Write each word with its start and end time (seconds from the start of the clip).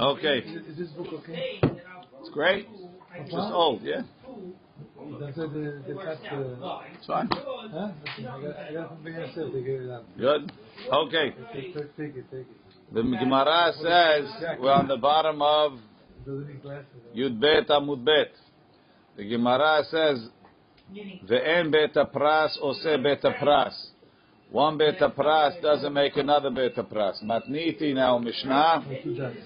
Okay. 0.00 0.38
Is 0.38 0.76
this 0.78 0.88
book 0.90 1.06
okay? 1.14 1.60
It's 2.20 2.30
great. 2.30 2.68
It's 3.16 3.30
just 3.30 3.52
old, 3.52 3.82
yeah? 3.82 4.02
It's 6.96 7.06
fine. 7.06 7.28
Good. 10.18 10.52
Okay. 10.92 11.34
The 12.92 13.02
Gemara 13.02 13.72
says 13.76 14.24
we're 14.60 14.72
on 14.72 14.88
the 14.88 14.96
bottom 14.96 15.42
of? 15.42 15.78
Yud 17.14 17.40
Bet 17.40 17.68
Amud 17.68 18.04
Bet. 18.04 18.32
The 19.16 19.28
Gemara 19.28 19.84
says 19.90 20.28
Ve'en 20.92 21.70
beta 21.70 22.04
pras 22.04 22.58
ose 22.60 22.98
beta 23.02 23.34
pras. 23.40 23.93
One 24.54 24.78
beta 24.78 25.08
pras 25.10 25.60
doesn't 25.60 25.92
make 25.92 26.16
another 26.16 26.48
beta 26.48 26.84
pras. 26.84 27.20
Matniti 27.24 27.92
now 27.92 28.18
Mishnah. 28.18 28.84
Dots. 29.16 29.36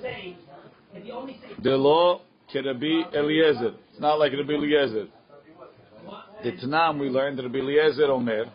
Delo 1.62 2.21
Kirabi 2.53 3.15
Eliezer. 3.15 3.73
It's 3.91 4.01
not 4.01 4.19
like 4.19 4.33
Rabbi 4.35 4.52
Eliezer. 4.52 5.07
The 6.45 6.52
Tanam 6.52 7.01
we 7.01 7.09
learned 7.09 7.39
Rabbi 7.39 7.57
Eliezer 7.57 8.11
Omer. 8.11 8.52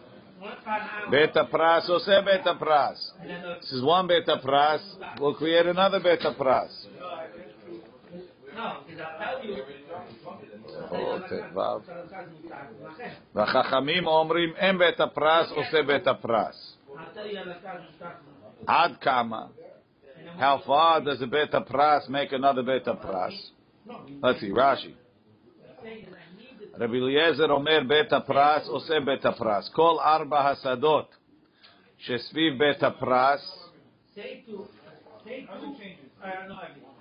Beta 1.09 1.47
pras 1.51 1.89
ose 1.89 2.21
beta 2.23 2.55
pras. 2.61 2.99
This 3.59 3.71
is 3.71 3.81
one 3.81 4.05
beta 4.05 4.39
pras. 4.45 4.79
We'll 5.19 5.33
create 5.33 5.65
another 5.65 5.99
beta 6.01 6.35
pras. 6.39 6.69
Oh, 10.93 11.29
ט"ו. 11.29 11.61
והחכמים 13.35 14.07
אומרים 14.07 14.53
אין 14.55 14.77
בית 14.77 14.99
הפרס 14.99 15.51
עושה 15.51 15.83
בית 15.83 16.07
הפרס. 16.07 16.77
עד 18.67 18.97
כמה? 18.97 19.45
How 20.39 20.57
far 20.65 21.01
does 21.01 21.21
a 21.21 21.27
beta 21.27 21.61
pras 21.61 22.09
make 22.09 22.31
another 22.31 22.63
beta 22.63 22.93
pras? 22.95 23.51
Let's 24.21 24.39
see, 24.39 24.51
Rashi. 24.51 24.93
רבי 26.79 26.99
אליעזר 26.99 27.51
אומר 27.51 27.79
בית 27.87 28.13
הפרס 28.13 28.67
עושה 28.67 28.99
בית 28.99 29.25
הפרס. 29.25 29.69
כל 29.69 29.95
ארבע 29.99 30.49
השדות 30.49 31.15
שסביב 31.97 32.59
בית 32.59 32.83
הפרס, 32.83 33.69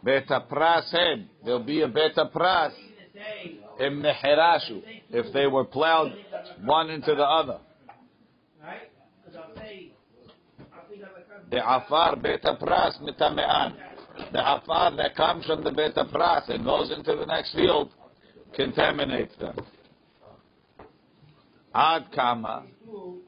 בית 0.02 0.30
הפרס 0.30 0.94
הם, 0.94 1.24
there'll 1.42 1.66
be 1.66 1.84
a 1.84 1.86
בית 1.86 2.18
הפרס, 2.18 2.91
Imneherashu, 3.80 4.82
if 5.10 5.32
they 5.32 5.46
were 5.46 5.64
plowed 5.64 6.12
one 6.64 6.90
into 6.90 7.14
the 7.14 7.24
other. 7.24 7.58
The 11.50 11.58
afar 11.58 12.16
beta 12.16 12.56
pras 12.60 13.00
mitamean. 13.02 13.74
The 14.32 14.40
afar 14.40 14.96
that 14.96 15.14
comes 15.16 15.46
from 15.46 15.64
the 15.64 15.70
beta 15.70 16.04
pras 16.12 16.48
and 16.48 16.64
goes 16.64 16.90
into 16.90 17.16
the 17.16 17.26
next 17.26 17.54
field 17.54 17.90
contaminates 18.54 19.34
them. 19.36 19.56
Ad 21.74 22.06
kama. 22.14 22.64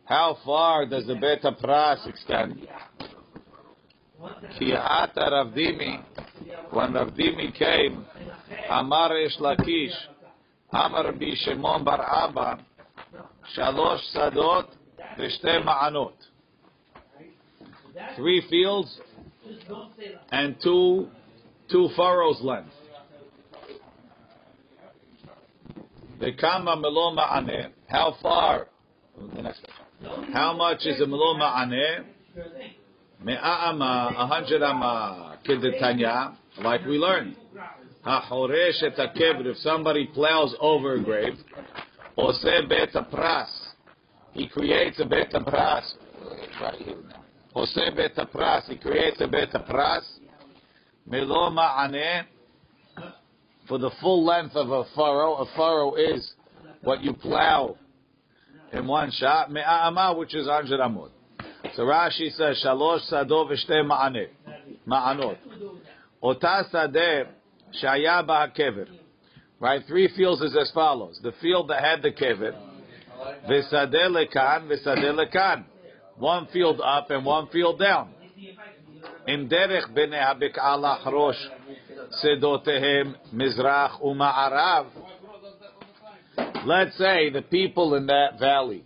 How 0.04 0.38
far 0.44 0.86
does 0.86 1.06
the 1.06 1.14
beta 1.14 1.52
pras 1.62 2.06
extend? 2.06 2.66
Ki 4.58 4.72
ata 4.74 5.20
Ravdimi. 5.20 6.02
When 6.70 6.92
Ravdimi 6.92 7.54
came, 7.54 8.04
Amar 8.70 9.16
Ish 9.18 9.38
Lakish, 9.38 9.94
Amar 10.72 11.12
Bi 11.12 11.32
Shimon 11.44 11.84
Bar 11.84 12.00
Abba, 12.00 12.64
Shalosh 13.56 14.00
Sadot, 14.14 14.66
V'shte 15.18 15.64
Ma'anot. 15.64 16.12
Three 18.16 18.42
fields 18.50 18.98
and 20.30 20.56
two 20.62 21.08
two 21.70 21.88
furrows 21.96 22.40
length. 22.42 22.72
Kama 26.40 26.76
melo 26.76 27.14
ma'aneh. 27.14 27.70
How 27.88 28.16
far? 28.22 28.68
How 30.32 30.56
much 30.56 30.86
is 30.86 31.00
a 31.00 31.06
melo 31.06 31.34
ma'aneh? 31.34 32.04
Me'a 33.22 33.68
ama, 33.68 34.12
a 34.16 34.26
hundred 34.26 34.62
ama, 34.62 35.38
kidetanya, 35.46 36.36
like 36.62 36.84
we 36.84 36.98
learned. 36.98 37.36
Ha'choresh 38.04 38.82
et 38.82 38.96
ha'kevr, 38.96 39.46
if 39.46 39.56
somebody 39.58 40.06
plows 40.06 40.54
over 40.60 40.94
a 40.94 41.02
grave, 41.02 41.38
oseh 42.18 42.68
beta 42.68 43.06
pras, 43.10 43.48
he 44.32 44.46
creates 44.46 45.00
a 45.00 45.06
beta 45.06 45.40
pras. 45.40 45.90
Oseh 47.56 47.96
beta 47.96 48.28
pras, 48.32 48.64
he 48.68 48.76
creates 48.76 49.20
a 49.22 49.26
beta 49.26 49.64
pras. 49.70 50.02
Melo 51.06 51.50
ma'aneh, 51.50 52.24
for 53.66 53.78
the 53.78 53.90
full 54.02 54.22
length 54.24 54.54
of 54.54 54.70
a 54.70 54.84
furrow, 54.94 55.36
a 55.36 55.46
furrow 55.56 55.94
is 55.94 56.34
what 56.82 57.02
you 57.02 57.14
plow 57.14 57.76
in 58.72 58.86
one 58.86 59.10
shot. 59.12 59.50
Me'ama, 59.50 60.14
which 60.14 60.34
is 60.34 60.46
100 60.46 60.78
amud. 60.78 61.08
So 61.74 61.84
Rashi 61.84 62.30
says, 62.36 62.62
Shalosh 62.62 63.08
sado 63.08 63.46
v'shte 63.46 63.82
ma'aneh. 63.82 64.28
Ma'anot. 64.86 65.38
Ota 66.22 66.64
sadeh 66.72 67.28
shaya 67.82 68.26
ba'kever. 68.26 68.88
Right? 69.60 69.82
Three 69.86 70.08
fields 70.16 70.42
is 70.42 70.56
as 70.56 70.70
follows. 70.72 71.20
The 71.22 71.32
field 71.40 71.68
that 71.68 71.82
had 71.82 72.02
the 72.02 72.10
kever. 72.10 72.54
V'sadeh 73.48 74.10
lekan. 74.10 75.64
One 76.18 76.46
field 76.52 76.80
up 76.80 77.10
and 77.10 77.24
one 77.24 77.48
field 77.48 77.78
down. 77.78 78.10
In 79.26 79.48
derech 79.48 79.92
b'nei 79.96 80.22
ha'bik'ah 80.22 80.78
lachrosh 80.78 81.40
sedotehem 82.22 83.14
mizrach 83.32 84.00
u'ma'arav. 84.02 84.86
Let's 86.66 86.96
say 86.98 87.30
the 87.30 87.42
people 87.42 87.94
in 87.94 88.06
that 88.06 88.38
valley, 88.38 88.84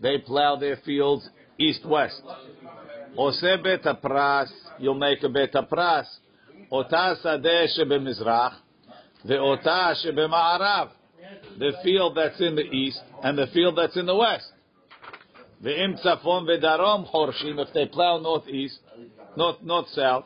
they 0.00 0.18
plow 0.18 0.56
their 0.56 0.76
fields 0.84 1.28
east-west. 1.58 2.20
Ose 3.16 3.58
beta 3.62 3.96
pras, 4.02 4.48
you'll 4.78 4.94
make 4.94 5.22
a 5.22 5.28
beta 5.28 5.66
pras. 5.70 6.04
Ota 6.70 7.16
sadeh 7.22 7.66
shebemizrach, 7.78 8.54
ve'ota 9.26 9.94
shebema'arav. 10.04 10.90
The 11.58 11.72
field 11.82 12.16
that's 12.16 12.40
in 12.40 12.56
the 12.56 12.62
east 12.62 13.00
and 13.22 13.38
the 13.38 13.46
field 13.48 13.78
that's 13.78 13.96
in 13.96 14.06
the 14.06 14.14
west. 14.14 14.46
Ve'im 15.62 16.00
tzafon 16.04 16.46
ve'darom 16.46 17.10
horshim, 17.12 17.58
if 17.64 17.72
they 17.72 17.86
plow 17.86 18.18
northeast, 18.18 18.78
north, 19.36 19.62
north-south, 19.62 20.24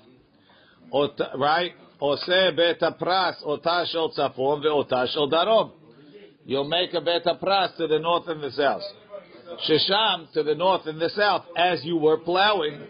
Ota- 0.93 1.33
right? 1.37 1.73
Ose 2.01 2.53
beta 2.57 2.97
pras, 3.01 3.35
ota 3.45 3.85
shel 3.91 4.11
tzafon 4.11 4.65
ve'ota 4.65 5.07
shel 5.13 5.29
darom. 5.31 5.73
You'll 6.45 6.69
make 6.69 6.95
a 6.95 7.01
beta 7.01 7.39
pras 7.43 7.77
to 7.77 7.87
the 7.87 7.99
north 7.99 8.27
and 8.29 8.43
the 8.43 8.51
south. 8.51 8.83
Shesham 9.69 10.33
to 10.33 10.43
the 10.43 10.55
north 10.55 10.87
and 10.87 11.01
the 11.01 11.11
south, 11.11 11.45
as 11.57 11.85
you 11.85 11.97
were 11.97 12.19
plowing, 12.19 12.81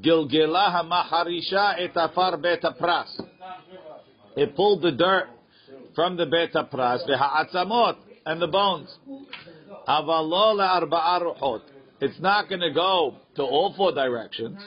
Gilgela 0.00 0.70
hamaharisha 0.72 1.78
et 1.78 1.92
afar 1.96 2.36
beta 2.36 2.74
pras. 2.80 3.20
It 4.36 4.54
pulled 4.54 4.82
the 4.82 4.92
dirt 4.92 5.28
from 5.94 6.16
the 6.16 6.26
beta 6.26 6.68
pras, 6.72 7.04
the 7.06 7.16
ha'atzamot, 7.16 7.96
and 8.26 8.40
the 8.40 8.46
bones. 8.46 8.94
Avalo 9.88 10.54
le'arba'a 10.54 11.20
ruchot. 11.22 11.62
It's 12.00 12.20
not 12.20 12.48
going 12.48 12.60
to 12.60 12.72
go 12.72 13.16
to 13.36 13.42
all 13.42 13.74
four 13.76 13.92
directions. 13.92 14.58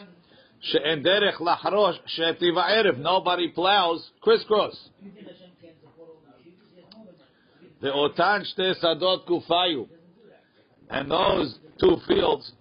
She'en 0.61 1.03
derech 1.03 1.37
lahrosh 1.37 1.97
she'tiva 2.05 2.63
erev. 2.69 2.97
Nobody 2.99 3.49
plows 3.49 4.11
crisscross. 4.21 4.75
The 7.81 7.87
otan 7.87 8.43
shte 8.45 8.83
sadot 8.83 9.25
kufayu. 9.27 9.87
And 10.89 11.09
those 11.09 11.57
two 11.79 11.97
fields, 12.07 12.51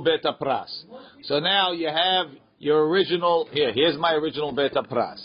beta 0.00 0.36
pras. 0.40 0.84
So 1.24 1.38
now 1.38 1.72
you 1.72 1.88
have 1.88 2.26
your 2.58 2.88
original, 2.88 3.48
here, 3.52 3.72
here's 3.72 3.96
my 3.98 4.12
original 4.14 4.52
beta 4.52 4.82
pras. 4.82 5.20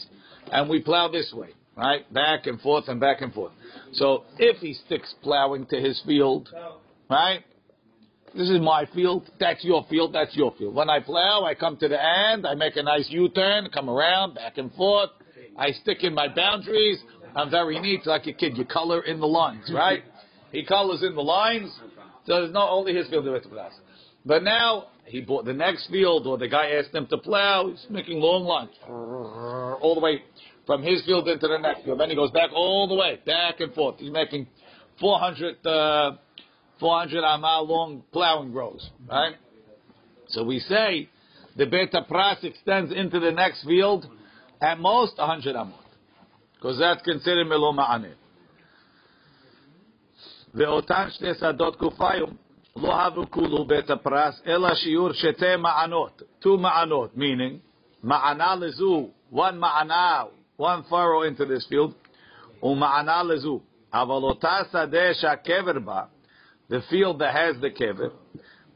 And 0.52 0.70
we 0.70 0.82
plow 0.82 1.08
this 1.08 1.32
way, 1.34 1.50
right? 1.76 2.12
Back 2.14 2.48
and 2.48 2.60
forth 2.62 2.88
and 2.88 3.00
back 3.00 3.22
and 3.22 3.34
forth. 3.34 3.52
So 3.94 4.24
if 4.38 4.58
he 4.58 4.74
sticks 4.74 5.14
plowing 5.22 5.66
to 5.68 5.80
his 5.80 6.02
field, 6.06 6.50
right? 7.10 7.44
This 8.36 8.50
is 8.50 8.60
my 8.60 8.86
field, 8.94 9.30
that's 9.40 9.64
your 9.64 9.86
field, 9.90 10.14
that's 10.14 10.36
your 10.36 10.54
field. 10.58 10.76
When 10.76 10.90
I 10.90 11.00
plow, 11.00 11.44
I 11.46 11.56
come 11.56 11.78
to 11.78 11.88
the 11.88 11.98
end, 12.04 12.46
I 12.46 12.56
make 12.56 12.76
a 12.76 12.84
nice 12.84 13.08
U-turn, 13.10 13.70
come 13.74 13.90
around, 13.90 14.36
back 14.36 14.58
and 14.58 14.72
forth. 14.74 15.10
I 15.58 15.72
stick 15.72 16.04
in 16.04 16.14
my 16.14 16.28
boundaries. 16.28 17.00
I'm 17.36 17.50
very 17.50 17.80
neat, 17.80 18.06
like 18.06 18.28
a 18.28 18.34
kid. 18.34 18.58
You 18.58 18.66
color 18.66 19.02
in 19.02 19.20
the 19.20 19.28
lines, 19.28 19.72
right? 19.74 20.04
He 20.52 20.64
colors 20.64 21.04
in 21.04 21.16
the 21.16 21.22
lines, 21.22 21.72
so 22.28 22.44
it's 22.44 22.54
not 22.54 22.70
only 22.70 22.94
his 22.94 23.08
field 23.08 23.26
the 23.26 23.40
to 23.40 23.48
plow. 23.48 23.70
But 24.26 24.44
now 24.44 24.88
he 25.06 25.22
bought 25.22 25.46
the 25.46 25.54
next 25.54 25.90
field, 25.90 26.28
or 26.28 26.38
the 26.38 26.50
guy 26.50 26.72
asked 26.72 26.94
him 26.94 27.08
to 27.08 27.18
plow. 27.18 27.70
He's 27.70 27.86
making 27.90 28.20
long 28.20 28.44
lines, 28.44 28.72
all 28.86 29.96
the 29.96 30.02
way 30.02 30.22
from 30.66 30.84
his 30.84 31.04
field 31.06 31.30
into 31.30 31.48
the 31.48 31.58
next 31.58 31.86
field. 31.86 32.02
Then 32.02 32.10
he 32.10 32.16
goes 32.16 32.32
back 32.32 32.50
all 32.54 32.90
the 32.90 32.96
way, 32.96 33.20
back 33.26 33.62
and 33.62 33.74
forth. 33.74 33.96
He's 34.00 34.12
making 34.12 34.48
400, 35.00 35.66
uh, 35.66 36.18
400 36.82 37.24
amal 37.24 37.66
long 37.66 38.04
plowing 38.12 38.54
rows, 38.54 38.90
right? 39.10 39.36
So 40.28 40.44
we 40.44 40.60
say 40.60 41.08
the 41.56 41.66
beta 41.66 42.06
pras 42.12 42.44
extends 42.44 42.92
into 42.92 43.22
the 43.22 43.32
next 43.32 43.64
field 43.64 44.06
at 44.62 44.78
most 44.80 45.18
100 45.18 45.56
amot. 45.56 45.72
Because 46.56 46.78
that's 46.78 47.02
considered 47.04 47.48
melo 47.48 47.72
ma'aneh. 47.72 48.16
ואותן 50.57 51.11
שתי 51.11 51.35
שדות 51.35 51.77
קופאיום 51.77 52.31
לא 52.77 52.95
הבו 52.95 53.31
כולו 53.31 53.65
בית 53.65 53.91
הפרס, 53.91 54.43
אלא 54.47 54.75
שיעור 54.75 55.13
שתי 55.13 55.57
מענות, 55.57 56.23
two 56.43 56.57
מענות, 56.59 57.11
meaning, 57.17 57.59
מענה 58.03 58.55
לזו, 58.55 59.09
one 59.33 59.55
מענה, 59.55 60.23
one 60.61 60.83
furrow 60.91 61.23
into 61.29 61.45
this 61.45 61.67
field, 61.73 61.93
ומענה 62.63 63.23
לזו. 63.23 63.61
אבל 63.93 64.11
אותה 64.11 64.59
שדה 64.73 65.15
שהקבר 65.15 65.79
בה, 65.79 66.03
the 66.71 66.81
field 66.91 67.19
that 67.19 67.35
has 67.35 67.63
the 67.63 67.79
קבר, 67.79 68.09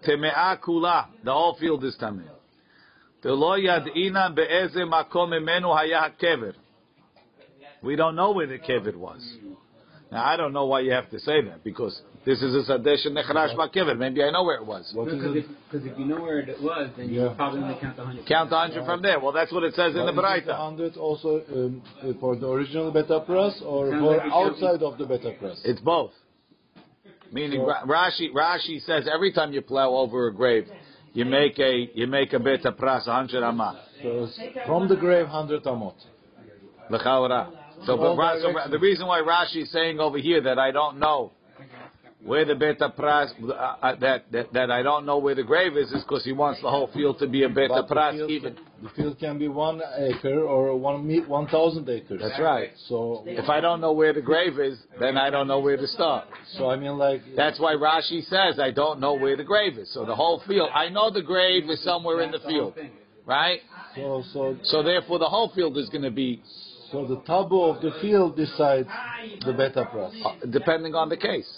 טמאה 0.00 0.56
כולה, 0.60 1.02
the 1.24 1.28
whole 1.28 1.60
field 1.60 1.82
is 1.82 2.00
טמא. 2.00 2.22
ולא 3.26 3.58
ידעינן 3.58 4.32
באיזה 4.34 4.84
מקום 4.84 5.30
ממנו 5.30 5.78
היה 5.78 6.04
הקבר. 6.04 6.50
We 7.82 7.96
don't 7.96 8.16
know 8.16 8.30
where 8.30 8.46
the 8.46 8.58
kever 8.58 8.96
was. 8.96 9.22
Now 10.11 10.25
I 10.25 10.35
don't 10.35 10.51
know 10.51 10.65
why 10.65 10.81
you 10.81 10.91
have 10.91 11.09
to 11.11 11.19
say 11.19 11.41
that 11.41 11.63
because 11.63 12.01
this 12.25 12.41
is 12.41 12.53
a 12.53 12.69
sadesh 12.71 13.05
and 13.05 13.15
nechrash 13.15 13.55
ba'kever. 13.55 13.97
Maybe 13.97 14.21
I 14.21 14.29
know 14.29 14.43
where 14.43 14.57
it 14.57 14.65
was. 14.65 14.91
Because 14.93 15.35
it? 15.35 15.45
if, 15.71 15.85
if 15.85 15.97
you 15.97 16.05
know 16.05 16.21
where 16.21 16.39
it 16.41 16.61
was, 16.61 16.89
then 16.97 17.09
you 17.09 17.21
Yeah. 17.23 17.33
probably 17.35 17.61
only 17.61 17.77
count 17.79 17.95
the 17.95 18.03
hundred. 18.05 18.25
Count 18.27 18.51
a 18.51 18.55
hundred 18.57 18.85
from 18.85 19.01
there. 19.01 19.19
Well, 19.21 19.31
that's 19.31 19.51
what 19.53 19.63
it 19.63 19.73
says 19.75 19.95
in 19.95 20.05
the 20.05 20.11
Is 20.11 20.17
it 20.17 20.21
Baraita. 20.21 20.47
100 20.47 20.97
also 20.97 21.41
um, 21.53 21.81
uh, 22.03 22.11
for 22.19 22.35
the 22.35 22.47
original 22.47 22.91
beta 22.91 23.21
press 23.25 23.61
or 23.65 23.89
for 23.89 23.99
like 24.01 24.17
it 24.17 24.23
should 24.23 24.29
be- 24.29 24.65
outside 24.65 24.83
of 24.83 24.97
the 24.97 25.05
beta 25.05 25.31
press? 25.39 25.61
It's 25.63 25.79
both. 25.79 26.11
Meaning 27.31 27.61
So- 27.65 27.87
Rashi 27.87 28.33
Rashi 28.33 28.81
says 28.81 29.07
every 29.11 29.31
time 29.31 29.53
you 29.53 29.61
plow 29.61 29.91
over 29.91 30.27
a 30.27 30.33
grave, 30.33 30.67
you 31.13 31.23
make 31.23 31.57
a 31.59 31.89
you 31.93 32.05
make 32.07 32.33
a 32.33 32.39
bit 32.39 32.65
of 32.65 32.75
pras 32.75 33.07
a 33.07 33.13
hundred 33.13 33.43
amah 33.43 33.79
So 34.03 34.27
from 34.65 34.89
the 34.89 34.97
grave 34.97 35.27
100 35.27 35.63
amot. 35.63 35.95
l'chaora. 36.89 37.47
So, 37.85 37.97
but 37.97 38.15
Ra- 38.15 38.39
so 38.39 38.53
Ra- 38.53 38.67
the 38.67 38.79
reason 38.79 39.07
why 39.07 39.21
Rashi 39.21 39.63
is 39.63 39.71
saying 39.71 39.99
over 39.99 40.17
here 40.17 40.41
that 40.41 40.59
I 40.59 40.71
don't 40.71 40.99
know 40.99 41.31
where 42.23 42.45
the 42.45 42.53
beta 42.53 42.93
pras 42.95 43.31
uh, 43.41 43.51
uh, 43.51 43.95
that, 43.95 44.31
that 44.31 44.53
that 44.53 44.69
I 44.69 44.83
don't 44.83 45.05
know 45.07 45.17
where 45.17 45.33
the 45.33 45.43
grave 45.43 45.75
is 45.75 45.91
is 45.91 46.03
because 46.03 46.23
he 46.23 46.31
wants 46.31 46.61
the 46.61 46.69
whole 46.69 46.87
field 46.93 47.17
to 47.19 47.27
be 47.27 47.43
a 47.43 47.49
beta 47.49 47.69
But 47.69 47.87
the 47.87 47.95
pras 47.95 48.11
field, 48.11 48.29
even. 48.29 48.57
the 48.83 48.89
field 48.89 49.19
can 49.19 49.39
be 49.39 49.47
one 49.47 49.81
acre 49.97 50.41
or 50.43 50.75
one 50.77 51.07
me- 51.07 51.21
1,000 51.21 51.89
acres. 51.89 52.21
That's 52.21 52.39
right. 52.39 52.69
So, 52.87 53.23
If 53.25 53.49
I 53.49 53.59
don't 53.59 53.81
know 53.81 53.93
where 53.93 54.13
the 54.13 54.21
grave 54.21 54.59
is, 54.59 54.77
then 54.99 55.17
I 55.17 55.31
don't 55.31 55.47
know 55.47 55.59
where 55.59 55.77
to 55.77 55.87
start. 55.87 56.25
so 56.57 56.69
I 56.69 56.75
mean, 56.75 56.97
like 56.99 57.21
That's 57.35 57.59
why 57.59 57.73
Rashi 57.73 58.23
says 58.25 58.59
I 58.59 58.69
don't 58.71 58.99
know 58.99 59.15
where 59.15 59.35
the 59.35 59.43
grave 59.43 59.79
is. 59.79 59.91
So 59.91 60.05
the 60.05 60.15
whole 60.15 60.41
field, 60.47 60.69
I 60.73 60.89
know 60.89 61.09
the 61.09 61.23
grave 61.23 61.69
is 61.69 61.83
somewhere 61.83 62.21
in 62.21 62.31
the 62.31 62.39
field, 62.39 62.75
right? 63.25 63.61
so 63.95 64.23
so 64.31 64.57
So 64.63 64.83
therefore, 64.83 65.17
the 65.17 65.29
whole 65.29 65.49
field 65.55 65.77
is 65.77 65.89
going 65.89 66.03
to 66.03 66.11
be 66.11 66.43
so 66.91 67.05
the 67.05 67.21
tabu 67.25 67.61
of 67.61 67.81
the 67.81 67.91
field 68.01 68.35
decides 68.35 68.89
the 69.45 69.53
beta 69.53 69.87
press. 69.91 70.13
uh, 70.25 70.33
depending 70.49 70.95
on 70.95 71.09
the 71.09 71.17
case. 71.17 71.49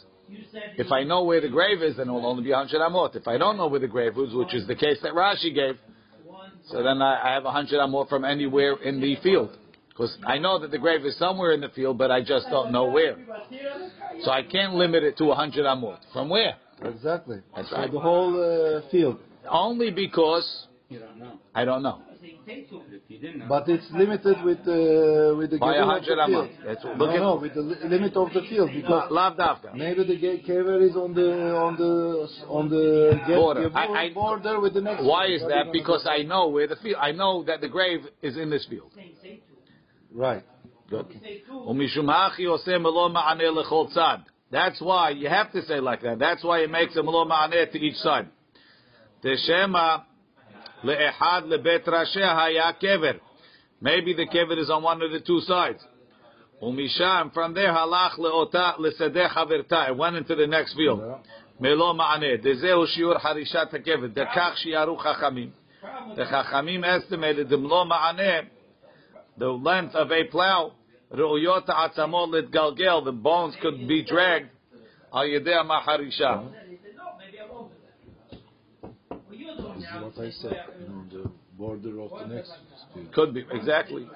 If 0.78 0.92
I 0.92 1.04
know 1.04 1.24
where 1.24 1.42
the 1.42 1.50
grave 1.50 1.82
is, 1.82 1.98
then 1.98 2.08
it 2.08 2.12
will 2.12 2.26
only 2.26 2.44
be 2.44 2.52
100 2.52 2.80
amot. 2.80 3.16
If 3.16 3.28
I 3.28 3.38
don't 3.38 3.58
know 3.58 3.68
where 3.68 3.80
the 3.80 3.88
grave 3.88 4.18
is, 4.18 4.34
which 4.34 4.54
is 4.54 4.66
the 4.68 4.76
case 4.76 4.98
that 5.04 5.14
Rashi 5.14 5.54
gave, 5.54 5.78
so 6.70 6.82
then 6.82 7.02
I, 7.02 7.30
I 7.30 7.34
have 7.34 7.44
100 7.44 7.78
amot 7.80 8.10
from 8.10 8.24
anywhere 8.26 8.76
in 8.82 9.02
the 9.02 9.16
field. 9.18 9.58
Because 9.90 10.18
I 10.26 10.40
know 10.40 10.58
that 10.60 10.72
the 10.72 10.80
grave 10.80 11.06
is 11.06 11.16
somewhere 11.20 11.52
in 11.52 11.62
the 11.62 11.70
field, 11.70 11.98
but 12.00 12.10
I 12.10 12.22
just 12.22 12.48
don't 12.50 12.72
know 12.72 12.86
where. 12.86 13.16
So 14.22 14.32
I 14.32 14.42
can't 14.42 14.74
limit 14.74 15.04
it 15.04 15.18
to 15.18 15.26
100 15.26 15.66
amot. 15.66 16.00
From 16.12 16.30
where? 16.30 16.56
Exactly. 16.84 17.42
That's 17.56 17.70
so 17.70 17.78
right. 17.78 17.92
the 17.92 18.00
whole 18.00 18.34
uh, 18.84 18.90
field, 18.90 19.20
Only 19.48 19.92
because 19.92 20.68
You 20.90 21.00
don't 21.00 21.20
know. 21.20 21.34
I 21.54 21.64
don't 21.66 21.84
know. 21.84 22.02
But 23.48 23.70
it's 23.70 23.86
limited 23.92 24.44
with 24.44 24.60
uh, 24.60 25.36
with 25.38 25.52
the 25.52 25.58
By 25.60 25.74
field. 26.28 26.50
That's 26.66 26.84
all. 26.86 26.96
No, 26.98 27.18
no, 27.18 27.36
with 27.36 27.54
the 27.54 27.62
li- 27.62 27.78
limit 27.86 28.16
of 28.16 28.34
the 28.34 28.42
field 28.50 28.72
because 28.74 29.10
no, 29.10 29.74
maybe 29.76 30.04
the 30.04 30.18
ge- 30.18 30.44
is 30.90 30.96
on 30.96 31.14
the 31.14 31.56
on 31.56 31.76
the 31.78 32.28
on 32.48 32.70
the 32.70 33.22
border. 33.28 33.70
Get- 33.70 33.78
I, 33.78 33.86
I, 34.06 34.14
border 34.14 34.60
with 34.60 34.74
the 34.74 34.82
next. 34.82 35.04
Why 35.04 35.28
field. 35.28 35.42
is 35.42 35.48
that? 35.48 35.72
Because 35.72 36.08
I 36.10 36.24
know 36.24 36.50
where 36.50 36.68
the 36.68 36.76
field. 36.78 36.98
I 37.00 37.12
know 37.12 37.44
that 37.44 37.62
the 37.62 37.70
grave 37.70 38.02
is 38.22 38.38
in 38.38 38.50
this 38.50 38.66
field. 38.70 38.92
Right. 40.14 40.44
Good. 40.90 41.08
That's 44.52 44.82
why 44.82 45.10
you 45.10 45.30
have 45.30 45.52
to 45.54 45.62
say 45.64 45.80
like 45.80 46.02
that. 46.04 46.20
That's 46.20 46.44
why 46.44 46.60
it 46.60 46.70
makes 46.70 46.96
a 46.96 47.02
malo 47.04 47.26
aneh 47.26 47.72
to 47.72 47.80
each 47.80 47.96
side. 47.96 48.28
The 49.24 49.36
shema 49.48 50.04
Le'ehad 50.84 51.48
lebet 51.48 51.86
rasheh 51.86 52.74
kever. 52.82 53.20
Maybe 53.82 54.14
the 54.14 54.26
kever 54.28 54.58
is 54.58 54.70
on 54.70 54.84
one 54.84 55.02
of 55.02 55.12
the 55.12 55.20
two 55.20 55.42
sides. 55.42 55.80
Umisham, 56.62 57.34
from 57.34 57.54
there, 57.54 57.74
halach 57.74 58.18
le'ota 58.18 58.78
le'sedeh 58.80 59.30
haverta. 59.30 59.90
It 59.90 59.98
went 59.98 60.16
into 60.16 60.36
the 60.36 60.48
next 60.48 60.76
field. 60.76 61.02
Melo 61.60 61.94
ma'aneh. 61.94 62.44
Dezehu 62.44 62.86
shiur 62.98 63.20
harishat 63.20 63.72
ha'kever. 63.72 64.14
Dekach 64.14 64.56
shi'aru 64.66 64.98
chachamim. 64.98 65.52
The 66.16 66.24
chachamim 66.24 66.86
estimated 66.86 67.50
the 67.50 67.58
melo 67.58 67.86
ma'aneh, 67.86 68.48
the 69.38 69.50
length 69.50 69.96
of 69.96 70.12
a 70.12 70.24
plow. 70.26 70.74
Ru'yot 71.14 71.66
ha'atzamot 71.66 72.30
le'tgalgel. 72.34 73.04
The 73.06 73.12
bones 73.12 73.56
could 73.62 73.88
be 73.88 74.04
dragged. 74.04 74.50
Al 75.14 75.24
yedeh 75.24 75.66
ma'harishah. 75.66 76.52
What 80.16 80.28
I 80.28 80.32
said. 80.32 80.58
You 80.80 80.88
know, 80.88 81.04
the 81.12 81.32
border 81.58 82.00
of 82.02 82.12
the 82.12 82.36
next 82.36 82.52
field. 82.94 83.12
Could 83.14 83.34
be, 83.34 83.46
exactly. 83.52 84.08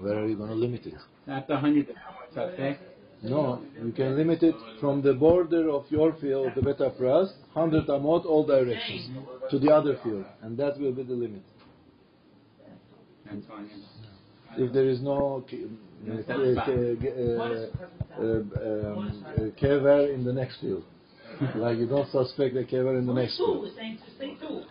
Where 0.00 0.18
are 0.18 0.26
you 0.26 0.36
going 0.36 0.48
to 0.50 0.54
limit 0.56 0.86
it? 0.86 0.94
Not 1.26 1.46
the 1.48 1.56
hundred. 1.56 1.88
Okay. 2.36 2.78
No, 3.22 3.62
you 3.80 3.92
can 3.92 4.16
limit 4.16 4.42
it 4.42 4.56
from 4.80 5.00
the 5.00 5.14
border 5.14 5.70
of 5.70 5.84
your 5.90 6.12
field, 6.14 6.52
the 6.56 6.62
beta 6.62 6.90
press, 6.98 7.32
100 7.52 7.86
amot, 7.86 8.24
all 8.26 8.44
directions, 8.44 9.08
to 9.48 9.60
the 9.60 9.70
other 9.70 9.96
field, 10.02 10.24
and 10.42 10.56
that 10.58 10.76
will 10.80 10.92
be 10.92 11.04
the 11.04 11.12
limit. 11.14 11.42
If 14.56 14.72
there 14.72 14.88
is 14.88 15.00
no 15.00 15.44
k- 15.48 15.64
uh, 16.10 16.16
k- 16.26 16.96
k- 17.00 17.68
uh, 18.18 18.20
uh, 18.20 18.24
um, 18.24 19.24
uh, 19.36 19.40
kever 19.60 20.12
in 20.12 20.24
the 20.24 20.32
next 20.32 20.60
field, 20.60 20.82
like 21.56 21.78
you 21.78 21.86
don't 21.86 22.10
suspect 22.10 22.56
a 22.56 22.62
kever 22.62 22.98
in 22.98 23.06
the 23.06 23.12
next 23.12 23.36
Two, 23.36 23.44
field. 23.44 23.62
we're 23.62 23.74
saying 23.76 23.98
just 24.04 24.18
say 24.18 24.36
two. 24.40 24.62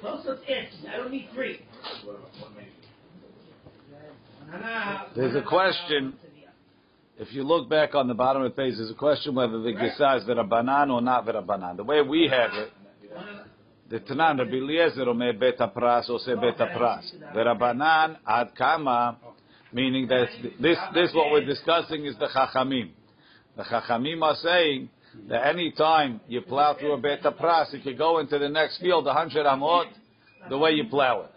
Close 0.00 0.24
to 0.24 0.32
it. 0.46 0.68
I 0.92 0.96
don't 0.96 1.10
need 1.10 1.28
three. 1.34 1.60
There's 5.16 5.36
a 5.36 5.42
question. 5.42 6.14
If 7.18 7.32
you 7.34 7.42
look 7.42 7.68
back 7.68 7.94
on 7.94 8.08
the 8.08 8.14
bottom 8.14 8.42
of 8.42 8.52
the 8.52 8.56
page, 8.56 8.74
there's 8.78 8.90
a 8.90 8.94
question 8.94 9.34
whether 9.34 9.60
the 9.60 9.72
Girsa 9.72 10.18
is 10.18 10.24
V'Rabbanan 10.24 10.90
or 10.90 11.02
not 11.02 11.26
V'Rabbanan. 11.26 11.76
The 11.76 11.84
way 11.84 12.00
we 12.00 12.28
have 12.28 12.50
it, 12.54 12.70
the 13.90 14.00
Tanan, 14.00 14.38
Rabbi 14.38 14.52
Eliezer 14.52 15.02
Omer 15.08 15.34
Beta 15.34 15.70
Pras 15.76 16.08
or 16.08 16.18
say 16.20 16.34
Beta 16.34 16.72
Pras. 16.74 17.04
V'Rabbanan 17.36 18.16
Ad 18.26 18.52
Kama, 18.56 19.18
meaning 19.72 20.08
that 20.08 20.28
this, 20.60 20.78
this 20.94 21.10
what 21.14 21.30
we're 21.30 21.44
discussing 21.44 22.06
is 22.06 22.16
the 22.18 22.28
Chachamim. 22.34 22.90
The 23.56 23.64
Chachamim 23.64 24.22
are 24.22 24.36
saying 24.36 24.88
that 25.28 25.46
any 25.46 25.72
time 25.72 26.20
you 26.28 26.40
plow 26.40 26.74
through 26.78 26.92
a 26.94 26.98
Beta 26.98 27.32
Pras, 27.32 27.72
it 27.74 27.82
could 27.82 27.98
go 27.98 28.18
into 28.18 28.38
the 28.38 28.48
next 28.48 28.78
field, 28.80 29.04
100 29.06 29.46
Amot, 29.46 29.86
the 30.48 30.58
way 30.58 30.72
you 30.72 30.84
plow 30.88 31.22
it. 31.22 31.30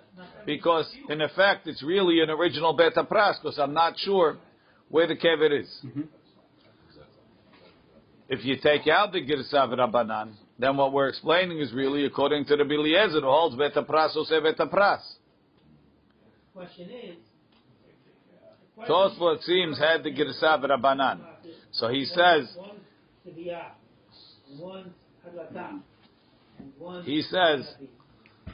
Because, 0.46 0.92
in 1.10 1.22
effect, 1.22 1.68
it's 1.68 1.82
really 1.84 2.22
an 2.22 2.30
original 2.30 2.74
Beta 2.74 3.03
Pras, 3.03 3.42
because 3.42 3.58
I'm 3.58 3.74
not 3.74 3.98
sure 3.98 4.38
where 4.89 5.08
the 5.08 5.15
kever 5.15 5.60
is. 5.60 5.86
If 8.30 8.46
you 8.46 8.56
take 8.62 8.88
out 8.88 9.12
the 9.12 9.22
Girsa 9.22 9.68
Rabbanan, 9.68 10.34
then 10.58 10.77
what 10.77 10.94
we're 10.94 11.10
explaining 11.10 11.60
is 11.60 11.74
really 11.74 12.06
according 12.06 12.46
to 12.46 12.56
the 12.56 12.63
Eliezer 12.63 13.22
who 13.22 13.27
holds 13.27 13.56
Beta 13.56 13.84
Pras 13.84 14.15
or 14.15 14.25
say 14.25 14.39
Beta 14.39 14.65
Pras. 14.65 15.01
Question 16.53 16.89
is. 16.89 17.18
Tosfot 18.88 19.38
it 19.38 19.44
seems 19.44 19.77
had 19.77 20.03
the 20.03 20.12
Girsa 20.12 20.63
Rabbanan. 20.63 21.20
So 21.72 21.89
he 21.89 22.06
says, 22.06 22.56
He 27.05 27.23
says, 27.23 27.67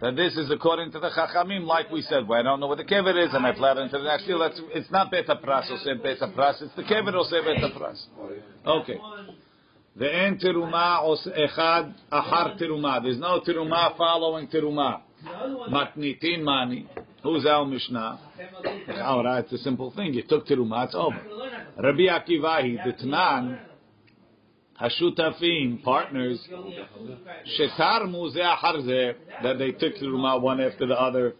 that 0.00 0.16
this 0.16 0.36
is 0.36 0.50
according 0.50 0.92
to 0.92 1.00
the 1.00 1.10
Chachamim, 1.10 1.64
like 1.64 1.90
we 1.90 2.02
said, 2.02 2.26
where 2.26 2.40
I 2.40 2.42
don't 2.42 2.60
know 2.60 2.66
what 2.66 2.78
the 2.78 2.84
kever 2.84 3.16
is, 3.24 3.32
and 3.32 3.46
I 3.46 3.52
plow 3.52 3.78
into 3.78 3.96
the 3.98 4.04
next 4.04 4.26
field. 4.26 4.42
That's, 4.42 4.60
it's 4.74 4.90
not 4.90 5.10
Beta 5.10 5.36
Pras 5.42 5.70
or 5.70 5.78
say 5.78 5.94
Beta 5.94 6.32
Pras, 6.36 6.60
it's 6.62 6.74
the 6.76 6.82
kever 6.82 7.14
or 7.14 7.24
say 7.24 7.40
Beta 7.44 7.70
Pras. 7.78 8.04
Okay. 8.66 8.96
One, 8.98 9.30
ואין 9.96 10.34
תרומה 10.38 10.96
עוש- 10.96 11.28
אחד 11.44 11.84
אחר 12.10 12.54
תרומה. 12.54 12.98
There's 12.98 13.20
no 13.20 13.38
תרומה 13.44 13.88
following 13.96 14.46
תרומה. 14.50 14.96
the 15.22 15.28
other 15.30 15.56
one. 15.56 15.70
מתניתין 15.70 16.44
מאני. 16.44 16.84
Who's 17.22 17.46
our 17.46 17.64
Mishnah? 17.64 18.18
All 19.02 19.24
right, 19.24 19.44
it's 19.44 19.52
a 19.52 19.58
simple 19.58 19.92
thing. 19.92 20.12
You 20.12 20.22
took 20.22 20.46
תרומה, 20.46 20.84
it's 20.84 20.94
over. 20.94 21.20
Rabbi 21.78 22.08
Akiva, 22.08 22.62
he, 22.64 22.76
the 22.84 22.92
Tanan, 23.04 23.56
Hashutafim, 24.81 25.83
partners, 25.83 26.39
shetarmu 27.59 28.31
ze 28.31 28.41
achar 28.41 28.81
ze, 28.85 29.13
that 29.43 29.57
they 29.57 29.71
took 29.71 29.95
teruma 29.95 30.41
one 30.41 30.61
after 30.61 30.87
the 30.87 30.93
other. 30.93 31.35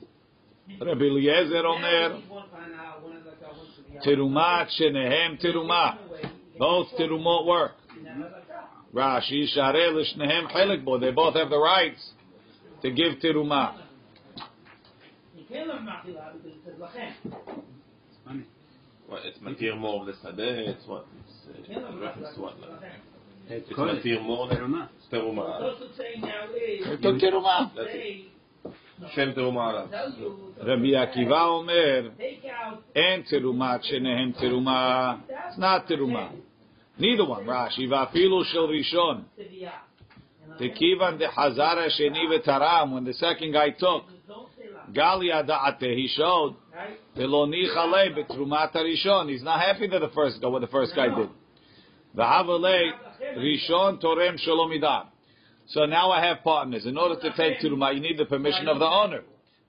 Rabbi 0.82 1.06
Eliezer 1.06 1.66
Omer, 1.66 2.22
teruma 4.06 4.68
shenehem 4.78 5.38
teruma. 5.42 5.98
Both 6.58 6.88
terumot 7.00 7.46
work. 7.46 7.72
Rashi, 8.94 9.46
sharei 9.56 9.94
l'shnehem 9.94 10.52
chelik 10.52 10.84
bo. 10.84 11.00
They 11.00 11.12
both 11.12 11.36
have 11.36 11.50
the 11.50 11.58
rights 11.58 12.12
to 12.82 12.92
give 12.92 13.20
teruma. 13.24 13.76
It's 19.12 19.40
matir 19.40 19.78
more 19.80 20.02
of 20.02 20.08
the 20.08 20.14
sadeh, 20.14 20.70
it's 20.70 20.86
what? 20.86 21.08
It's 21.58 21.70
uh, 21.70 21.82
what? 22.38 22.54
It's 22.60 23.19
It's 23.52 23.68
Kodesh. 23.70 24.04
matir 24.04 24.22
more 24.22 24.48
than 24.48 24.58
Teruma. 24.58 24.90
teruma. 25.12 25.76
They 26.58 26.98
took 27.02 27.16
teruma. 27.16 27.72
That's 27.76 27.90
it. 27.94 28.26
Shem 29.16 29.34
teruma 29.34 29.90
alav. 29.90 30.68
Rabbi 30.68 30.92
Akiva 30.94 31.48
Omer, 31.48 32.12
Take 32.18 32.44
out 32.46 32.84
en 32.96 33.24
teruma 33.24 33.80
shenehem 33.84 34.34
teruma. 34.40 35.22
It's 35.48 35.58
not 35.58 35.88
teruma. 35.88 36.32
Neither 37.00 37.26
one. 37.26 37.46
Rashi, 37.46 37.88
vafilu 37.88 38.44
shel 38.46 38.68
rishon. 38.68 39.24
Tiviyah. 39.40 39.72
Tekivan 40.60 41.18
de 41.18 41.28
hazara. 41.28 42.92
When 42.94 43.04
the 43.06 43.14
second 43.14 43.54
guy 43.54 43.70
took, 43.70 44.04
Don't 44.28 44.48
say 44.58 44.66
la. 44.72 44.94
gali 45.18 45.32
ada'ate, 45.32 45.96
he 45.96 46.08
showed, 46.16 46.56
Right? 46.76 47.00
velo 47.16 47.48
nichale 47.48 48.14
betrumat 48.16 48.74
harishon. 48.74 49.30
He's 49.30 49.42
not 49.42 49.60
happy 49.62 49.88
that 49.88 50.00
the 50.00 50.10
first 50.10 50.40
guy, 50.42 50.48
what 50.50 50.62
the 50.62 50.68
first 50.68 50.94
guy 50.96 51.08
did. 51.16 51.30
V'havalei 52.16 52.92
rishon 53.38 54.02
torem 54.02 54.38
shalomidah. 54.46 55.08
So 55.68 55.86
now 55.86 56.10
I 56.12 56.26
have 56.26 56.44
partners. 56.44 56.86
In 56.86 56.98
order 56.98 57.20
to 57.22 57.34
take 57.38 57.60
teruma, 57.60 57.94
you 57.94 58.02
need 58.02 58.18
the 58.18 58.26
permission 58.26 58.68
of 58.68 58.80
the 58.80 58.86
owner. 58.86 59.22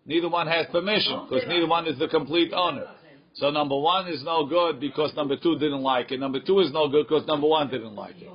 Neither 0.07 0.29
one 0.29 0.47
has 0.47 0.67
permission 0.73 1.27
because 1.29 1.45
neither 1.47 1.67
one 1.67 1.87
is 1.87 1.99
the 1.99 2.09
complete 2.09 2.53
owner. 2.55 2.87
So 3.35 3.51
number 3.51 3.79
one 3.79 4.09
is 4.09 4.23
no 4.25 4.47
good 4.47 4.81
because 4.81 5.15
number 5.15 5.37
two 5.37 5.59
didn't 5.59 5.83
like 5.83 6.11
it. 6.11 6.19
Number 6.19 6.41
two 6.41 6.61
is 6.61 6.73
no 6.73 6.89
good 6.89 7.07
because 7.07 7.27
number 7.27 7.47
one 7.47 7.69
didn't 7.69 7.95
like 7.95 8.17
it. 8.21 8.31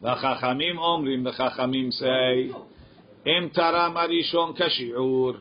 The 0.00 0.14
Chachamim 0.14 0.76
Omrim, 0.76 1.24
the 1.24 1.32
Chachamim 1.32 1.92
say, 1.92 2.54
Im 3.30 3.50
taram 3.50 3.96
arishon 3.96 4.56
kashi'ur. 4.56 5.40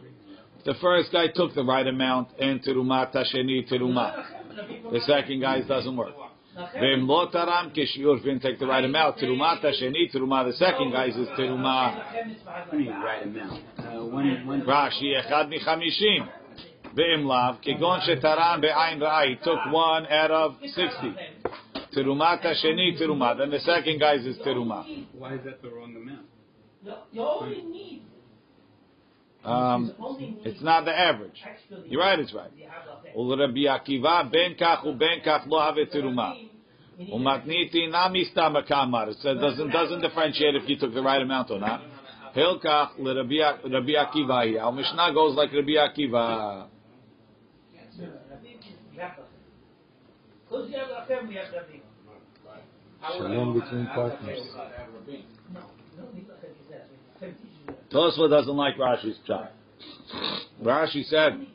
The 0.66 0.74
first 0.82 1.12
guy 1.12 1.28
took 1.34 1.54
the 1.54 1.64
right 1.64 1.86
amount, 1.86 2.30
and 2.40 2.64
terumat 2.64 3.14
hasheni 3.14 3.72
teruma. 3.72 4.92
The 4.92 5.00
second 5.02 5.42
guy 5.42 5.62
doesn't 5.62 5.96
work. 5.96 6.16
V'im 6.56 7.06
lo 7.06 7.30
taram 7.32 7.76
kashi'ur, 7.76 8.18
if 8.18 8.24
he 8.24 8.30
didn't 8.30 8.42
take 8.42 8.60
the 8.60 8.66
right 8.66 8.84
amount, 8.84 9.18
terumat 9.18 9.62
hasheni 9.62 10.10
teruma. 10.14 10.46
The 10.50 10.54
second 10.54 10.92
guy's 10.92 11.16
is 11.16 11.28
teruma. 11.38 11.96
What 11.98 12.72
do 12.72 12.78
you 12.78 12.92
mean, 12.92 13.02
right 13.02 13.24
amount? 13.24 13.64
Uh, 13.78 14.06
when, 14.06 14.48
when, 14.48 14.62
Rashi 14.62 15.14
echad 15.20 15.52
michamishim. 15.52 16.30
Ve'im 16.96 17.26
lav, 17.26 17.58
kegon 17.62 18.00
shetaram 18.08 18.62
be'ayin 18.62 19.00
ra'ai. 19.00 19.30
He 19.32 19.36
took 19.44 19.60
one 19.70 20.08
out 20.08 20.32
of 20.32 20.56
sixty. 20.62 21.14
Terumat 21.94 22.42
hasheni 22.42 23.02
teruma. 23.02 23.38
Then 23.38 23.50
the 23.50 23.60
second 23.60 24.00
guy's 24.00 24.26
is 24.26 24.38
teruma. 24.38 25.06
why 25.18 25.34
is 25.34 25.42
that 25.44 25.62
the 25.62 25.70
wrong 25.70 25.94
amount? 25.94 26.26
You 27.12 27.22
only 27.22 27.64
need. 27.64 28.05
Um, 29.45 29.95
it's 30.45 30.63
not 30.63 30.85
the 30.85 30.93
average. 30.93 31.43
You're 31.87 32.03
right, 32.03 32.19
it's 32.19 32.35
right. 32.35 32.51
ולרבי 33.17 33.69
עקיבא 33.69 34.23
בין 34.31 34.55
כך 34.55 34.85
ובין 34.85 35.21
כך 35.25 35.47
לא 35.51 35.69
הווה 35.69 35.87
תרומה. 35.87 36.33
ומתניתי 37.13 37.87
נמי 37.87 38.25
סתם 38.25 38.55
כאמר. 38.67 39.11
It 39.11 39.17
says 39.23 39.39
doesn't 39.41 39.71
doesn't 39.73 40.01
differentiate 40.01 40.55
if 40.55 40.69
you 40.69 40.77
took 40.77 40.93
the 40.95 41.03
right 41.03 41.23
amount 41.23 41.51
or 41.51 41.59
not. 41.59 41.81
הלקח 42.35 42.95
לרבי 42.99 43.39
רבי 43.65 43.97
עקיבא 43.97 44.39
היא. 44.39 44.61
Our 44.61 44.73
Mishnah 44.73 45.13
goes 45.15 45.37
like 45.37 45.55
רבי 45.55 45.79
עקיבא. 45.79 46.65
Because 50.51 50.69
you 50.69 50.77
have 50.77 50.89
Lachem, 50.89 51.29
we 51.29 51.35
have 51.37 51.53
Rabbi. 51.55 51.79
Shalom 53.17 53.59
between 53.59 53.87
partners. 53.95 54.43
Tosfot 57.96 58.30
doesn't 58.30 58.58
like 58.58 58.76
Rashi's 58.76 59.18
pshat. 59.26 59.52
Rashi 60.62 61.06
said 61.06 61.48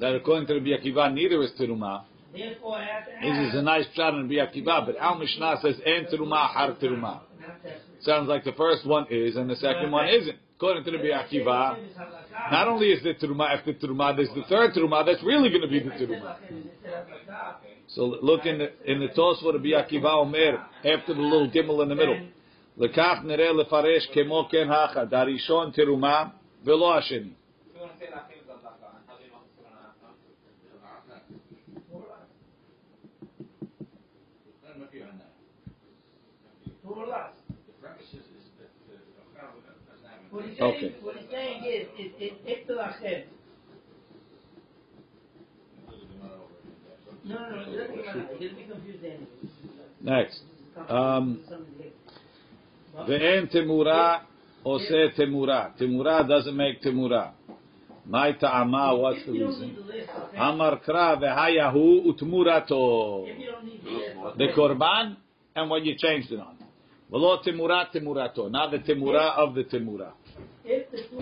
that 0.00 0.14
according 0.14 0.46
to 0.46 0.54
Rabbi 0.54 0.70
Akiva, 0.70 1.12
neither 1.12 1.42
is 1.42 1.50
teruma. 1.60 2.04
This 2.32 3.48
is 3.48 3.54
a 3.54 3.62
nice 3.62 3.84
pshat 3.94 4.14
in 4.14 4.22
Rabbi 4.22 4.36
Akiva, 4.36 4.86
but 4.86 4.96
our 4.98 5.18
Mishnah 5.18 5.58
says 5.60 5.74
en 5.84 6.06
teruma 6.06 6.48
har 6.48 6.76
teruma. 6.80 7.20
Sounds 8.00 8.26
like 8.26 8.44
the 8.44 8.52
first 8.52 8.86
one 8.86 9.06
is 9.10 9.36
and 9.36 9.50
the 9.50 9.56
second 9.56 9.90
one 9.90 10.08
isn't. 10.08 10.36
According 10.56 10.84
to 10.84 10.92
Rabbi 10.92 11.08
Akiva, 11.08 11.76
not 12.50 12.66
only 12.66 12.86
is 12.86 13.02
the 13.02 13.14
teruma 13.14 13.54
after 13.54 13.74
teruma, 13.74 14.16
there's 14.16 14.30
the 14.34 14.44
third 14.48 14.72
teruma 14.72 15.04
that's 15.04 15.22
really 15.22 15.50
going 15.50 15.60
to 15.60 15.68
be 15.68 15.80
the 15.80 15.90
teruma. 15.90 16.36
So 17.88 18.16
look 18.22 18.46
in 18.46 18.58
the 18.58 18.72
in 18.90 18.98
the 19.00 19.08
Tosfot 19.08 19.52
Rabbi 19.52 19.68
Akiva 19.76 20.22
Omer 20.22 20.64
after 20.84 21.12
the 21.12 21.20
little 21.20 21.50
gimel 21.50 21.82
in 21.82 21.90
the 21.90 21.94
middle. 21.94 22.18
לקח 22.77 23.17
נראה 23.23 23.51
לפרש 23.51 24.07
כמו 24.13 24.47
כן 24.49 24.69
האחד, 24.69 25.13
הראשון 25.13 25.71
תרומה 25.71 26.25
ולא 26.63 26.97
השני. 26.97 27.29
What 40.33 40.45
he's 40.45 40.59
Okay. 40.59 40.79
saying, 40.79 40.93
what 41.03 41.15
he's 41.15 41.29
saying 41.29 41.63
is, 41.63 41.87
is, 41.99 42.11
is, 42.19 42.31
if 42.45 42.67
the 42.67 42.73
Lachem. 42.73 43.23
No, 47.25 47.35
no, 47.35 47.55
no, 47.55 47.61
it 47.61 47.77
doesn't 47.77 48.05
matter. 48.05 48.27
He'll 48.39 48.55
be 48.55 48.63
confused 48.63 49.05
anyway. 49.05 49.27
Next. 50.01 50.39
Um, 50.89 51.39
Ve'en 53.06 53.48
temura 53.48 54.22
ose 54.64 55.12
temura. 55.16 55.72
Temura 55.78 56.26
doesn't 56.26 56.56
make 56.56 56.82
temura. 56.82 57.32
My 58.06 58.32
ta'ama, 58.32 58.96
what's 58.96 59.24
the 59.26 59.32
reason? 59.32 59.76
Amar 60.36 60.80
kra 60.80 61.16
ve'hayahu 61.20 62.06
utmurato. 62.06 63.26
The 64.36 64.48
korban 64.56 65.16
and 65.54 65.70
when 65.70 65.84
you 65.84 65.94
changed 65.96 66.32
it 66.32 66.40
on. 66.40 66.56
Velo 67.10 67.38
temura 67.42 67.86
temurato. 67.94 68.50
Not 68.50 68.70
the 68.70 68.78
temura 68.78 69.36
of 69.36 69.54
the 69.54 69.64
temura. 69.64 70.12
The 70.64 70.84
two. 71.10 71.18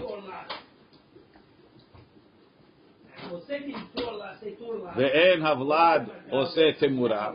Ve'en 4.96 5.40
havlad 5.40 6.08
ose 6.32 6.74
temura. 6.80 7.34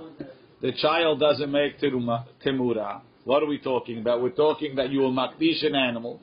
The 0.62 0.72
child 0.74 1.20
doesn't 1.20 1.52
make 1.52 1.80
temura. 1.80 3.02
What 3.24 3.44
are 3.44 3.46
we 3.46 3.60
talking 3.60 4.00
about? 4.00 4.22
We're 4.22 4.30
talking 4.30 4.76
that 4.76 4.90
you 4.90 5.00
will 5.00 5.14
makdish 5.14 5.66
an 5.66 5.76
animal, 5.76 6.20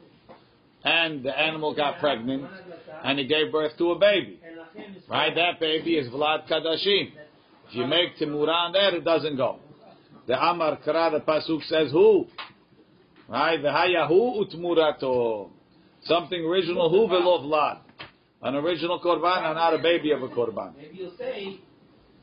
and 0.85 1.23
the 1.23 1.39
animal 1.39 1.75
got 1.75 2.01
pregnant, 2.01 2.45
and 3.05 3.21
it 3.21 3.29
gave 3.29 3.53
birth 3.53 3.77
to 3.79 3.93
a 3.93 3.99
baby. 3.99 4.41
Right? 5.09 5.35
That 5.35 5.61
baby 5.61 5.97
is 5.97 6.09
Vlad 6.09 6.49
Kadashim. 6.49 7.13
If 7.69 7.75
you 7.75 7.87
make 7.87 8.17
temura 8.19 8.49
on 8.49 8.73
that, 8.73 8.95
it 8.95 9.05
doesn't 9.05 9.37
go. 9.37 9.59
The 10.27 10.35
Amar 10.41 10.79
Kara, 10.85 11.11
the 11.11 11.21
Pasuk 11.21 11.63
says 11.65 11.91
who? 11.93 12.27
Right? 13.29 13.61
The 13.61 13.69
Hayahu 13.69 14.43
utmurato. 14.45 15.51
Something 16.05 16.45
original, 16.45 16.91
who 16.91 17.09
velo 17.09 17.43
Vlad. 17.43 17.81
An 18.43 18.55
original 18.55 19.01
korban 19.01 19.45
and 19.45 19.55
not 19.55 19.75
a 19.75 19.79
baby 19.79 20.13
of 20.13 20.23
a 20.23 20.29
korban. 20.29 20.77
Maybe 20.77 20.99
you'll 20.99 21.17
say 21.19 21.59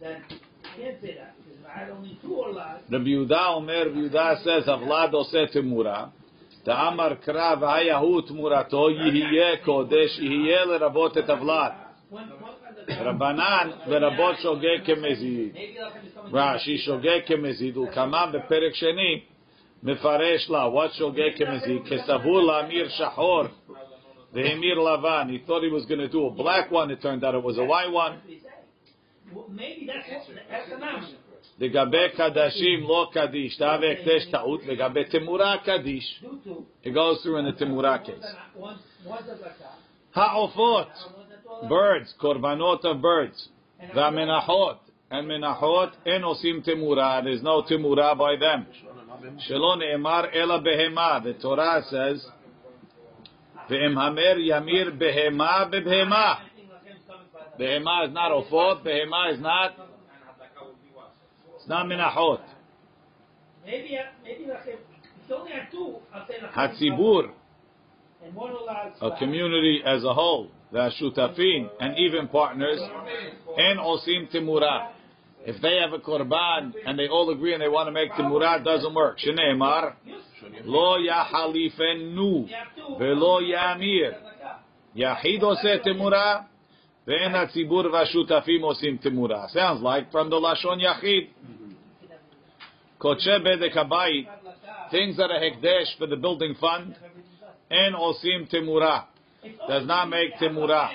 that 0.01 0.21
I 0.63 0.77
can't 0.77 1.01
say 1.01 1.15
that 1.15 1.35
because 1.64 1.64
if 1.64 1.66
I 1.66 1.78
had 1.80 1.90
only 1.90 2.18
two 2.22 2.40
are 2.40 2.52
lost, 2.52 2.84
Rabbi 2.90 3.04
Yehuda 3.04 3.56
Omer, 3.56 3.84
Rabbi 3.86 3.98
Yehuda 3.98 4.44
says, 4.44 4.64
Avlad 4.66 5.12
oseh 5.12 5.54
temura. 5.54 6.10
Ta'amar 6.64 7.16
kra 7.16 7.56
v'hayahu 7.56 8.28
tmurato 8.28 8.90
yihye 8.90 9.64
kodesh 9.64 10.20
yihye 10.20 10.66
lerabot 10.66 11.16
et 11.16 11.26
avlad. 11.26 11.74
one, 12.10 12.28
one 12.40 12.52
kind 12.62 12.76
of 12.76 13.06
Rabbanan 13.06 13.72
ורבות 13.88 14.36
שוגג 14.42 14.84
כמזיד. 14.84 15.54
maybe 15.54 15.78
Lachem 15.78 16.06
is 16.06 16.14
coming. 16.14 16.34
רש"י 16.34 16.78
שוגג 16.78 17.20
כמזיד, 17.26 17.76
ולקמה 17.76 18.26
בפרק 18.26 18.74
שני 18.74 19.20
מפרש 19.82 20.50
לה, 20.50 20.66
what 20.66 20.92
שוגג 20.98 21.36
כמזיד? 21.36 21.82
כסבור 21.88 22.40
להמיר 22.40 22.88
שחור 22.88 23.42
והמיר 24.32 24.78
לבן. 24.78 25.28
He 25.30 25.38
thought 25.46 25.62
he 25.62 25.70
was 25.70 25.86
going 25.86 26.00
to 26.00 26.08
do 26.08 26.26
a 26.26 26.30
black 26.30 26.70
one, 26.70 26.90
it 26.90 27.00
turned 27.00 27.24
out 27.24 27.34
it 27.34 27.42
was 27.42 27.58
a 27.58 27.64
white 27.64 27.90
one. 27.90 28.12
That's 28.12 28.24
what 28.24 28.30
he's 28.30 28.42
saying. 28.42 28.54
Well, 29.32 29.46
maybe 29.48 29.86
that's 29.86 30.28
what, 30.28 30.36
that's 30.50 30.68
the 30.68 30.78
number. 30.78 31.06
לגבי 31.60 32.08
קדשים 32.16 32.88
לא 32.88 33.10
קדיש, 33.12 33.56
תהווה 33.56 33.90
הקדש 33.92 34.24
טעות, 34.30 34.66
לגבי 34.66 35.04
תמורה 35.04 35.58
קדיש. 35.58 36.22
Two, 36.22 36.48
two. 36.48 36.88
It 36.88 36.94
goes 36.94 37.22
through 37.22 37.36
in 37.36 37.44
the 37.44 37.64
תמורה 37.64 37.98
case. 38.04 38.24
One, 38.56 38.76
one's 39.06 39.28
a 39.28 39.34
zakah. 39.34 40.18
העופות, 40.20 40.88
One's 40.88 40.98
a 40.98 41.48
toilet. 41.48 41.68
birds, 41.68 42.14
קורבנות 42.18 42.84
of 42.84 43.02
birds, 43.02 43.48
And 43.80 43.92
והמנחות, 43.94 44.76
and 45.10 45.28
menachot 45.28 45.92
en 46.06 46.22
osim 46.22 46.64
temura. 46.64 47.22
There's 47.22 47.42
no 47.42 47.62
temura 47.62 48.16
by 48.16 48.36
them. 48.36 48.66
Shelo 49.48 49.76
ne'emar 49.76 50.34
ela 50.34 50.60
behema. 50.60 51.22
The 51.22 51.34
Torah 51.34 51.82
says, 51.90 52.26
ve'em 53.68 53.94
hamer 53.94 54.36
yamir 54.38 54.98
behema 54.98 55.70
bebehema. 55.70 56.36
Behema 57.58 58.06
is 58.08 58.14
not 58.14 58.30
ofot. 58.32 58.82
Behema 58.82 59.34
is 59.34 59.40
not. 59.40 59.83
uh, 61.65 61.67
it's 61.67 61.69
not 61.69 61.85
menachot. 61.87 62.41
Maybe, 63.65 63.97
maybe 64.23 64.45
like 64.45 64.59
if 64.67 64.79
you 65.27 65.35
only 65.35 65.51
have 65.51 65.71
two, 65.71 65.95
I'll 66.13 66.27
say 66.27 66.35
Hatzibur, 66.55 67.31
and 68.23 68.35
one 68.35 68.53
a 69.01 69.17
community 69.17 69.81
as 69.85 70.03
a 70.03 70.13
whole, 70.13 70.51
the 70.71 70.91
shutafin, 71.01 71.69
and 71.79 71.97
even 71.97 72.27
partners, 72.27 72.79
and 73.57 73.79
osim 73.79 74.31
temura. 74.33 74.89
If 75.47 75.61
they 75.61 75.77
have 75.79 75.93
a 75.93 75.99
korban 75.99 76.73
and 76.87 76.97
they 76.97 77.07
all 77.07 77.29
agree 77.29 77.53
and 77.53 77.61
they 77.61 77.67
want 77.67 77.87
to 77.87 77.91
make 77.91 78.11
temura, 78.11 78.59
it 78.59 78.63
doesn't 78.63 78.93
work. 78.93 79.19
Shneimar, 79.19 79.93
lo 80.63 80.97
yahalifenu, 80.99 82.49
velo 82.99 83.41
yamir. 83.41 84.13
Yahid 84.95 85.41
oseh 85.41 85.85
temura, 85.85 86.45
ve'en 87.07 87.31
hatzibur 87.31 87.85
v'ashutafim 87.85 88.61
osim 88.61 88.99
temura. 89.03 89.49
Sounds 89.51 89.81
like 89.81 90.11
from 90.11 90.29
the 90.29 90.35
lashon 90.35 90.81
yachid. 90.81 91.29
Koche 93.05 93.39
bedek 93.39 93.75
things 94.89 95.15
that 95.17 95.29
are 95.29 95.39
hekdesh 95.39 95.95
for 95.99 96.07
the 96.07 96.15
building 96.15 96.55
fund, 96.59 96.95
and 97.69 97.95
osim 97.95 98.51
temura. 98.51 99.03
Does 99.67 99.85
not 99.85 100.09
make 100.09 100.33
temura. 100.41 100.89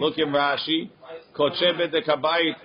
Look 0.00 0.18
in 0.18 0.30
Rashi. 0.30 0.90
Koche 1.38 1.72
bedek 1.78 2.08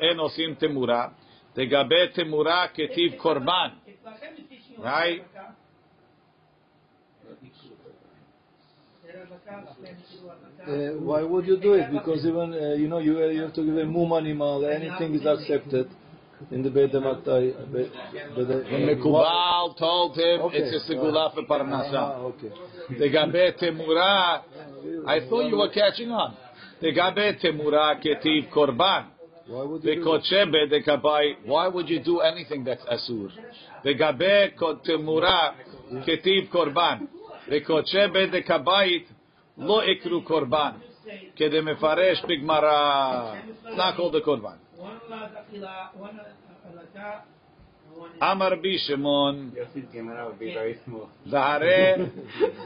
en 0.01 0.17
osim 0.17 0.59
temura. 0.59 1.11
Tegabe 1.55 2.11
temura 2.17 2.69
ketiv 2.75 3.19
korban. 3.21 3.73
Right? 4.79 5.21
Uh, 10.67 10.97
why 11.01 11.21
would 11.21 11.45
you 11.45 11.57
do 11.57 11.73
it? 11.73 11.91
Because 11.91 12.25
even 12.25 12.53
uh, 12.53 12.73
you 12.73 12.87
know 12.87 12.97
you, 12.97 13.23
you 13.29 13.41
have 13.43 13.53
to 13.53 13.63
give 13.63 13.77
a 13.77 13.85
mum 13.85 14.11
animal. 14.13 14.65
Anything 14.65 15.13
is 15.13 15.25
accepted 15.27 15.87
in 16.50 16.62
the 16.62 16.70
Beit 16.70 16.92
Hamatai. 16.92 17.54
When 18.36 18.86
Mekubal 18.86 19.76
told 19.78 20.16
him 20.16 20.40
Okay. 20.42 20.58
it's 20.58 20.88
a 20.88 20.92
segula 20.92 21.32
for 21.34 21.42
Ah, 21.42 21.48
parnasa. 21.48 22.18
okay. 22.30 22.50
Tegabe 22.90 23.56
temura. 23.58 24.42
I 25.06 25.20
thought 25.28 25.46
you 25.48 25.56
were 25.56 25.70
catching 25.70 26.10
on. 26.10 26.36
Tegabe 26.82 27.40
temura 27.40 28.00
ketiv 28.02 28.50
korban. 28.50 29.06
Why 29.48 29.62
would 29.62 29.84
you 29.84 29.94
do 29.94 30.00
it? 30.00 30.04
Vekoche 30.04 30.52
bedek 30.52 30.84
habayit. 30.86 31.36
Why 31.46 31.68
would 31.68 31.88
you 31.88 32.00
do 32.00 32.20
anything 32.20 32.64
that's 32.64 32.84
asur? 32.84 33.30
Vegabe 33.84 34.52
temura 34.84 35.54
ketiv 36.04 36.50
korban. 36.50 37.08
Vekoche 37.48 38.08
bedek 38.12 38.46
habayit 38.46 39.06
lo 39.56 39.80
ikru 39.82 40.22
korban. 40.24 40.74
כדי 41.36 41.60
מפרש 41.60 42.22
בגמרא, 42.24 43.32
it's 43.70 43.76
not 43.76 43.96
called 43.96 44.14
Amar 48.21 48.51
Bishimon. 48.57 49.51
Yossi's 49.51 49.91
Gemara. 49.91 50.31
Zahare, 51.29 52.11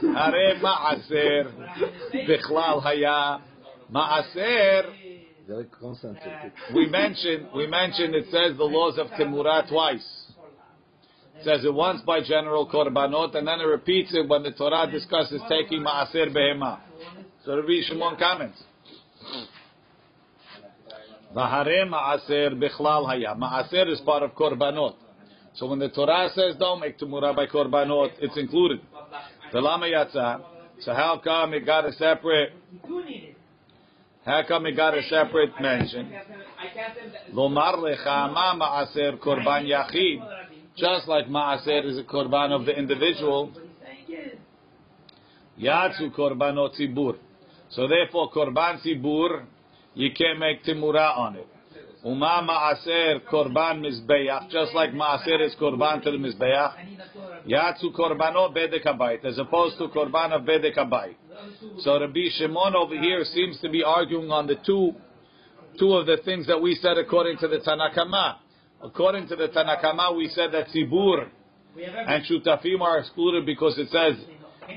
Hare 0.00 0.60
Ma'aser, 0.60 1.52
Bichlal 2.28 2.82
Haya, 2.82 3.40
Ma'aser. 3.92 4.84
Very 5.48 5.64
concentrated. 5.66 6.52
We 6.74 6.86
mentioned, 6.86 7.48
we 7.54 7.66
mentioned 7.66 8.14
it 8.14 8.26
says 8.30 8.56
the 8.56 8.64
laws 8.64 8.98
of 8.98 9.06
timura 9.18 9.68
twice. 9.68 10.04
It 11.38 11.44
says 11.44 11.64
it 11.64 11.72
once 11.72 12.00
by 12.02 12.20
general 12.20 12.68
korbanot, 12.68 13.34
and 13.36 13.46
then 13.46 13.60
it 13.60 13.64
repeats 13.64 14.12
it 14.14 14.28
when 14.28 14.42
the 14.42 14.52
Torah 14.52 14.90
discusses 14.90 15.40
taking 15.48 15.82
ma'aser 15.82 16.34
behema. 16.34 16.80
So 17.44 17.56
Rabbi 17.56 17.80
Shimon 17.86 18.16
comments. 18.16 18.60
Vahare 21.34 21.88
maaser 21.88 22.54
bichlal 22.54 23.06
haya. 23.06 23.34
Maaser 23.34 23.90
is 23.92 24.00
part 24.00 24.22
of 24.22 24.34
korbanot. 24.34 24.94
So 25.54 25.66
when 25.66 25.78
the 25.78 25.88
Torah 25.88 26.28
says 26.34 26.56
don't 26.58 26.80
make 26.80 26.98
Temurah 26.98 27.34
by 27.34 27.46
korbanot, 27.46 28.12
it's 28.20 28.36
included. 28.36 28.80
Velama 29.52 29.90
yatsa. 29.90 30.40
So 30.80 30.92
how 30.92 31.20
come 31.22 31.54
it 31.54 31.64
got 31.64 31.86
a 31.86 31.92
separate? 31.92 32.52
How 34.24 34.42
come 34.46 34.66
it 34.66 34.76
got 34.76 34.96
a 34.96 35.02
separate 35.04 35.52
mention? 35.60 36.12
Lomar 37.32 37.76
lecha 37.76 38.32
ma 38.32 38.54
maaser 38.54 39.18
korban 39.18 39.66
yachid. 39.66 40.20
Just 40.76 41.08
like 41.08 41.26
maaser 41.26 41.86
is 41.86 41.98
a 41.98 42.02
korban 42.02 42.50
of 42.52 42.66
the 42.66 42.76
individual, 42.76 43.50
yatsu 45.58 46.14
korbanot 46.14 46.78
tzibur. 46.78 47.16
So 47.70 47.88
therefore, 47.88 48.30
korban 48.30 48.80
tzibur, 48.84 49.44
you 49.96 50.10
can't 50.12 50.38
make 50.38 50.62
timura 50.64 51.16
on 51.16 51.36
it. 51.36 51.48
Uma 52.04 52.40
maaser 52.46 53.20
korban 53.32 53.80
mizbeach, 53.80 54.50
just 54.50 54.74
like 54.74 54.92
maaser 54.92 55.44
is 55.44 55.56
korban 55.60 56.02
to 56.02 56.10
the 56.10 56.18
mizbeach. 56.18 56.74
Yatsu 57.48 57.92
korbanot 57.96 58.54
bedek 58.54 58.84
habayit, 58.84 59.24
as 59.24 59.38
opposed 59.38 59.78
to 59.78 59.88
korban 59.88 60.32
of 60.32 60.42
bedek 60.42 60.76
habayit. 60.76 61.16
So 61.80 61.98
Rabbi 61.98 62.28
Shimon 62.38 62.76
over 62.76 62.96
here 62.98 63.24
seems 63.24 63.58
to 63.60 63.68
be 63.70 63.82
arguing 63.82 64.30
on 64.30 64.46
the 64.46 64.56
two, 64.66 64.94
two 65.78 65.94
of 65.94 66.06
the 66.06 66.18
things 66.24 66.46
that 66.46 66.60
we 66.60 66.74
said 66.76 66.98
according 66.98 67.38
to 67.38 67.48
the 67.48 67.58
Tanakama. 67.58 68.36
According 68.82 69.28
to 69.28 69.36
the 69.36 69.48
Tanakama, 69.48 70.16
we 70.16 70.28
said 70.28 70.52
that 70.52 70.68
Tzibur 70.68 71.28
and 71.76 72.24
Shutafim 72.24 72.80
are 72.80 72.98
excluded 72.98 73.46
because 73.46 73.78
it 73.78 73.88
says 73.88 74.16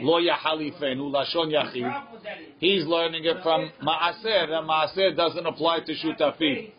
Lo 0.01 0.19
Yahalifenu 0.21 1.11
Lashon 1.11 1.51
Yachid. 1.51 2.18
Problem 2.59 2.67
with 2.67 2.67
that 2.67 2.67
is, 2.67 2.81
He's 2.81 2.85
learning 2.87 3.25
it 3.25 3.37
from 3.43 3.71
Maaser, 3.83 4.49
and 4.51 4.69
Maaser 4.69 5.15
doesn't 5.15 5.45
apply 5.45 5.79
to 5.85 5.93
Shutafim. 5.93 6.71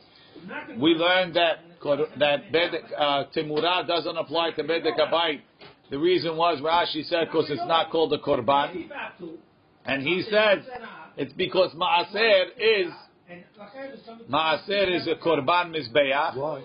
We 0.80 0.90
learned 0.94 1.34
that 1.36 1.58
that 2.18 2.52
Bedek, 2.52 2.92
uh, 2.98 3.24
Timurah 3.34 3.86
doesn't 3.86 4.16
apply 4.16 4.50
to 4.52 4.62
Bedek 4.62 4.98
Habayit. 4.98 5.40
The 5.90 5.98
reason 5.98 6.36
was 6.36 6.60
Rashi 6.60 7.04
said 7.04 7.26
because 7.26 7.50
it's 7.50 7.66
not 7.66 7.90
called 7.90 8.12
a 8.12 8.18
korban, 8.18 8.74
you 8.74 8.88
have 8.94 9.18
to. 9.18 9.38
and 9.86 10.02
he 10.02 10.22
says 10.22 10.64
it's 11.16 11.32
because 11.32 11.72
Maaser 11.74 12.44
is 12.56 12.92
And 13.28 13.42
like 13.58 13.68
I 13.76 13.90
was 13.90 14.00
coming 14.06 14.26
to- 14.26 14.32
Maaser 14.32 14.96
is 14.96 15.06
a 15.08 15.14
korban 15.16 15.74
mizbeach. 15.74 16.36
Why? 16.36 16.62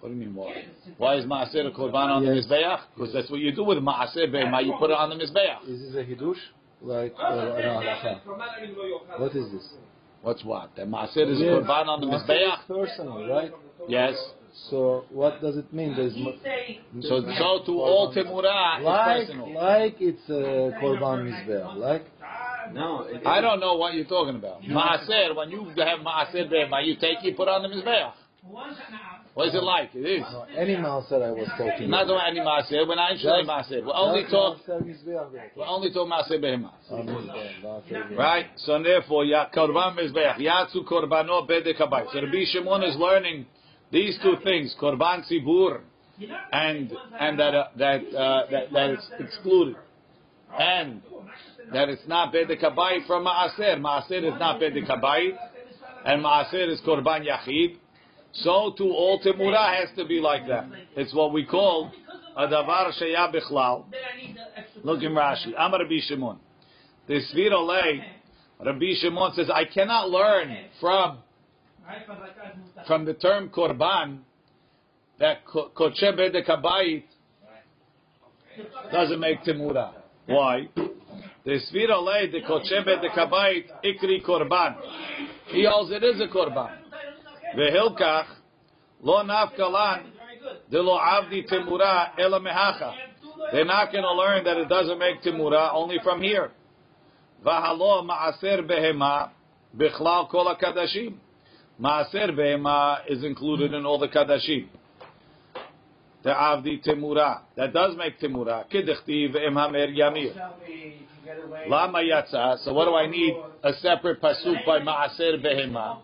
What 0.00 0.08
do 0.10 0.14
you 0.14 0.20
mean 0.20 0.34
why? 0.34 0.64
Why 0.98 1.14
is 1.16 1.24
Maaser 1.24 1.66
a 1.66 1.70
korban 1.70 1.94
on 2.10 2.24
the 2.26 2.34
Yes. 2.34 2.46
mizbeach? 2.46 2.80
Because 2.94 3.12
that's 3.14 3.30
what 3.30 3.40
you 3.40 3.52
do 3.52 3.64
with 3.64 3.78
Maaser 3.78 4.26
behema. 4.30 4.64
You 4.64 4.74
put 4.78 4.90
it 4.90 4.96
on 4.96 5.08
the 5.10 5.16
mizbeach. 5.16 5.68
Is 5.68 5.80
this 5.92 5.94
a 5.94 6.04
hidush? 6.04 6.38
Like 6.80 7.14
uh, 7.18 7.54
an 7.56 7.64
halacha? 7.64 8.20
What 9.18 9.34
is 9.34 9.50
this? 9.52 9.68
What's 10.22 10.44
what? 10.44 10.74
That 10.76 10.88
Maaser 10.88 11.30
is 11.30 11.40
a 11.40 11.44
korban 11.44 11.86
on 11.86 12.00
the 12.00 12.06
mizbeach. 12.06 12.58
is 12.58 12.64
personal, 12.68 13.28
right? 13.28 13.52
Yes. 13.88 14.14
So 14.70 15.04
what 15.10 15.40
does 15.40 15.56
it 15.56 15.72
mean? 15.72 15.94
There's 15.96 16.14
He's 16.14 17.08
So 17.08 17.20
so 17.20 17.64
to 17.66 17.72
all 17.80 18.12
Timurah 18.14 18.82
like 18.82 19.28
like 19.54 19.96
it's 20.00 20.28
a 20.28 20.72
korban 20.80 21.30
mizbeach, 21.30 21.76
like 21.76 22.04
No, 22.72 23.02
it, 23.02 23.26
I 23.26 23.40
don't 23.40 23.60
know 23.60 23.74
what 23.76 23.94
you're 23.94 24.04
talking 24.04 24.36
about. 24.36 24.62
Maaser, 24.62 25.34
when 25.34 25.50
you 25.50 25.64
have 25.78 26.00
Maaser 26.00 26.50
behema, 26.50 26.84
you 26.84 26.94
take 26.96 27.24
it, 27.24 27.36
put 27.36 27.48
on 27.48 27.62
the 27.62 27.68
mizbeach. 27.68 28.12
What 29.38 29.46
is 29.50 29.54
it 29.54 29.62
like? 29.62 29.94
It 29.94 29.98
is. 30.04 30.22
no, 30.32 30.46
any 30.56 30.74
maaser 30.74 31.22
I 31.22 31.30
was 31.30 31.46
talking 31.56 31.88
Not 31.88 32.06
about. 32.06 32.06
doing 32.08 32.22
any 32.26 32.40
Maaser. 32.40 32.88
We're 32.88 32.96
not 32.96 33.12
interested 33.12 33.38
in 33.38 33.46
Maaser. 33.46 33.84
We 33.86 33.92
only 33.94 34.22
Just 34.22 34.32
talk. 34.32 34.58
maaser 34.66 34.82
mizbeach, 34.82 35.32
right? 35.32 35.56
We 35.56 35.62
only 35.62 35.92
talk 35.92 36.08
Maaser 36.08 36.38
behema. 36.42 36.72
Mizbeach, 36.90 37.62
maaser 37.62 37.84
mizbeach. 37.86 38.18
Right? 38.18 38.46
So 38.56 38.82
therefore, 38.82 39.24
ya 39.26 39.46
korban 39.54 39.94
mizbeach, 39.94 40.38
yatsu 40.38 40.82
korbano 40.84 41.46
bedek 41.48 41.76
habayit. 41.78 42.10
So 42.12 42.20
Rabbi 42.20 42.44
Shimon 42.50 42.82
is 42.82 42.96
learning 42.96 43.46
these 43.92 44.18
two 44.24 44.38
things, 44.42 44.74
korban 44.82 45.22
tzibur, 45.30 45.82
and 46.50 46.92
and 47.20 47.38
that 47.38 47.54
uh, 47.54 47.68
that, 47.76 48.00
uh, 48.12 48.46
that 48.50 48.72
that 48.72 48.90
it's 48.90 49.08
excluded, 49.20 49.76
and 50.58 51.00
that 51.72 51.88
it's 51.88 52.08
not 52.08 52.34
bedek 52.34 52.60
habayit 52.60 53.06
from 53.06 53.24
maaser. 53.24 53.78
Maaser 53.78 54.24
is 54.24 54.36
not 54.40 54.60
bedek 54.60 54.88
habayit, 54.90 55.36
and 56.06 56.24
maaser 56.24 56.68
is 56.72 56.80
korban 56.84 57.24
yachid. 57.24 57.76
So 58.32 58.74
too, 58.76 58.90
all 58.90 59.20
temura 59.20 59.80
has 59.80 59.88
to 59.96 60.04
be 60.04 60.20
like 60.20 60.46
that. 60.48 60.66
It's 60.96 61.14
what 61.14 61.32
we 61.32 61.44
call 61.44 61.90
a 62.36 62.46
davar 62.46 62.92
sheya 63.00 63.32
bichlal. 63.34 63.86
Look 64.84 65.02
in 65.02 65.12
Rashi. 65.12 65.52
Amar 65.58 65.80
Rabbi 65.80 65.98
Shimon. 66.06 66.38
The 67.08 67.20
Svir 67.32 67.52
Olei, 67.52 68.00
Rabbi 68.64 68.92
Shimon 69.00 69.32
says, 69.34 69.50
I 69.52 69.64
cannot 69.64 70.10
learn 70.10 70.56
from 70.80 71.18
from 72.86 73.04
the 73.06 73.14
term 73.14 73.48
korban 73.48 74.18
that 75.18 75.44
ko- 75.46 75.70
koche 75.74 76.02
bedek 76.02 76.46
habayit 76.46 77.04
doesn't 78.92 79.18
make 79.18 79.42
temura. 79.42 79.92
Why? 80.26 80.68
The 81.44 81.60
Svir 81.72 81.88
Olei, 81.90 82.30
the 82.30 82.42
koche 82.42 82.84
bedek 82.86 83.12
habayit 83.12 83.64
ikri 83.82 84.22
korban. 84.24 84.76
He 85.46 85.64
holds 85.64 85.90
it 85.90 86.04
is 86.04 86.20
a 86.20 86.28
korban. 86.28 86.77
Vehilkach 87.56 88.38
Lo 89.02 89.22
nafkalan 89.22 90.10
de 90.70 90.82
lo 90.82 90.98
avdi 90.98 91.46
timura 91.46 92.12
ela 92.18 92.40
mehacha. 92.40 92.92
They're 93.52 93.64
not 93.64 93.92
going 93.92 94.02
to 94.02 94.12
learn 94.12 94.44
that 94.44 94.56
it 94.56 94.68
doesn't 94.68 94.98
make 94.98 95.22
timura 95.22 95.72
only 95.72 95.98
from 96.02 96.20
here. 96.20 96.50
V'halo 97.44 98.04
ma'aser 98.04 98.68
behema 98.68 99.30
bichlal 99.76 100.28
kol 100.28 100.52
kadashim. 100.60 101.14
Ma'aser 101.80 102.30
behema 102.36 103.02
is 103.08 103.22
included 103.22 103.72
in 103.72 103.86
all 103.86 103.98
the 103.98 104.08
kadashim. 104.08 104.66
The 106.24 106.30
avdi 106.30 106.84
timura 106.84 107.42
that 107.56 107.72
does 107.72 107.96
make 107.96 108.18
timura. 108.20 108.64
Kidechtiv 108.68 109.36
em 109.36 109.54
hamer 109.54 109.96
yamir. 109.96 110.34
Lama 111.68 111.98
yatsa. 111.98 112.64
So 112.64 112.72
what 112.72 112.86
do 112.86 112.94
I 112.94 113.06
need 113.06 113.34
a 113.62 113.72
separate 113.74 114.20
pasuk 114.20 114.64
by 114.66 114.80
maaser 114.80 115.42
behema? 115.44 116.00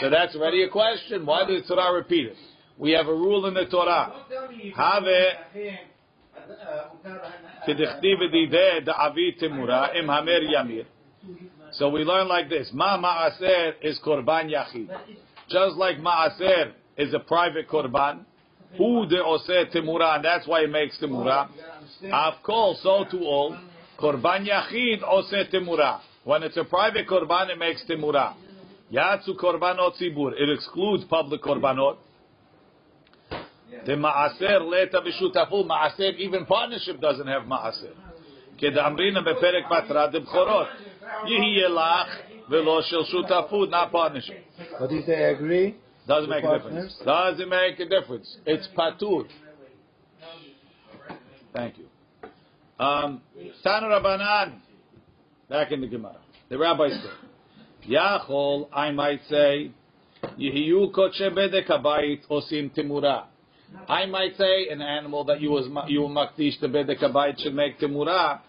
So 0.00 0.10
that's 0.10 0.34
already 0.34 0.62
a 0.62 0.68
question. 0.68 1.26
Why 1.26 1.46
does 1.46 1.62
the 1.62 1.74
Torah 1.74 1.92
repeat 1.92 2.26
it? 2.26 2.36
We 2.78 2.92
have 2.92 3.08
a 3.08 3.14
rule 3.14 3.46
in 3.46 3.54
the 3.54 3.66
Torah. 3.66 4.24
Have 4.76 5.04
so 11.72 11.88
we 11.88 12.04
learn 12.04 12.28
like 12.28 12.48
this. 12.48 12.70
Ma 12.72 12.96
ma'aser 12.96 13.74
is 13.82 13.98
korban 14.04 14.50
yachid. 14.50 14.88
Just 15.48 15.76
like 15.76 15.98
ma'aser 15.98 16.72
is 16.96 17.12
a 17.14 17.18
private 17.18 17.68
korban. 17.68 18.24
Who 18.78 19.06
de 19.06 19.16
oseh 19.16 19.74
timura, 19.74 20.16
and 20.16 20.24
that's 20.24 20.46
why 20.46 20.60
it 20.60 20.70
makes 20.70 20.98
timura. 20.98 21.48
Of 22.12 22.42
course, 22.42 22.78
so 22.82 23.04
to 23.10 23.18
all. 23.24 23.58
korban 23.99 24.45
yachid 24.45 25.01
oseh 25.03 25.49
temura. 25.51 25.99
When 26.23 26.43
it's 26.43 26.57
a 26.57 26.63
private 26.63 27.07
korban, 27.07 27.49
it 27.49 27.57
makes 27.57 27.83
temura. 27.89 28.33
Yatsu 28.91 29.35
korbanot 29.39 29.93
zibur. 29.99 30.33
It 30.33 30.49
excludes 30.49 31.03
public 31.05 31.41
korbanot. 31.41 31.97
The 33.85 33.93
ma'aser 33.93 34.61
leta 34.69 35.01
b'shutafu. 35.01 35.65
Ma'aser, 35.65 36.15
even 36.17 36.45
partnership 36.45 36.99
doesn't 36.99 37.27
have 37.27 37.43
ma'aser. 37.43 37.93
כדאמרינא 38.57 39.21
בפרק 39.21 39.65
פטרה 39.69 40.07
דבחורות. 40.07 40.67
יהיה 41.25 41.69
לך 41.69 42.19
ולא 42.49 42.81
של 42.81 43.03
שותפות, 43.03 43.69
not 43.69 43.91
partnership. 43.91 44.43
But 44.79 44.91
if 44.91 45.05
they 45.05 45.23
agree, 45.23 45.75
Doesn't 46.07 46.29
The 46.29 46.35
make 46.35 46.43
a 46.43 46.53
difference. 46.57 47.03
partners? 47.03 47.39
Doesn't 47.39 47.49
make 47.49 47.79
a 47.79 47.85
difference. 47.85 48.37
It's 48.45 48.67
patur. 48.77 49.25
Thank 51.53 51.77
you. 51.77 51.84
Um, 52.78 53.22
Tanu 53.64 53.88
Rabbanan, 53.88 54.58
back 55.48 55.72
in 55.72 55.80
the 55.80 55.86
Gemara. 55.86 56.16
The 56.48 56.58
rabbi 56.58 56.88
said, 56.90 57.88
Yachol, 57.88 58.68
I 58.72 58.90
might 58.92 59.20
say, 59.30 59.70
Yehiyu 60.38 60.92
koche 60.92 61.30
bedekabayit 61.30 62.26
osim 62.28 62.70
timura. 62.74 63.24
I 63.88 64.06
might 64.06 64.36
say 64.36 64.68
an 64.68 64.80
animal 64.82 65.24
that 65.24 65.40
you 65.40 65.50
was 65.50 65.66
you 65.88 66.02
makdish 66.02 66.58
to 66.60 66.68
bedek 66.68 67.38
should 67.38 67.54
make 67.54 67.78
timura. 67.78 68.40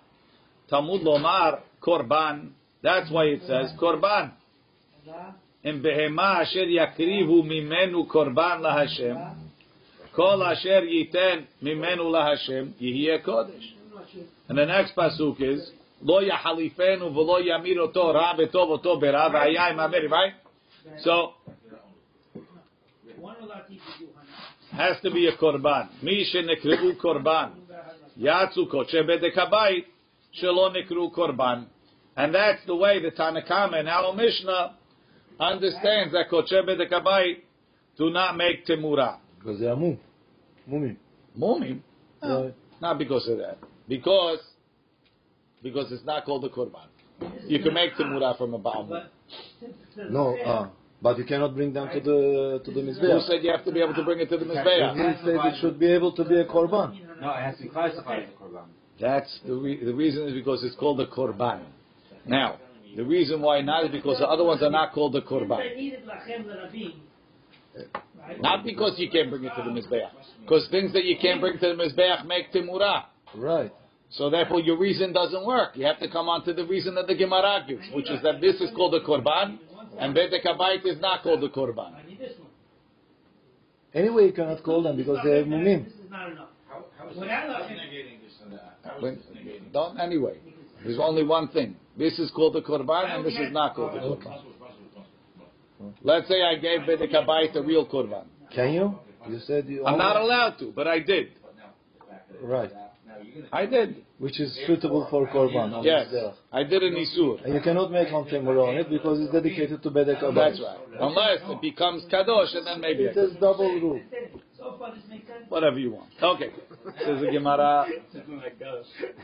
Tamud 0.71 1.03
lomar 1.03 1.59
korban. 1.81 2.49
That's 2.83 3.09
why 3.11 3.25
it 3.25 3.41
says 3.47 3.71
korban. 3.79 4.31
In 5.63 5.81
behema 5.81 6.41
asher 6.41 6.65
yakrivu 6.65 7.43
mimenu 7.43 8.07
korban 8.07 8.61
lahashem. 8.61 9.35
Kol 10.15 10.43
asher 10.43 10.81
yiten 10.81 11.45
mimenu 11.63 12.11
lahashem 12.11 12.73
yihye 12.81 13.23
kodesh. 13.23 13.76
And 14.49 14.57
the 14.57 14.65
next 14.65 14.95
pasuk 14.95 15.41
is 15.41 15.69
lo 16.01 16.21
yahalifenu 16.21 17.11
v'lo 17.11 17.45
yamir 17.45 17.79
oto 17.79 18.13
ra 18.13 18.35
betov 18.37 18.69
oto 18.69 18.99
bera 18.99 19.29
v'ayay 19.29 19.73
mameri. 19.75 20.09
Right? 20.09 20.33
So 20.99 21.33
has 24.71 25.01
to 25.01 25.11
be 25.11 25.27
a 25.27 25.37
korban. 25.37 25.89
Mi 26.01 26.25
shenekru 26.33 26.97
korban 26.97 27.51
yatsu 28.19 28.69
koche 28.71 29.03
bedekabayit 29.03 29.85
shelo 30.41 30.73
nekru 30.75 31.11
korban. 31.13 31.65
And 32.15 32.33
that's 32.33 32.65
the 32.65 32.75
way 32.75 32.99
the 32.99 33.11
Tanakhama 33.11 33.79
and 33.79 33.87
our 33.87 34.13
Mishnah 34.13 34.75
understands 35.39 36.13
that 36.13 36.29
koche 36.31 36.53
bedekabayit 36.53 37.41
do 37.97 38.09
not 38.09 38.35
make 38.37 38.65
temura. 38.65 39.17
Because 39.39 39.59
they 39.59 39.67
are 39.67 39.75
mum. 39.75 39.99
mumim. 40.69 40.97
Mumim? 41.37 41.79
No. 42.21 42.53
Not 42.81 42.97
because 42.99 43.27
of 43.27 43.37
that. 43.37 43.57
Because 43.87 44.39
because 45.63 45.91
it's 45.91 46.05
not 46.05 46.25
called 46.25 46.43
a 46.45 46.49
korban. 46.49 46.87
You 47.47 47.59
can 47.63 47.73
make 47.73 47.93
temura 47.93 48.37
from 48.37 48.53
a 48.53 48.57
Baal 48.59 48.87
No, 50.09 50.37
uh, 50.37 50.69
but 51.01 51.17
you 51.17 51.25
cannot 51.25 51.55
bring 51.55 51.73
them 51.73 51.89
to 51.93 51.99
the 51.99 52.61
to 52.63 52.71
the 52.71 52.81
Who 52.81 52.87
mizbeach. 52.91 53.27
said 53.27 53.43
you 53.43 53.51
have 53.51 53.65
to 53.65 53.71
be 53.71 53.81
able 53.81 53.95
to 53.95 54.03
bring 54.03 54.19
it 54.19 54.29
to 54.29 54.37
the 54.37 54.45
He 54.45 54.51
Mizbeach? 54.51 55.23
said 55.25 55.35
it 55.53 55.61
should 55.61 55.79
be 55.79 55.87
able 55.91 56.11
to 56.13 56.23
be 56.23 56.35
a 56.39 56.45
korban. 56.45 56.99
No, 57.21 57.31
it 57.31 57.41
has 57.41 57.57
to 57.57 57.63
be 57.63 57.69
classified 57.69 58.23
as 58.23 58.29
a 58.29 58.43
korban. 58.43 58.65
That's 58.99 59.39
the, 59.45 59.53
re- 59.53 59.83
the 59.83 59.93
reason 59.93 60.27
is 60.27 60.33
because 60.33 60.63
it's 60.63 60.75
called 60.75 60.99
a 61.01 61.07
korban. 61.07 61.61
Now, 62.25 62.57
the 62.95 63.03
reason 63.03 63.41
why 63.41 63.61
not 63.61 63.85
is 63.85 63.91
because 63.91 64.17
the 64.19 64.27
other 64.27 64.43
ones 64.43 64.61
are 64.63 64.71
not 64.71 64.93
called 64.93 65.15
a 65.15 65.21
korban. 65.21 65.59
I 65.59 65.75
needed 65.75 66.01
lachem 66.05 66.45
l'rabim. 66.45 66.93
Right? 68.19 68.41
Not 68.41 68.63
because 68.63 68.97
you 68.97 69.09
can't 69.09 69.29
bring 69.29 69.43
it 69.43 69.51
to 69.55 69.63
the 69.63 69.69
Mizbeach. 69.69 70.09
Because 70.41 70.67
things 70.71 70.93
that 70.93 71.03
you 71.05 71.15
can't 71.21 71.39
bring 71.39 71.53
to 71.59 71.67
the 71.67 71.73
Mizbeach 71.75 72.25
make 72.25 72.51
temura. 72.51 73.05
Right. 73.35 73.71
So 74.09 74.29
therefore 74.29 74.61
your 74.61 74.77
reason 74.77 75.11
doesn't 75.13 75.45
work. 75.45 75.75
You 75.75 75.85
have 75.85 75.99
to 75.99 76.09
come 76.09 76.29
on 76.29 76.45
to 76.45 76.53
the 76.53 76.65
reason 76.65 76.95
that 76.95 77.07
the 77.07 77.15
Gemara 77.15 77.65
gives, 77.67 77.83
which 77.93 78.09
is 78.09 78.21
that 78.23 78.39
this 78.39 78.55
is 78.61 78.69
called 78.75 78.95
a 78.95 79.01
korban, 79.01 79.59
and 79.99 80.15
Bedek 80.15 80.45
Habayit 80.45 80.85
is 80.85 80.99
not 80.99 81.23
called 81.23 81.43
a 81.43 81.49
korban. 81.49 81.93
I 81.95 82.07
need 82.07 82.19
this 82.19 82.33
one. 82.39 82.47
Anyway, 83.93 84.27
you 84.27 84.31
cannot 84.33 84.63
call 84.63 84.83
them 84.83 84.95
because 84.95 85.17
they 85.23 85.37
have 85.37 85.47
mumim. 85.47 85.85
This 85.85 85.93
is 85.93 86.11
not 86.11 86.31
enough. 86.31 86.49
Without 87.15 87.49
lachem, 87.49 89.01
When, 89.01 89.21
don't 89.73 89.99
anyway. 89.99 90.37
There's 90.83 90.99
only 90.99 91.23
one 91.23 91.49
thing. 91.49 91.75
This 91.97 92.19
is 92.19 92.31
called 92.31 92.55
a 92.55 92.61
korban, 92.61 93.15
and 93.15 93.25
this 93.25 93.33
is 93.33 93.51
not 93.51 93.75
called 93.75 93.97
a 93.97 94.01
korban. 94.01 94.41
Let's 96.01 96.27
say 96.27 96.41
I 96.41 96.55
gave 96.55 96.81
Bedek 96.81 97.13
Habayit 97.13 97.55
a 97.55 97.61
real 97.61 97.85
korban. 97.85 98.25
Can 98.53 98.73
you? 98.73 98.99
You 99.29 99.39
said 99.39 99.67
you. 99.67 99.85
I'm 99.85 99.97
not 99.97 100.15
allowed 100.15 100.57
to, 100.59 100.71
but 100.75 100.87
I 100.87 100.99
did. 100.99 101.31
Right. 102.41 102.71
I 103.51 103.65
did. 103.65 104.03
Which 104.19 104.39
is 104.39 104.57
suitable 104.67 105.07
for 105.09 105.27
korban. 105.27 105.83
Yes. 105.83 106.07
I 106.51 106.63
did 106.63 106.83
an 106.83 106.93
isur. 106.95 107.43
And 107.45 107.53
you 107.53 107.61
cannot 107.61 107.91
make 107.91 108.11
on 108.11 108.25
temura 108.25 108.69
on 108.69 108.75
it 108.77 108.89
because 108.89 109.19
it's 109.19 109.31
dedicated 109.31 109.83
to 109.83 109.89
bedek 109.89 110.21
Habayit. 110.21 110.35
That's 110.35 110.61
right. 110.61 110.99
Unless 110.99 111.39
it 111.49 111.61
becomes 111.61 112.03
kadosh, 112.11 112.55
and 112.55 112.65
then 112.67 112.81
maybe 112.81 113.07
I 113.07 113.11
It 113.11 113.13
can. 113.13 113.23
is 113.25 113.33
double 113.39 113.69
rule. 113.79 114.01
so 114.57 114.75
far 114.79 114.93
this 114.95 115.03
makes 115.09 115.27
sense. 115.27 115.45
Whatever 115.49 115.77
you 115.79 115.91
want. 115.91 116.09
Okay. 116.21 116.49
Says 117.05 117.21
the 117.21 117.31
Gemara. 117.31 117.85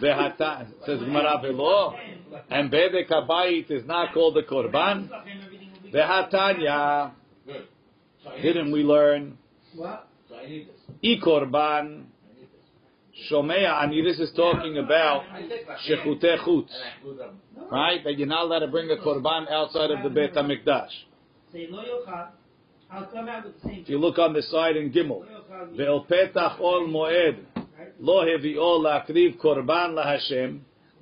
Vehata. 0.01 0.67
Says 0.85 0.99
Gemara 0.99 1.39
below. 1.41 1.93
And 2.49 2.71
Bedek 2.71 3.09
Habayit 3.09 3.71
is 3.71 3.85
not 3.85 4.13
called 4.13 4.37
a 4.37 4.43
korban. 4.43 5.09
Lachem, 5.09 5.45
everything. 5.45 5.69
Vehatanya. 5.93 7.11
Didn't 8.41 8.71
we 8.71 8.83
learn? 8.83 9.37
What? 9.75 10.07
I 10.33 10.65
korban. 11.23 12.05
Shomea. 13.30 13.82
And 13.82 14.06
this 14.06 14.18
is 14.18 14.30
talking 14.36 14.78
about 14.78 15.24
shechute 15.88 16.38
chutz. 16.44 16.70
Right? 17.70 18.02
That 18.04 18.18
you're 18.18 18.26
not 18.26 18.44
allowed 18.44 18.60
to 18.60 18.68
bring 18.68 18.90
a 18.90 18.96
korban 18.96 19.50
outside 19.50 19.90
of 19.90 20.02
the 20.02 20.10
Beit 20.10 20.34
HaMikdash. 20.34 20.90
Say 21.52 21.66
lo 21.70 21.82
yochal. 21.82 22.28
I'll 22.90 23.04
come 23.06 23.28
out 23.28 23.44
with 23.44 23.60
the 23.60 23.68
same. 23.68 23.80
If 23.80 23.88
you 23.88 23.98
look 23.98 24.18
on 24.18 24.32
the 24.32 24.42
side 24.42 24.76
in 24.76 24.92
Gimel. 24.92 25.20
Lo 25.20 25.26
yochal. 25.26 25.76
ואל 25.76 25.98
פתח 26.06 26.54
עול 26.58 26.86
מועד 26.86 27.34
לא 28.00 28.24
הביאו 28.26 28.82
להקריב 28.82 29.36
קורבן 29.36 29.94
להשם 29.94 30.58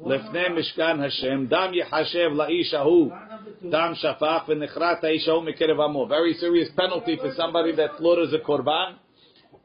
לפני 0.07 0.49
משכן 0.49 1.01
השם, 1.01 1.46
דם 1.46 1.70
יחשב 1.72 2.31
לאיש 2.35 2.75
ההוא, 2.75 3.11
Part 3.11 3.12
number 3.12 3.64
two. 3.64 3.70
דם 3.70 3.92
שפך 3.94 4.44
ונחרט 4.49 5.05
האיש 5.05 5.29
ההוא 5.29 5.42
מקרב 5.42 5.81
עמו. 5.81 6.07
Very 6.09 6.35
serious 6.35 6.70
penalty 6.77 7.16
for 7.16 7.33
somebody 7.37 7.72
that 7.72 7.90
slaughters 7.99 8.33
a 8.35 8.38
korban 8.38 8.94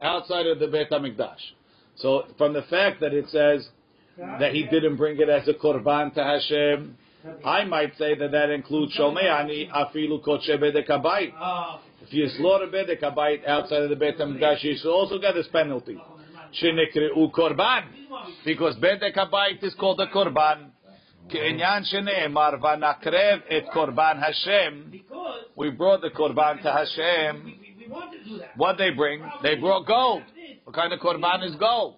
outside 0.02 0.46
of 0.46 0.58
the 0.58 0.66
Beit 0.66 0.90
HaMikdash. 0.90 1.55
So 1.96 2.24
from 2.38 2.52
the 2.52 2.62
fact 2.62 3.00
that 3.00 3.12
it 3.12 3.28
says 3.28 3.68
that 4.16 4.52
he 4.52 4.64
didn't 4.64 4.96
bring 4.96 5.20
it 5.20 5.28
as 5.28 5.46
a 5.48 5.54
korban 5.54 6.14
to 6.14 6.22
Hashem, 6.22 6.96
I 7.44 7.64
might 7.64 7.96
say 7.96 8.14
that 8.16 8.32
that 8.32 8.50
includes 8.50 8.96
shomeani 8.98 9.70
afilu 9.70 10.22
koche 10.24 10.58
bedek 10.58 10.88
habayit. 10.88 11.32
Oh, 11.40 11.80
If 12.02 12.12
you 12.12 12.28
slaughter 12.36 12.66
bedek 12.66 13.00
habayit 13.00 13.46
outside 13.46 13.82
of 13.82 13.90
the 13.90 13.96
Beit 13.96 14.18
HaMikdash, 14.18 14.64
you 14.64 14.76
should 14.76 14.92
also 14.92 15.18
get 15.18 15.34
this 15.34 15.46
penalty. 15.52 15.98
Shenikre'u 16.60 17.30
korban. 17.32 17.84
Because 18.44 18.76
bedek 18.76 19.14
habayit 19.16 19.62
is 19.62 19.74
called 19.74 20.00
a 20.00 20.06
korban. 20.08 20.72
כעניין 21.28 21.84
שנאמר, 21.84 22.50
ונקרב 22.62 23.40
את 23.56 23.64
קורבן 23.72 24.18
השם, 24.28 24.90
because 24.90 25.44
we 25.56 25.70
brought 25.70 26.00
the 26.00 26.10
korban 26.10 26.60
to 26.62 26.70
Hashem. 26.70 27.44
we, 27.44 27.50
we, 27.52 27.86
we 27.86 27.92
want 27.92 28.12
to 28.12 28.18
do 28.28 28.38
that. 28.38 28.56
What 28.56 28.76
they 28.76 28.90
bring? 28.90 29.22
They 29.42 29.54
brought 29.54 29.86
gold. 29.86 30.22
What 30.67 30.75
kind 30.75 30.91
of 30.91 30.99
korban 30.99 31.45
is 31.47 31.55
gold? 31.55 31.95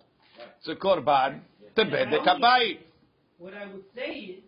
It's 0.60 0.68
a 0.68 0.76
korban 0.76 1.40
to 1.76 1.86
bedek 1.86 2.24
habayit. 2.24 2.78
What 3.40 3.56
I 3.56 3.66
would 3.66 3.82
say 3.96 4.12
is, 4.12 4.44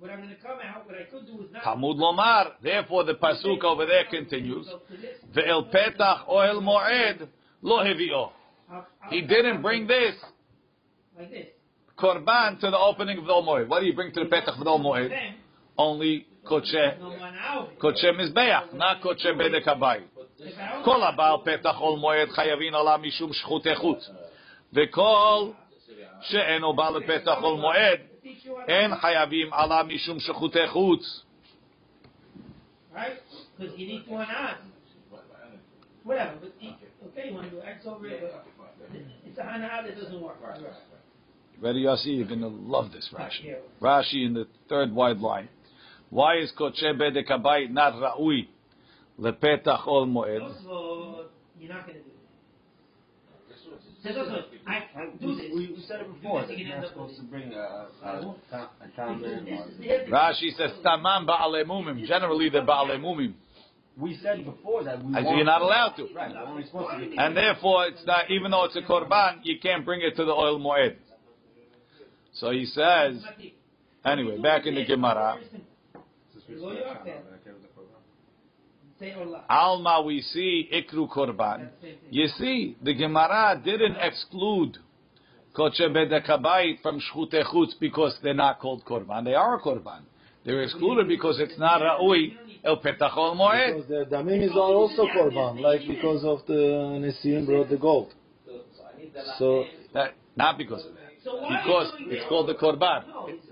When 0.00 0.10
I'm 0.10 0.16
going 0.18 0.30
to 0.30 0.34
come 0.42 0.58
out, 0.64 0.84
what 0.84 0.96
I 0.96 1.04
could 1.04 1.24
do 1.24 1.44
is 1.44 1.52
not. 1.52 1.62
Talmud 1.62 1.96
Lomar. 1.96 2.54
Therefore, 2.60 3.04
the 3.04 3.14
pasuk 3.14 3.62
over 3.62 3.86
there 3.86 4.02
continues. 4.10 4.66
Go 4.66 4.78
to 4.78 5.00
this. 5.00 5.16
Ve'el 5.32 5.72
petach 5.72 6.28
oil 6.28 6.60
moed 6.60 7.28
lo 7.62 7.84
hevio. 7.84 8.30
He 9.10 9.20
didn't 9.20 9.62
bring 9.62 9.86
this 9.86 10.16
Like 11.16 11.30
this. 11.30 11.46
korban 11.96 12.58
to 12.58 12.68
the 12.68 12.78
opening 12.78 13.18
of 13.18 13.26
the 13.26 13.32
moed. 13.32 13.68
What 13.68 13.78
do 13.78 13.86
you 13.86 13.94
bring 13.94 14.12
to 14.12 14.24
the 14.24 14.26
petach 14.26 14.58
of 14.58 14.64
the 14.64 14.64
moed? 14.64 15.16
Only 15.76 16.26
koche 16.44 16.98
no 16.98 17.10
one 17.10 17.34
out. 17.38 17.78
koche 17.78 18.10
mizbeach, 18.12 18.74
not 18.74 19.00
koche 19.02 19.26
bedek 19.36 19.64
habayit. 19.66 20.02
If 20.37 20.57
I 20.57 20.83
כל 20.85 21.03
הבעל 21.03 21.37
פתח 21.43 21.75
עול 21.77 21.99
מועד 21.99 22.29
חייבים 22.29 22.75
עליו 22.75 22.99
משום 23.01 23.33
שחוטי 23.33 23.75
חוץ. 23.75 24.09
וכל 24.73 25.51
שאינו 26.21 26.73
בא 26.73 26.89
לפתח 26.89 27.37
עול 27.41 27.59
מועד, 27.59 27.99
teach 28.23 28.45
you 28.45 28.49
what 28.49 28.67
אין 28.67 28.95
חייבים 28.95 29.53
עליו 29.53 29.85
משום 29.87 30.19
שחוטי 30.19 30.67
חוץ. 30.67 31.23
right? 32.93 33.17
Because 33.57 33.77
you 33.77 33.87
need 33.87 34.07
one 34.07 34.27
on. 34.29 34.55
Whatever, 36.03 36.33
but 36.41 36.51
he, 36.59 36.75
okay, 37.07 37.29
you 37.29 37.33
want 37.33 37.49
to 37.49 37.55
do 37.55 37.61
X 37.61 37.85
over 37.85 38.05
it, 38.07 38.19
but 38.21 38.45
it's 39.25 39.37
a 39.37 39.43
hana 39.43 39.83
that 39.85 39.95
doesn't 39.95 40.21
work. 40.21 40.35
Ready, 41.61 41.83
Yossi? 41.83 42.17
You're 42.17 42.27
going 42.27 42.41
to 42.41 42.47
love 42.47 42.91
this 42.91 43.09
Rashi. 43.13 43.55
Rashi 43.81 44.25
in 44.25 44.33
the 44.33 44.45
third 44.67 44.91
wide 44.91 45.19
line. 45.19 45.47
Why 46.09 46.39
is 46.39 46.51
koche 46.59 46.83
bedek 46.83 47.29
habayit 47.29 47.71
not 47.71 47.93
ra'ui 47.93 48.47
Lepetach 49.20 49.86
ol 49.86 50.06
moed? 50.06 50.40
First 50.40 51.30
you're 51.58 51.72
not 51.72 51.86
going 51.86 51.98
to 51.98 52.04
do 52.04 52.10
also, 54.16 54.44
I 54.66 54.84
do 55.20 55.34
this. 55.34 55.46
We, 55.52 55.66
we 55.74 55.84
said 55.86 56.00
it 56.00 56.14
before. 56.14 56.42
This, 56.42 56.50
That 56.50 56.58
you 56.58 56.66
you're 56.66 56.80
not 56.80 56.88
supposed 56.88 57.16
to 57.16 57.22
bring 57.24 57.52
a, 57.52 57.56
a, 57.56 58.36
a, 58.52 58.70
a 58.80 58.88
calendar. 58.94 59.40
This 59.44 59.60
is 59.66 59.78
the 59.78 59.90
evidence. 59.90 60.14
Rashi 60.14 60.56
says 60.56 60.70
tamam 60.84 61.26
ba'alei 61.26 61.64
mumim. 61.64 62.06
Generally, 62.06 62.50
they're 62.50 62.62
ba'alei 62.62 63.00
mumim. 63.00 63.34
We 63.96 64.18
said 64.22 64.44
before 64.44 64.84
that 64.84 65.04
we. 65.04 65.16
As 65.16 65.24
you're 65.24 65.44
not 65.44 65.62
allowed 65.62 65.94
to. 65.96 66.06
Right, 66.14 66.34
only 66.46 66.64
supposed 66.66 66.98
to 66.98 67.06
get 67.06 67.18
And 67.18 67.36
therefore, 67.36 67.86
it's 67.88 68.06
not, 68.06 68.30
even 68.30 68.52
though 68.52 68.64
it's 68.64 68.76
a 68.76 68.82
korban, 68.82 69.40
you 69.42 69.58
can't 69.60 69.84
bring 69.84 70.00
it 70.00 70.14
to 70.16 70.24
the 70.24 70.32
oil 70.32 70.60
moed. 70.60 70.96
So 72.34 72.50
he 72.52 72.66
says, 72.66 73.20
anyway, 74.04 74.38
back 74.38 74.66
in 74.66 74.76
the 74.76 74.84
Gemara, 74.84 75.38
Go 76.48 76.72
York 76.72 77.04
then. 77.04 77.14
Say 77.44 77.50
Allah. 77.76 77.88
Alma, 79.48 80.02
we 80.04 80.20
see 80.20 80.68
ikru 80.72 81.08
korban. 81.08 81.58
That's 81.58 81.70
the 81.80 81.86
same 81.86 81.98
thing. 81.98 82.08
You 82.10 82.28
see, 82.38 82.76
the 82.82 82.94
Gemara 82.94 83.60
didn't 83.64 83.96
exclude 84.00 84.78
koche 85.54 85.80
bedekabayit 85.80 86.82
from 86.82 87.00
shchute 87.00 87.44
chutz 87.44 87.78
because 87.78 88.18
they're 88.22 88.34
not 88.34 88.58
called 88.58 88.84
korban. 88.84 89.24
They 89.24 89.34
are 89.34 89.56
a 89.56 89.60
korban. 89.60 90.02
They're 90.44 90.62
excluded 90.62 91.08
because 91.08 91.38
it's 91.40 91.58
not 91.58 91.80
ra'ui 91.80 92.34
el 92.64 92.80
petachol 92.80 93.36
moed. 93.36 93.74
Because 93.74 93.88
the 93.88 94.16
damim 94.16 94.42
is 94.42 94.56
also 94.56 95.06
korban, 95.06 95.60
like 95.60 95.86
because 95.86 96.24
of 96.24 96.46
the 96.46 96.54
Nisim 96.54 97.46
brought 97.46 97.68
the 97.68 97.76
gold. 97.76 98.14
So 99.38 99.64
That, 99.94 100.14
not 100.36 100.58
because 100.58 100.84
of 100.86 100.94
that. 100.94 100.97
So 101.24 101.36
why 101.36 101.48
are 101.48 101.52
you 101.52 101.58
Because 101.58 101.92
it's 102.00 102.28
called 102.28 102.48
the 102.48 102.54
korban. 102.54 103.04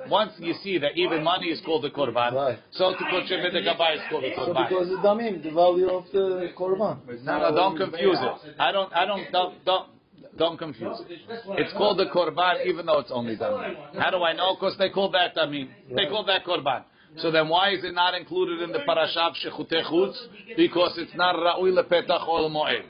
Once 0.09 0.33
you 0.39 0.55
see 0.63 0.79
that 0.79 0.97
even 0.97 1.23
money 1.25 1.47
is 1.49 1.61
called 1.65 1.83
the 1.83 1.91
korban, 1.91 2.33
Right. 2.33 2.59
so 2.71 2.93
to 2.93 3.05
koche 3.05 3.31
bedekabayit 3.31 3.97
is 3.97 4.03
called 4.11 4.25
the 4.25 4.33
So 4.37 4.55
because 4.55 4.89
the 4.89 4.97
damim, 4.97 5.43
the 5.43 5.51
value 5.51 5.91
of 5.91 6.05
the 6.13 6.53
korban. 6.57 6.99
No, 7.25 7.39
no, 7.39 7.55
don't 7.55 7.77
confuse 7.77 8.19
it. 8.21 8.55
I 8.59 8.73
don't, 8.73 8.93
I 8.95 9.05
don't, 9.05 9.33
don't, 9.33 9.65
don't, 9.65 9.89
don't 10.37 10.59
confuse 10.59 11.01
it. 11.01 11.21
It's 11.59 11.73
called 11.73 11.99
the 11.99 12.07
korban 12.07 12.67
even 12.67 12.87
though 12.87 13.01
it's 13.01 13.11
only 13.11 13.37
damim. 13.37 13.77
How 13.99 14.11
do 14.11 14.23
I 14.23 14.33
know? 14.33 14.55
Because 14.55 14.77
they 14.79 14.91
call 14.91 15.11
that 15.11 15.35
damim. 15.35 15.69
They 15.95 16.07
call 16.07 16.25
that 16.27 16.45
korban. 16.45 16.85
So 17.19 17.31
then 17.31 17.49
why 17.49 17.71
is 17.71 17.83
it 17.83 17.95
not 17.95 18.15
included 18.15 18.61
in 18.63 18.73
the 18.73 18.81
parashat 18.81 19.33
shechute 19.45 19.83
chutz? 19.91 20.17
Because 20.57 20.99
it's 20.99 21.15
not 21.15 21.35
ra'ui 21.35 21.73
lepetach 21.73 22.27
ol 22.29 22.51
moed. 22.51 22.85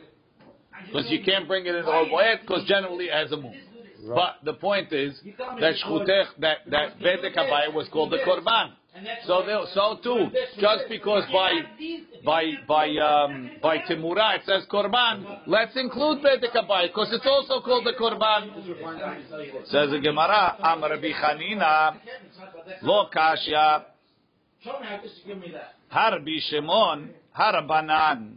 Because 0.87 1.07
you 1.11 1.23
can't 1.25 1.47
bring 1.47 1.67
it 1.67 1.75
in 1.75 1.85
the 1.85 1.91
ol 1.91 2.07
moed 2.07 2.41
because 2.41 2.65
generally 2.67 3.07
it 3.07 3.12
has 3.15 3.33
a 3.33 3.37
move. 3.37 3.55
But 4.14 4.37
the 4.45 4.55
point 4.55 4.92
is 4.92 5.21
that 5.61 5.75
shchutech, 5.85 6.27
that 6.40 6.59
that 6.71 6.99
bedek 7.01 7.35
habayit 7.37 7.73
was 7.73 7.88
called 7.92 8.12
the 8.12 8.19
korban. 8.19 8.73
So 9.27 9.42
there, 9.45 9.61
so 9.75 9.99
too, 10.03 10.29
just 10.59 10.85
because 10.88 11.25
by 11.33 11.51
by 12.25 12.45
by 12.66 12.88
um, 12.97 13.51
by 13.62 13.79
timura 13.79 14.37
it 14.37 14.42
says 14.47 14.64
korban, 14.71 15.40
let's 15.47 15.77
include 15.77 16.23
bedek 16.23 16.55
habayit 16.55 16.88
because 16.88 17.12
it's 17.12 17.27
also 17.27 17.61
called 17.61 17.85
the 17.85 17.92
korban. 18.01 18.55
Says 19.66 19.90
the 19.90 20.01
Gemara, 20.01 20.57
Amar 20.61 20.90
Rabbi 20.90 21.12
Chanina, 21.12 21.97
lo 22.83 23.09
kashya, 23.14 23.85
Show 24.64 24.81
me 24.81 24.87
how 24.87 24.97
to 24.97 25.09
give 25.27 25.38
me 25.38 25.53
that. 25.53 25.75
harbi 25.92 26.38
shemon, 26.53 27.09
harabanan. 27.38 28.35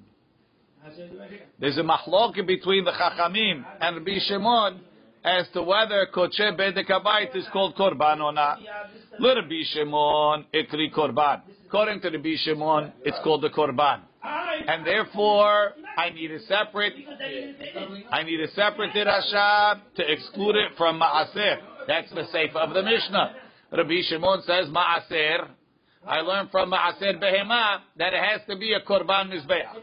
I 0.86 0.96
said, 0.96 1.12
right 1.18 1.30
here. 1.30 1.40
There's 1.60 1.78
a 1.78 1.84
mahloket 1.84 2.46
between 2.46 2.86
the 2.86 2.92
Chachamim 2.92 3.66
and 3.82 3.98
Rabbi 3.98 4.18
Shimon 4.28 4.80
as 5.24 5.48
to 5.54 5.64
whether 5.64 6.08
koche 6.14 6.58
bedek 6.58 6.88
habayit 6.88 7.36
is 7.36 7.46
called 7.52 7.76
korban 7.76 8.22
or 8.22 8.32
not. 8.32 8.60
Rabbi 9.20 9.64
Shimon 9.74 10.46
ikri 10.54 10.94
korban. 10.94 11.42
According 11.68 12.02
to 12.02 12.10
Rabbi 12.10 12.36
Shimon, 12.38 12.94
it's 13.04 13.18
called 13.24 13.44
the 13.44 13.50
korban, 13.50 14.02
and 14.68 14.86
therefore 14.86 15.74
I 15.98 16.10
need 16.10 16.32
a 16.32 16.40
separate, 16.42 16.94
I 18.12 18.24
need 18.24 18.40
a 18.40 18.48
separate 18.52 18.92
dirasha 18.94 19.82
to 19.96 20.12
exclude 20.12 20.56
it 20.56 20.72
from 20.78 21.00
maaser. 21.00 21.58
That's 21.88 22.10
the 22.12 22.26
sefer 22.32 22.60
of 22.60 22.74
the 22.74 22.82
Mishnah. 22.82 23.36
Rabbi 23.72 24.02
Shimon 24.10 24.42
says 24.48 24.66
maaser. 24.68 25.48
I 26.08 26.22
learned 26.22 26.50
from 26.52 26.72
maaser 26.72 27.22
behema 27.22 27.80
that 27.98 28.14
it 28.14 28.24
has 28.24 28.42
to 28.48 28.56
be 28.56 28.74
a 28.74 28.82
korban 28.82 29.32
mizbeach. 29.32 29.76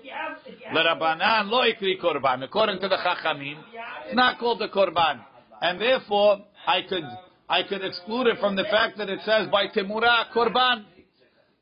L'Rabanan 0.73 1.51
lo 1.51 1.63
ikri 1.63 2.01
korban. 2.01 2.43
According 2.43 2.81
to 2.81 2.89
the 2.89 2.97
Chachamim, 2.97 3.59
it's 4.07 4.15
not 4.15 4.39
called 4.39 4.63
a 4.63 4.69
korban, 4.69 5.21
and 5.61 5.81
therefore 5.81 6.39
I 6.67 6.83
could 6.89 7.05
I 7.49 7.63
could 7.63 7.85
exclude 7.85 8.29
it 8.29 8.39
from 8.41 8.57
the 8.57 8.65
fact 8.65 8.99
that 8.99 9.09
it 9.09 9.21
says 9.25 9.49
by 9.53 9.67
temura 9.69 10.25
korban. 10.35 10.85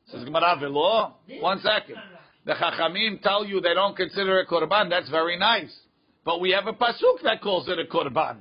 Says 0.07 0.23
Gemara 0.23 0.57
velo. 0.59 1.15
One 1.41 1.59
second. 1.59 1.97
The 2.45 2.53
Chachamim 2.53 3.21
tell 3.21 3.45
you 3.45 3.59
they 3.59 3.73
don't 3.73 3.95
consider 3.95 4.39
it 4.39 4.47
korban. 4.47 4.89
That's 4.89 5.09
very 5.09 5.37
nice, 5.37 5.75
but 6.23 6.39
we 6.39 6.51
have 6.51 6.67
a 6.67 6.73
pasuk 6.73 7.21
that 7.23 7.41
calls 7.41 7.67
it 7.67 7.77
a 7.77 7.85
korban. 7.85 8.37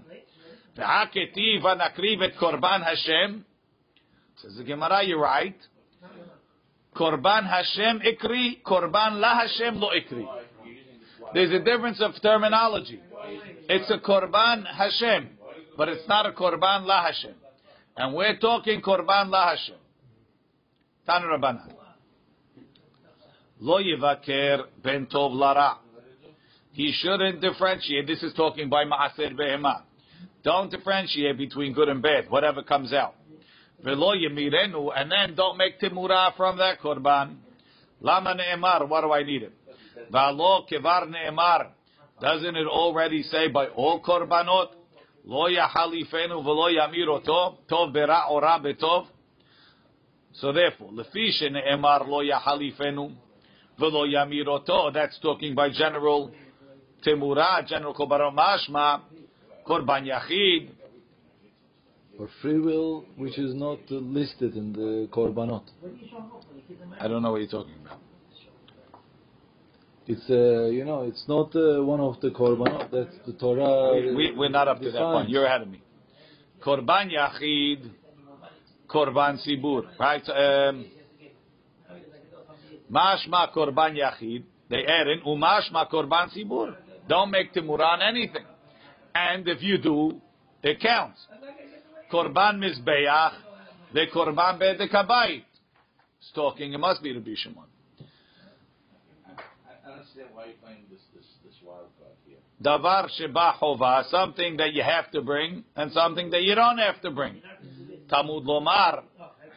Says 4.36 4.56
the 4.56 4.64
Gemara, 4.64 5.04
you're 5.04 5.20
right. 5.20 5.56
Korban 6.96 7.48
Hashem 7.48 8.00
ikri, 8.00 8.62
korban 8.62 9.20
la 9.20 9.40
Hashem 9.40 9.76
lo 9.76 9.90
ikri. 9.90 10.26
There's 11.32 11.50
a 11.50 11.58
difference 11.58 12.00
of 12.00 12.12
terminology. 12.22 13.00
It's 13.68 13.90
a 13.90 13.98
korban 13.98 14.64
Hashem, 14.66 15.30
but 15.76 15.88
it's 15.88 16.06
not 16.08 16.26
a 16.26 16.32
korban 16.32 16.84
la 16.86 17.04
Hashem. 17.04 17.34
And 17.96 18.14
we're 18.14 18.36
talking 18.38 18.80
korban 18.80 19.30
la 19.30 19.50
Hashem. 19.50 19.76
Tanu 21.08 21.26
Rabbanan. 21.26 21.72
Lo 23.60 23.78
yivaker 23.82 24.64
ben 24.82 25.06
tov 25.06 25.34
lara. 25.34 25.78
He 26.72 26.92
shouldn't 26.92 27.40
differentiate. 27.40 28.06
This 28.06 28.22
is 28.22 28.34
talking 28.34 28.68
by 28.68 28.84
Maaser 28.84 29.32
Behema. 29.32 29.82
Don't 30.42 30.70
differentiate 30.70 31.38
between 31.38 31.72
good 31.72 31.88
and 31.88 32.02
bad, 32.02 32.28
whatever 32.28 32.62
comes 32.62 32.92
out. 32.92 33.14
Velo 33.84 34.14
yemirenu, 34.14 34.90
and 34.96 35.12
then 35.12 35.34
don't 35.36 35.58
make 35.58 35.78
timura 35.78 36.34
from 36.36 36.56
that 36.56 36.80
korban. 36.80 37.36
Lama 38.00 38.34
do 38.34 39.12
I 39.12 39.22
need 39.22 39.42
it? 39.42 39.52
Doesn't 42.20 42.56
it 42.56 42.66
already 42.66 43.22
say 43.24 43.48
by 43.48 43.66
all 43.66 44.00
korbanot? 44.02 44.68
Velo 45.26 45.48
yamiroto. 46.70 47.56
So 50.32 50.52
therefore, 50.52 50.90
that's 54.92 55.18
talking 55.20 55.54
by 55.54 55.68
general 55.70 56.30
timura, 57.06 57.66
general 57.66 57.94
korbanot 57.94 58.34
mashma, 58.34 59.02
korban 59.66 60.06
yachid, 60.08 60.70
For 62.16 62.28
free 62.40 62.60
will, 62.60 63.04
which 63.16 63.38
is 63.38 63.54
not 63.54 63.80
listed 63.90 64.56
in 64.56 64.72
the 64.72 65.08
korbanot. 65.12 65.64
I 67.00 67.08
don't 67.08 67.22
know 67.22 67.32
what 67.32 67.40
you're 67.40 67.50
talking 67.50 67.74
about. 67.84 67.98
It's 70.06 70.28
uh, 70.30 70.66
you 70.66 70.84
know, 70.84 71.02
it's 71.02 71.24
not 71.26 71.56
uh, 71.56 71.82
one 71.82 72.00
of 72.00 72.20
the 72.20 72.30
korbanot. 72.30 72.90
That's 72.92 73.16
the 73.26 73.32
Torah. 73.32 73.94
We, 73.94 74.14
we, 74.14 74.32
we're 74.36 74.48
not 74.48 74.68
up 74.68 74.80
to 74.80 74.90
that 74.92 74.98
point. 74.98 75.28
You're 75.28 75.46
ahead 75.46 75.62
of 75.62 75.68
me. 75.68 75.82
Korban 76.62 77.10
Yachid, 77.10 77.90
Korban 78.88 79.38
Sibur. 79.46 79.82
Right? 79.98 80.22
Um, 80.28 80.86
mashma 82.92 83.52
Korban 83.52 83.98
Yachid. 83.98 84.44
They 84.70 84.84
add 84.86 85.08
in 85.08 85.20
Umashma 85.26 85.90
Korban 85.90 86.30
Sibur. 86.36 86.76
Don't 87.08 87.30
make 87.30 87.52
Timur 87.52 87.82
on 87.82 88.02
anything. 88.02 88.44
And 89.14 89.46
if 89.48 89.62
you 89.62 89.78
do, 89.78 90.20
it 90.62 90.80
counts. 90.80 91.18
Korban 92.14 92.58
Mizbeach, 92.62 93.32
The 93.92 94.06
korban 94.14 94.58
bedek 94.60 94.90
habayit. 94.92 95.42
It's 96.20 96.30
talking. 96.32 96.72
It 96.72 96.78
must 96.78 97.02
be 97.02 97.12
Rabbi 97.12 97.34
Shimon. 97.36 97.64
I 99.66 99.90
understand 99.90 100.28
why 100.32 100.44
you're 100.46 100.54
playing 100.62 100.84
this 100.90 101.00
this 101.12 101.26
this 101.44 101.54
wild 101.66 101.88
card 101.98 102.14
here. 102.24 102.38
Davar 102.62 103.08
sheba 103.16 103.54
chova, 103.60 104.08
something 104.10 104.56
that 104.58 104.72
you 104.74 104.84
have 104.84 105.10
to 105.10 105.22
bring, 105.22 105.64
and 105.74 105.90
something 105.90 106.30
that 106.30 106.42
you 106.42 106.54
don't 106.54 106.78
have 106.78 107.00
to 107.02 107.10
bring. 107.10 107.42
Tamud 108.08 108.44
lomar, 108.44 109.02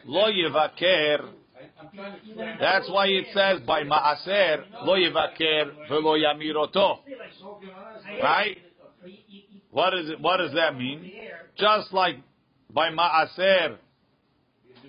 lo 0.04 0.24
yivaker. 0.26 1.26
I, 1.26 1.80
I'm 1.80 1.90
trying 1.94 2.12
to 2.12 2.18
explain. 2.18 2.56
That's 2.60 2.90
why 2.90 3.06
it 3.06 3.26
says 3.32 3.60
by 3.66 3.84
maaser, 3.84 4.64
lo 4.82 4.94
yivaker 4.94 5.88
velo 5.88 6.16
yamiroto. 6.16 6.98
Right? 8.20 8.58
What 9.70 9.94
is 9.94 10.10
it? 10.10 10.20
What 10.20 10.38
does 10.38 10.54
that 10.54 10.76
mean? 10.76 11.12
Just 11.56 11.92
like 11.92 12.16
by 12.72 12.90
maaser, 12.90 13.76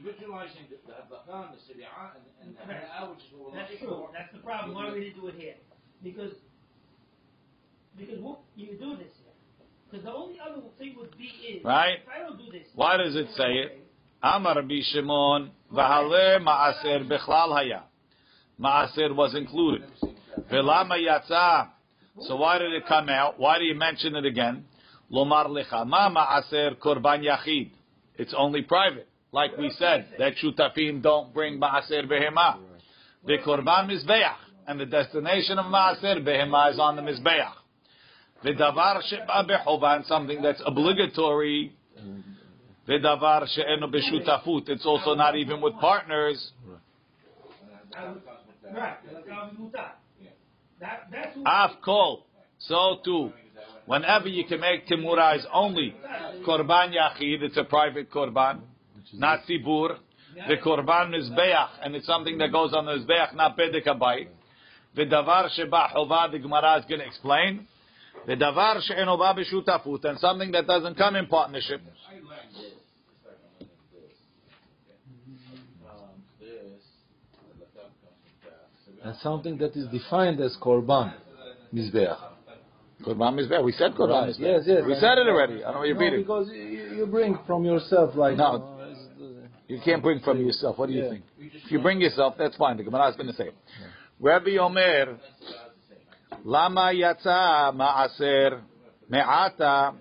You're 0.01 0.13
the 0.13 0.19
the 0.19 0.93
habakan, 0.93 1.51
the 1.51 1.73
sibiyah, 1.73 2.15
and 2.15 2.23
and 2.41 2.55
the 2.55 2.73
Right. 2.73 2.83
hana'ah, 2.83 3.09
which 3.11 3.25
is 3.25 3.31
what 3.33 3.51
we're 3.51 3.59
That's 3.59 3.77
true. 3.79 4.09
That's 4.13 4.31
the 4.33 4.39
problem. 4.39 4.75
Why 4.75 4.91
we 4.91 4.99
didn't 5.01 5.21
do 5.21 5.27
it 5.27 5.35
here? 5.35 5.55
Because 6.03 6.33
because 7.97 8.19
what 8.19 8.39
you 8.55 8.77
do 8.79 8.95
this 8.95 9.11
here? 9.23 9.33
Because 9.89 10.05
the 10.05 10.13
only 10.13 10.39
other 10.39 10.61
thing 10.77 10.95
would 10.97 11.17
be 11.17 11.25
is 11.25 11.63
Right. 11.63 11.99
if 11.99 12.07
I 12.07 12.19
don't 12.19 12.37
do 12.37 12.51
this. 12.51 12.67
Why 12.75 12.97
does 12.97 13.15
it 13.15 13.29
say 13.31 13.57
it? 13.57 13.85
Amar 14.21 14.55
Rabbi 14.55 14.81
Shimon, 14.81 15.51
v'haleh 15.71 16.41
maaser 16.41 17.07
bechlal 17.07 17.53
haya. 17.53 17.83
Maaser 18.59 19.13
was 19.15 19.35
included. 19.35 19.89
Velama 20.51 20.95
yatsa. 20.97 21.69
So 22.21 22.35
why 22.35 22.57
did 22.57 22.73
it 22.73 22.85
come 22.85 23.09
out? 23.09 23.39
Why 23.39 23.57
do 23.57 23.63
you 23.65 23.75
mention 23.75 24.15
it 24.15 24.25
again? 24.25 24.65
Lomar 25.11 25.47
lecha 25.47 25.85
ma 25.87 26.09
maaser 26.09 26.75
korban 26.77 27.23
yachid. 27.23 27.71
It's 28.17 28.33
only 28.37 28.61
private. 28.61 29.07
Like 29.31 29.57
we 29.57 29.69
said, 29.77 30.07
that 30.17 30.33
shutafim 30.43 31.01
don't 31.01 31.33
bring 31.33 31.59
maaser 31.59 32.05
behema. 32.07 32.57
The 33.25 33.37
korban 33.45 33.89
mizbeach. 33.89 34.35
And 34.67 34.79
the 34.79 34.85
destination 34.85 35.57
of 35.57 35.65
maaser 35.65 36.23
behema 36.23 36.71
is 36.71 36.79
on 36.79 36.95
the 36.95 37.01
mizbeach. 37.01 37.53
The 38.43 38.51
davar 38.51 39.01
sheba 39.03 39.45
bechovan, 39.45 40.05
something 40.07 40.41
that's 40.41 40.61
obligatory. 40.65 41.73
The 42.87 42.93
davar 42.93 43.47
she'enu 43.47 43.87
b'shutafut. 43.87 44.69
It's 44.69 44.85
also 44.85 45.13
not 45.15 45.35
even 45.35 45.61
with 45.61 45.73
partners. 45.79 46.51
I 47.97 48.09
would, 48.09 48.21
right. 48.73 48.97
Like 49.13 49.29
I 49.29 49.45
would 49.45 49.57
mutar. 49.57 49.91
That 50.79 51.07
that's 51.11 51.35
who. 51.35 51.43
Af 51.45 51.81
kol. 51.83 52.25
So 52.59 52.99
too. 53.03 53.31
Whenever 53.89 54.27
you 54.27 54.45
can 54.45 54.59
make 54.59 54.85
timura 54.85 55.35
is 55.35 55.47
only 55.51 55.95
korban 56.45 56.93
yachid. 56.93 57.41
It's 57.41 57.57
a 57.57 57.63
private 57.63 58.11
korban, 58.11 58.59
not 59.13 59.39
tzibur. 59.49 59.97
The 60.47 60.57
korban 60.63 61.09
mizbeach, 61.09 61.69
and 61.81 61.95
it's 61.95 62.05
something 62.05 62.37
that 62.37 62.51
goes 62.51 62.71
on 62.75 62.85
the 62.85 62.91
mizbeach, 62.91 63.33
not 63.33 63.57
bedek 63.57 63.87
habayit. 63.87 64.27
The 64.95 65.05
davar 65.05 65.49
sheba 65.49 65.87
chova. 65.95 66.31
The 66.31 66.37
Gemara 66.37 66.77
is 66.77 66.85
going 66.85 67.01
to 67.01 67.07
explain. 67.07 67.65
The 68.27 68.35
davar 68.35 68.79
she'enu 68.79 69.17
ba 69.17 69.33
b'shutafut, 69.33 70.05
and 70.05 70.19
something 70.19 70.51
that 70.51 70.67
doesn't 70.67 70.95
come 70.95 71.15
in 71.15 71.25
partnership. 71.25 71.81
Um, 75.83 76.23
this, 76.39 76.47
the 77.41 77.65
lakam 77.65 77.89
comes 78.03 78.29
from 78.43 79.01
that. 79.01 79.07
And 79.07 79.17
something 79.23 79.57
that 79.57 79.75
is 79.75 79.87
defined 79.87 80.39
as 80.41 80.55
korban, 80.61 81.15
mizbeach. 81.73 82.29
Korban 83.03 83.33
mizbeach. 83.35 83.63
We 83.63 83.71
said 83.71 83.93
korban 83.93 84.21
Right, 84.21 84.29
mizbeach. 84.29 84.39
yes, 84.39 84.63
yes. 84.67 84.83
We 84.85 84.95
said 84.95 85.17
it 85.17 85.27
already. 85.27 85.63
I 85.63 85.71
don't 85.71 85.73
know 85.73 85.79
what 85.79 85.87
you're 85.87 85.95
No, 85.95 86.01
reading. 86.01 86.19
because 86.21 86.49
you, 86.49 86.97
you 86.97 87.05
bring 87.05 87.37
from 87.47 87.63
yourself 87.65 88.15
like 88.15 88.35
No. 88.37 88.43
uh, 88.45 88.85
You 89.67 89.79
can't 89.85 90.01
bring 90.01 90.19
from 90.19 90.39
yourself. 90.39 90.77
What 90.77 90.87
do 90.89 90.93
you 90.93 91.03
Yeah. 91.03 91.09
think? 91.11 91.23
If 91.39 91.71
you 91.71 91.79
bring 91.79 92.01
yourself, 92.01 92.35
that's 92.37 92.57
fine. 92.57 92.75
The 92.77 92.83
Gemara 92.83 93.09
is 93.09 93.15
going 93.15 93.27
to 93.27 93.33
say. 93.33 93.49
Rabbi 94.19 94.57
Omer, 94.57 95.17
Lama 96.43 96.91
yatsa 96.93 97.73
ma'aser 97.75 98.61
me'ata. 99.09 99.93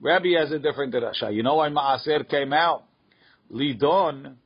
Rabbi 0.00 0.30
has 0.38 0.50
a 0.52 0.58
different 0.58 0.92
drasha. 0.94 1.32
You 1.34 1.42
know 1.42 1.56
why 1.56 1.68
ma'aser 1.68 2.28
came 2.28 2.52
out? 2.52 2.84
Lidon 3.52 4.36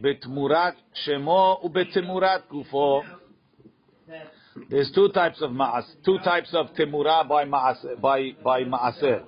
betmurat 0.00 0.74
shemo 1.06 1.62
ubetmurat 1.64 2.42
kufo. 2.52 3.02
There's 4.68 4.90
two 4.92 5.08
types 5.10 5.40
of 5.42 5.50
ma'as, 5.50 5.84
two 6.04 6.18
types 6.24 6.50
of 6.54 6.68
temura 6.74 7.28
by 7.28 7.44
ma'aser, 7.44 8.00
by, 8.00 8.32
by 8.42 8.64
ma'aser. 8.64 9.22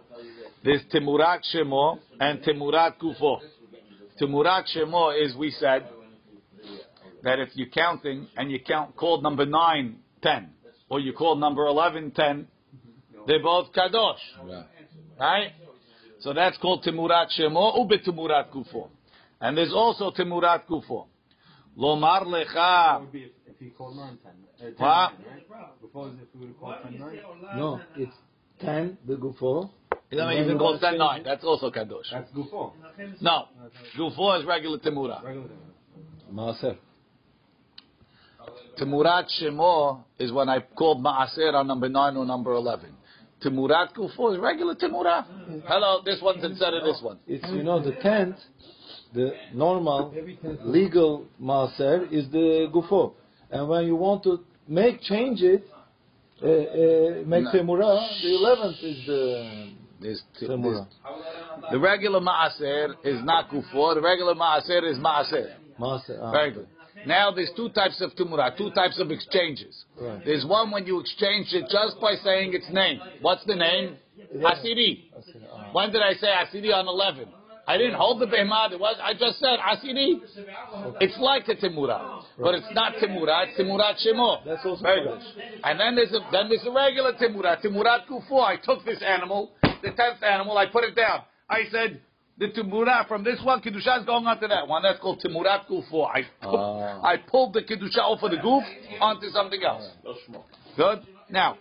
There's 0.64 0.82
temurat 0.92 1.40
shemo 1.54 1.98
and 2.20 2.40
temurat 2.42 2.94
kufo. 3.00 3.40
Temurat 4.20 4.64
shemo 4.76 5.24
is, 5.24 5.36
we 5.36 5.50
said, 5.50 5.86
that 7.22 7.38
if 7.38 7.50
you're 7.54 7.68
counting 7.68 8.26
and 8.36 8.50
you 8.50 8.58
count 8.60 8.96
called 8.96 9.22
number 9.22 9.46
9, 9.46 9.96
10, 10.22 10.50
or 10.88 11.00
you 11.00 11.12
call 11.12 11.36
number 11.36 11.66
11, 11.66 12.12
10, 12.12 12.48
they're 13.26 13.42
both 13.42 13.72
kadosh. 13.72 14.16
Right? 15.18 15.52
So 16.20 16.32
that's 16.32 16.56
called 16.58 16.84
temurat 16.84 17.28
shemo 17.38 17.78
ube 17.78 18.00
temurat 18.02 18.50
kufo. 18.50 18.88
And 19.40 19.56
there's 19.56 19.72
also 19.72 20.10
temurat 20.10 20.66
kufo. 20.68 21.06
Lomar 21.78 22.24
lecha. 22.24 23.06
Would 23.62 23.68
be 23.68 23.68
if, 23.68 23.72
if 23.72 23.72
you 23.72 23.72
call 23.76 23.94
nine 23.94 24.18
ten. 24.22 24.32
Uh, 24.58 24.64
ten, 24.64 24.74
What? 24.76 24.86
right? 24.86 25.12
the 25.36 25.44
problem. 25.48 25.72
Before 25.80 26.08
if 26.08 26.40
we 26.40 26.46
would 26.46 26.58
call 26.58 26.68
Why 26.70 26.90
do 26.90 26.98
ten 26.98 27.42
nine. 27.42 27.58
No, 27.58 27.80
it's 27.96 28.16
10, 28.60 28.98
the 29.06 29.16
gufo. 29.16 29.70
You 30.10 30.18
know, 30.18 30.30
you 30.30 30.46
can 30.46 30.58
call 30.58 30.78
10, 30.78 30.98
9. 30.98 31.22
That's 31.24 31.42
also 31.44 31.70
kadosh. 31.70 32.10
That's 32.12 32.30
gufo. 32.32 32.72
No. 33.20 33.48
Kufo 33.98 34.40
is 34.40 34.46
regular 34.46 34.78
temura. 34.78 35.22
Regular. 35.22 35.48
Maaser. 36.32 36.76
Temurat 38.78 39.26
shemo 39.40 40.02
is 40.18 40.32
when 40.32 40.48
I 40.48 40.60
called 40.60 41.02
ma'aser 41.02 41.54
on 41.54 41.66
number 41.66 41.88
9 41.88 42.16
or 42.16 42.24
number 42.24 42.52
11. 42.52 42.90
Temurat 43.44 43.94
kufo 43.94 44.34
is 44.34 44.40
regular 44.40 44.74
temura. 44.74 45.24
Hello, 45.66 46.02
this 46.04 46.20
one's 46.22 46.44
instead 46.44 46.74
of 46.74 46.84
this 46.84 47.00
one. 47.02 47.18
It's, 47.26 47.46
you 47.50 47.62
know, 47.62 47.82
the 47.82 47.92
tenth, 48.02 48.36
the 49.14 49.32
normal, 49.52 50.14
legal 50.62 51.26
maaser 51.40 52.10
is 52.12 52.30
the 52.30 52.68
gufo. 52.72 53.14
And 53.52 53.68
when 53.68 53.84
you 53.86 53.96
want 53.96 54.22
to 54.24 54.40
make, 54.66 55.00
change 55.02 55.42
it, 55.42 55.62
uh, 56.42 56.46
uh, 56.46 57.22
make 57.26 57.44
No. 57.44 57.50
temura, 57.52 58.22
the 58.22 58.34
eleventh 58.34 58.82
is 58.82 59.06
the 59.06 59.68
There's 60.00 60.22
t- 60.38 60.46
temura. 60.46 60.62
there's- 60.62 61.70
the 61.72 61.78
regular 61.78 62.20
ma'aser 62.20 62.96
is 63.04 63.22
not 63.22 63.50
kufo. 63.50 63.94
The 63.94 64.00
regular 64.00 64.34
ma'aser 64.34 64.82
is 64.90 64.98
ma'aser. 64.98 65.52
Maaser. 65.78 66.18
ah, 66.22 66.30
Very 66.32 66.50
good. 66.52 66.66
Now 67.06 67.30
there's 67.32 67.50
two 67.52 67.68
types 67.70 68.00
of 68.00 68.14
temura, 68.14 68.56
two 68.56 68.70
types 68.70 68.98
of 68.98 69.10
exchanges. 69.10 69.84
Right. 69.96 70.24
There's 70.24 70.44
one 70.46 70.70
when 70.70 70.86
you 70.86 71.00
exchange 71.00 71.52
it 71.52 71.68
just 71.68 72.00
by 72.00 72.14
saying 72.16 72.54
its 72.54 72.68
name. 72.70 73.00
What's 73.20 73.44
the 73.44 73.56
name? 73.56 73.96
Asiri. 74.36 75.04
ah. 75.52 75.70
When 75.72 75.90
did 75.90 76.00
I 76.02 76.14
say 76.14 76.28
Asiri 76.28 76.72
on 76.74 76.86
11? 76.88 77.28
I 77.72 77.78
didn't 77.78 77.94
hold 77.94 78.20
the 78.20 78.26
behemah. 78.26 78.72
It 78.72 78.80
was 78.80 78.96
I 79.02 79.14
just 79.14 79.40
said 79.40 79.56
Asiri. 79.58 80.20
It's 81.00 81.16
like 81.18 81.48
a 81.48 81.56
timura, 81.56 82.22
but 82.38 82.54
it's 82.54 82.66
not 82.74 82.92
timura. 83.00 83.46
It's 83.48 83.58
temurat 83.58 83.96
shemo. 84.04 84.44
That's 84.44 84.60
also 84.66 84.82
Very 84.82 85.04
good. 85.04 85.18
And 85.64 85.80
then 85.80 85.94
there's 85.96 86.12
a 86.12 86.20
then 86.30 86.50
there's 86.50 86.66
a 86.66 86.70
regular 86.70 87.14
timura. 87.14 87.56
temurat 87.64 88.06
kufo. 88.06 88.42
I 88.44 88.56
took 88.62 88.84
this 88.84 89.00
animal, 89.02 89.52
the 89.62 89.90
tenth 89.96 90.22
animal, 90.22 90.58
I 90.58 90.66
put 90.66 90.84
it 90.84 90.94
down. 90.94 91.22
I 91.48 91.60
said 91.70 91.98
the 92.36 92.48
timura 92.48 93.08
from 93.08 93.24
this 93.24 93.40
one 93.42 93.62
kedusha 93.62 94.00
is 94.00 94.04
going 94.04 94.26
onto 94.26 94.48
that 94.48 94.68
one. 94.68 94.82
That's 94.82 95.00
called 95.00 95.22
temurat 95.24 95.66
kufo. 95.66 96.06
I 96.06 96.20
took, 96.42 96.60
Ah. 96.60 97.00
I 97.02 97.16
pulled 97.16 97.54
the 97.54 97.62
kedusha 97.62 98.00
off 98.04 98.22
of 98.22 98.32
the 98.32 98.36
goof 98.36 98.64
onto 99.00 99.28
something 99.30 99.62
else. 99.64 99.88
Good. 100.76 101.06
Now 101.30 101.56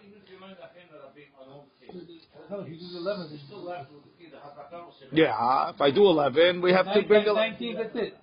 yeah, 5.11 5.69
if 5.71 5.81
I 5.81 5.91
do 5.91 6.05
11, 6.05 6.61
we 6.61 6.71
have 6.71 6.85
to 6.93 7.01
bring 7.07 7.25
19, 7.25 7.75
that's 7.75 7.95
it. 7.95 8.17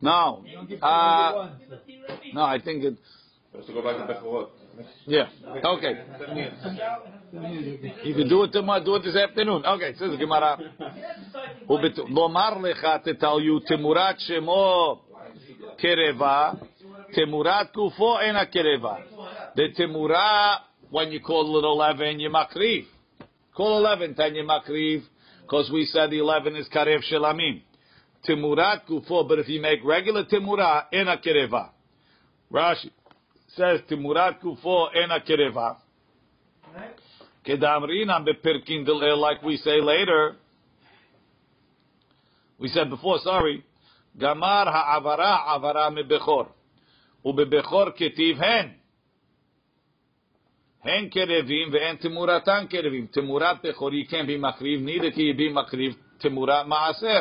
No. 0.00 0.44
Uh, 0.82 1.50
no, 2.34 2.42
I 2.42 2.58
think 2.62 2.84
it. 2.84 2.96
To 3.66 3.72
go 3.72 3.82
back 3.82 4.06
to 4.06 4.14
Bechorot. 4.14 4.48
Yeah. 5.06 5.28
Okay. 5.64 6.04
You 8.02 8.14
can 8.14 8.28
do 8.28 8.44
it 8.44 8.52
tomorrow. 8.52 8.84
Do 8.84 8.96
it 8.96 9.02
this 9.04 9.16
afternoon. 9.16 9.64
Okay. 9.64 9.94
Says 9.98 10.18
Gemara. 10.18 10.58
Lomar 11.68 12.56
lecha 12.56 13.04
to 13.04 13.14
tell 13.14 13.40
you 13.40 13.60
temurat 13.68 14.16
shemo 14.28 15.00
kereva 15.82 16.58
temurat 17.16 17.72
kufo 17.74 18.22
ena 18.22 18.46
kereva. 18.46 19.02
The 19.54 19.68
temura 19.78 20.58
when 20.90 21.12
you 21.12 21.20
call 21.20 21.58
it 21.58 21.64
eleven, 21.64 22.20
you 22.20 22.30
makriv. 22.30 22.86
Call 23.54 23.78
eleven, 23.78 24.14
ten 24.14 24.34
you 24.34 24.44
makriv 24.44 25.02
because 25.51 25.69
we 25.71 25.85
said 25.85 26.11
the 26.11 26.19
11 26.19 26.55
is 26.55 26.67
karev 26.73 26.99
shelamim. 27.11 27.61
Timurat 28.27 28.85
kufo, 28.89 29.27
but 29.27 29.39
if 29.39 29.47
you 29.47 29.61
make 29.61 29.79
regular 29.83 30.25
timura, 30.25 30.85
ena 30.91 31.17
kereva. 31.25 31.69
Rashi 32.51 32.91
says 33.55 33.81
timurat 33.89 34.41
kufo 34.41 34.87
ena 34.95 35.19
kereva. 35.19 35.77
Kedamrinan 37.45 38.25
bepirkin 38.27 38.85
del 38.85 39.17
like 39.17 39.41
we 39.41 39.57
say 39.57 39.79
later. 39.81 40.35
We 42.59 42.67
said 42.69 42.89
before, 42.89 43.19
sorry. 43.19 43.63
גמר 44.17 44.69
העברה 44.69 45.53
עברה 45.53 45.89
מבכור. 45.89 46.45
ובבכור 47.25 47.85
כתיב 47.95 48.41
הן. 48.41 48.69
הן 50.83 51.09
קרבים 51.09 51.69
ואין 51.71 51.95
תמורתן 51.95 52.65
קרבים. 52.69 53.07
תמורת 53.07 53.65
בכורי 53.65 54.07
can 54.09 54.27
be 54.27 54.37
מקריב, 54.37 54.87
neither 54.87 55.11
can 55.11 55.19
you 55.19 55.37
be 55.37 55.53
מקריב 55.53 55.95
תמורת 56.17 56.65
מעשר. 56.65 57.19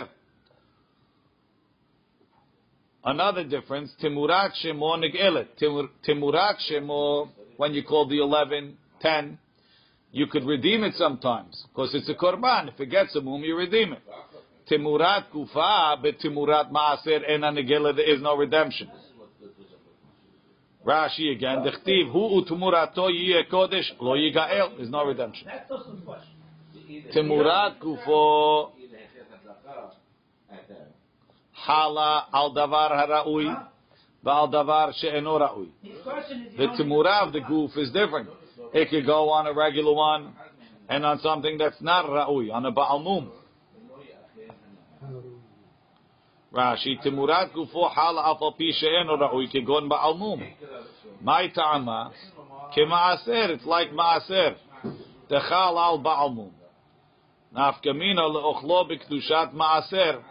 Another 3.04 3.44
difference, 3.44 3.94
Timurat 4.02 4.50
Shemo 4.60 4.96
Negelet. 4.98 5.46
Timurat 6.04 6.56
Shemo, 6.68 7.28
when 7.56 7.72
you 7.72 7.84
call 7.84 8.08
the 8.08 8.18
11, 8.18 8.76
10, 9.00 9.38
you 10.10 10.26
could 10.26 10.44
redeem 10.44 10.82
it 10.82 10.94
sometimes, 10.94 11.66
because 11.68 11.94
it's 11.94 12.08
a 12.08 12.14
korban. 12.14 12.68
If 12.68 12.80
it 12.80 12.86
gets 12.86 13.14
a 13.14 13.20
mum, 13.20 13.42
you 13.44 13.56
redeem 13.56 13.92
it. 13.92 14.02
Timurat 14.68 15.30
Kufa, 15.30 15.98
but 16.02 16.18
Timurat 16.18 16.72
Maaser 16.72 17.22
Ena 17.30 17.52
Negela, 17.52 17.94
there 17.94 18.12
is 18.12 18.20
no 18.20 18.36
redemption. 18.36 18.90
Rashi 20.85 21.31
again, 21.31 21.59
Dechtiv, 21.59 22.11
Hu 22.11 22.41
Utumurato 22.41 23.09
Yie 23.09 23.47
Kodesh, 23.51 23.85
Lo 23.99 24.15
Yigael, 24.15 24.77
there's 24.77 24.89
no 24.89 25.05
redemption. 25.05 25.47
That's 25.47 25.69
also 25.69 25.91
the 25.91 26.01
question. 26.01 26.33
Timurat 27.15 27.79
Kufo, 27.79 28.71
Hala 31.53 32.27
al 32.33 32.53
davar 32.55 32.91
haraui, 32.91 33.67
al 34.25 34.49
davar 34.49 34.93
she'eno 34.95 35.37
raui. 35.37 35.69
Is 35.83 36.03
The 36.57 36.67
how 36.67 37.27
of 37.27 37.33
the 37.33 37.41
goof 37.41 37.77
is 37.77 37.91
different. 37.91 38.29
It 38.73 38.89
could 38.89 39.05
go 39.05 39.29
on 39.29 39.45
a 39.45 39.53
regular 39.53 39.93
one 39.93 40.33
and 40.89 41.05
on 41.05 41.19
something 41.19 41.59
that's 41.59 41.79
not 41.81 42.05
raui, 42.05 42.51
on 42.51 42.65
a 42.65 42.71
ba'almum. 42.71 43.29
Rashi, 46.53 47.01
timurat 47.01 47.53
gufo 47.53 47.89
hala 47.89 48.23
afal 48.23 48.57
pi 48.57 48.71
she'eno 48.73 49.15
raui, 49.17 49.47
kegon 49.53 49.87
ba'almum. 49.89 50.45
My 51.21 51.47
ta'ama, 51.47 52.11
kema'aser, 52.75 53.51
it's 53.51 53.65
like 53.65 53.91
ma'aser. 53.91 54.55
Techal 55.29 55.79
al 55.79 55.99
ba'almum. 55.99 56.51
Nafkamina 57.55 58.27
le'ochlo 58.27 58.89
b'kedushat 58.89 59.53
ma'aser. 59.53 60.21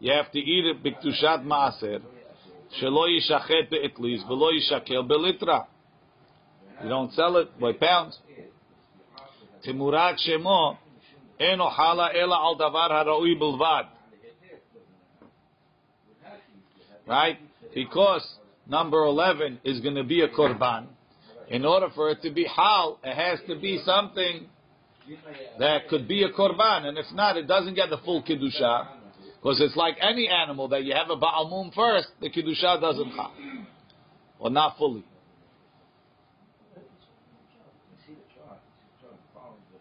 You 0.00 0.12
have 0.12 0.30
to 0.32 0.38
eat 0.38 0.66
it 0.66 0.82
b'kedushat 0.82 1.44
ma'aser. 1.44 2.02
Shelo 2.78 3.08
yishachet 3.08 3.70
be'etlis, 3.70 4.26
v'lo 4.28 4.52
yishakel 4.52 5.08
belitra. 5.08 5.64
You 6.82 6.90
don't 6.90 7.12
sell 7.14 7.38
it 7.38 7.58
by 7.58 7.72
pounds. 7.72 8.18
Timurat 9.66 10.16
shemo, 10.28 10.76
eno 11.40 11.70
hala 11.70 12.10
ela 12.14 12.36
al 12.36 12.56
davar 12.58 12.90
haraui 12.90 13.34
bilvad. 13.40 13.86
Right? 17.08 17.38
Because 17.74 18.26
number 18.68 19.04
11 19.04 19.60
is 19.64 19.80
going 19.80 19.94
to 19.94 20.04
be 20.04 20.22
a 20.22 20.28
korban. 20.28 20.86
In 21.48 21.64
order 21.64 21.88
for 21.94 22.10
it 22.10 22.20
to 22.22 22.30
be 22.30 22.44
hal, 22.44 23.00
it 23.02 23.14
has 23.14 23.38
to 23.48 23.58
be 23.58 23.80
something 23.84 24.46
that 25.58 25.88
could 25.88 26.06
be 26.06 26.22
a 26.22 26.28
korban. 26.30 26.84
And 26.84 26.98
if 26.98 27.06
not, 27.14 27.36
it 27.36 27.48
doesn't 27.48 27.74
get 27.74 27.88
the 27.88 27.98
full 28.04 28.22
kedusha. 28.22 28.98
Because 29.40 29.60
it's 29.60 29.76
like 29.76 29.96
any 30.00 30.28
animal 30.28 30.68
that 30.68 30.84
you 30.84 30.94
have 30.94 31.10
a 31.10 31.16
Baal 31.16 31.48
Mum 31.48 31.70
first, 31.74 32.08
the 32.20 32.28
Kiddusha 32.28 32.80
doesn't 32.80 33.10
have. 33.10 33.30
Or 34.38 34.50
not 34.50 34.76
fully. 34.76 35.04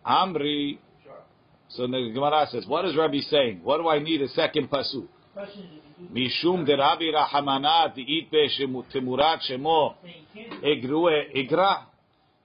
Amri. 0.05 0.77
So 1.69 1.87
the 1.87 2.11
Gemara 2.13 2.47
says, 2.49 2.65
what 2.67 2.85
is 2.85 2.95
Rabbi 2.95 3.19
saying? 3.19 3.61
What 3.63 3.77
do 3.77 3.89
I 3.89 3.99
need 3.99 4.21
a 4.21 4.27
second 4.29 4.69
pasuk? 4.69 5.07
Be 6.13 6.29
shemu- 6.29 6.65
timurat 8.93 9.39
shemo 9.49 9.95
say 10.61 11.85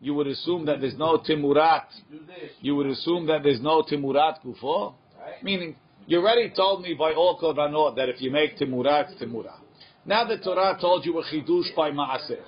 you 0.00 0.14
would 0.14 0.26
assume 0.26 0.64
that 0.66 0.80
there's 0.80 0.96
no 0.96 1.18
timurat. 1.18 1.84
You 2.60 2.74
would 2.76 2.86
assume 2.86 3.26
that 3.26 3.42
there's 3.44 3.60
no 3.60 3.82
timurat 3.82 4.38
kufo. 4.44 4.94
Meaning, 5.42 5.76
you 6.06 6.18
already 6.18 6.50
told 6.50 6.82
me 6.82 6.94
by 6.94 7.12
all 7.12 7.38
korbanot 7.38 7.94
that 7.96 8.08
if 8.08 8.20
you 8.20 8.30
make 8.32 8.58
timurat, 8.58 9.16
timurat. 9.20 9.58
Now 10.04 10.24
the 10.24 10.38
Torah 10.38 10.76
told 10.80 11.06
you 11.06 11.16
a 11.20 11.24
chidush 11.24 11.72
by 11.76 11.92
maaser. 11.92 12.40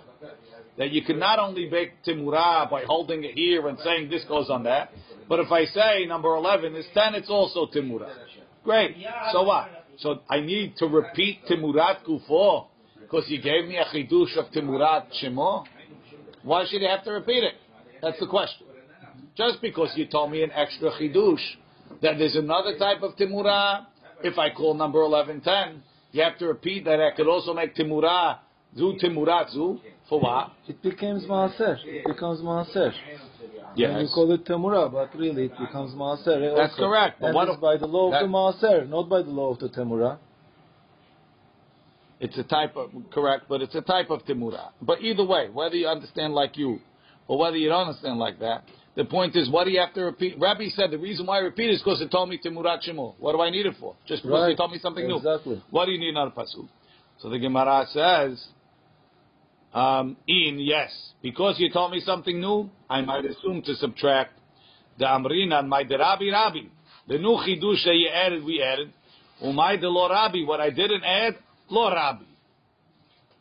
That 0.76 0.90
you 0.90 1.02
can 1.04 1.20
not 1.20 1.38
only 1.38 1.68
make 1.70 2.02
timurah 2.04 2.68
by 2.68 2.82
holding 2.84 3.22
it 3.22 3.34
here 3.34 3.68
and 3.68 3.78
saying 3.78 4.10
this 4.10 4.24
goes 4.24 4.50
on 4.50 4.64
that, 4.64 4.90
but 5.28 5.38
if 5.38 5.52
I 5.52 5.66
say 5.66 6.04
number 6.06 6.34
11 6.34 6.74
is 6.74 6.84
10, 6.94 7.14
it's 7.14 7.30
also 7.30 7.66
timurah. 7.66 8.10
Great. 8.64 8.96
So 9.30 9.44
what? 9.44 9.83
So 9.98 10.20
I 10.28 10.40
need 10.40 10.76
to 10.78 10.86
repeat 10.86 11.46
timurat 11.50 12.04
kufo 12.06 12.66
because 13.00 13.26
he 13.26 13.38
gave 13.38 13.66
me 13.66 13.76
a 13.76 13.84
chidush 13.84 14.36
of 14.36 14.50
timurat 14.52 15.06
shemo. 15.22 15.64
Why 16.42 16.64
should 16.68 16.82
you 16.82 16.88
have 16.88 17.04
to 17.04 17.12
repeat 17.12 17.44
it? 17.44 17.54
That's 18.02 18.18
the 18.20 18.26
question. 18.26 18.66
Just 19.36 19.60
because 19.62 19.92
you 19.96 20.06
told 20.06 20.30
me 20.30 20.42
an 20.42 20.50
extra 20.52 20.90
chidush 20.92 21.40
that 22.02 22.18
there's 22.18 22.36
another 22.36 22.76
type 22.78 23.02
of 23.02 23.16
timurah. 23.16 23.86
If 24.22 24.38
I 24.38 24.50
call 24.50 24.74
number 24.74 25.02
eleven 25.02 25.40
ten, 25.40 25.82
you 26.12 26.22
have 26.22 26.38
to 26.38 26.46
repeat 26.46 26.84
that 26.84 27.00
I 27.00 27.10
could 27.16 27.28
also 27.28 27.52
make 27.52 27.74
timurah 27.74 28.38
zu 28.76 28.96
timurat 29.02 29.50
zu 29.50 29.80
for 30.08 30.20
what? 30.20 30.52
It 30.68 30.82
becomes 30.82 31.24
maaser. 31.24 31.78
It 31.84 32.06
becomes 32.06 32.40
maaser. 32.40 32.92
And 33.76 34.02
you 34.02 34.08
call 34.14 34.30
it 34.32 34.44
temura, 34.44 34.90
but 34.90 35.14
really 35.18 35.46
it 35.46 35.58
becomes 35.58 35.94
maaser. 35.94 36.56
That's 36.56 36.72
also. 36.72 36.86
correct, 36.86 37.20
but 37.20 37.36
And 37.36 37.48
it's 37.50 37.60
by 37.60 37.76
the 37.76 37.86
law 37.86 38.12
of 38.12 38.22
the 38.22 38.28
maaser, 38.28 38.88
not 38.88 39.08
by 39.08 39.22
the 39.22 39.30
law 39.30 39.52
of 39.52 39.58
the 39.58 39.68
temura. 39.68 40.18
It's 42.20 42.38
a 42.38 42.44
type 42.44 42.76
of 42.76 42.90
correct, 43.12 43.46
but 43.48 43.60
it's 43.60 43.74
a 43.74 43.80
type 43.82 44.10
of 44.10 44.24
timurah. 44.24 44.70
But 44.80 45.02
either 45.02 45.24
way, 45.24 45.50
whether 45.52 45.74
you 45.74 45.88
understand 45.88 46.32
like 46.32 46.56
you 46.56 46.78
or 47.26 47.38
whether 47.38 47.56
you 47.56 47.68
don't 47.68 47.88
understand 47.88 48.18
like 48.18 48.38
that, 48.38 48.64
the 48.94 49.04
point 49.04 49.34
is, 49.34 49.50
what 49.50 49.64
do 49.64 49.70
you 49.70 49.80
have 49.80 49.92
to 49.94 50.02
repeat? 50.04 50.38
Rabbi 50.38 50.68
said 50.68 50.92
the 50.92 50.98
reason 50.98 51.26
why 51.26 51.38
I 51.38 51.40
repeat 51.40 51.70
is 51.70 51.80
because 51.82 52.00
it 52.00 52.10
told 52.12 52.28
me 52.28 52.38
timurat 52.42 52.88
shemo. 52.88 53.14
What 53.18 53.32
do 53.32 53.40
I 53.40 53.50
need 53.50 53.66
it 53.66 53.74
for? 53.80 53.96
Just 54.06 54.22
because 54.22 54.42
Right. 54.42 54.50
he 54.50 54.56
told 54.56 54.70
me 54.70 54.78
something 54.78 55.06
new. 55.06 55.16
Exactly. 55.16 55.60
What 55.70 55.86
do 55.86 55.92
you 55.92 55.98
need 55.98 56.10
another 56.10 56.30
pasuk? 56.30 56.68
So 57.18 57.28
the 57.28 57.38
Gemara 57.38 57.86
says, 57.88 58.46
um, 59.74 60.16
in 60.28 60.60
yes, 60.60 60.90
because 61.20 61.56
you 61.58 61.70
told 61.72 61.90
me 61.92 62.00
something 62.00 62.40
new, 62.40 62.70
I 62.88 63.00
might 63.00 63.24
assume 63.24 63.60
to 63.62 63.74
subtract 63.74 64.38
the 64.98 65.04
amrina 65.04 65.58
and 65.58 65.68
my 65.68 65.82
rabbi 65.82 66.30
rabbi. 66.30 66.60
The 67.08 67.18
new 67.18 67.36
chidush 67.44 67.84
that 67.84 67.94
you 67.94 68.08
added, 68.08 68.44
we 68.44 68.62
added. 68.62 68.92
Umay 69.42 69.80
the 69.80 69.88
lo 69.88 70.08
rabbi, 70.08 70.44
what 70.44 70.60
I 70.60 70.70
didn't 70.70 71.02
add, 71.04 71.34
lo 71.68 71.90
rabbi. 71.90 72.24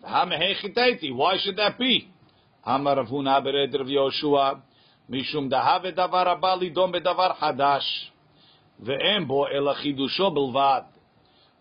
Why 0.01 1.37
should 1.41 1.55
that 1.55 1.77
be? 1.79 2.09
Amar 2.65 2.95
Rav 2.97 3.07
Yoshua. 3.07 4.61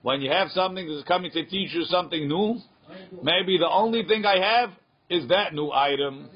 When 0.03 0.21
you 0.21 0.31
have 0.31 0.51
something 0.51 0.89
that's 0.89 1.07
coming 1.07 1.31
to 1.31 1.45
teach 1.45 1.73
you 1.75 1.85
something 1.85 2.29
new, 2.29 2.59
maybe 3.23 3.59
the 3.59 3.69
only 3.69 4.05
thing 4.05 4.25
I 4.25 4.39
have 4.39 4.71
is 5.09 5.29
that 5.29 5.55
new 5.55 5.71
item. 5.71 6.29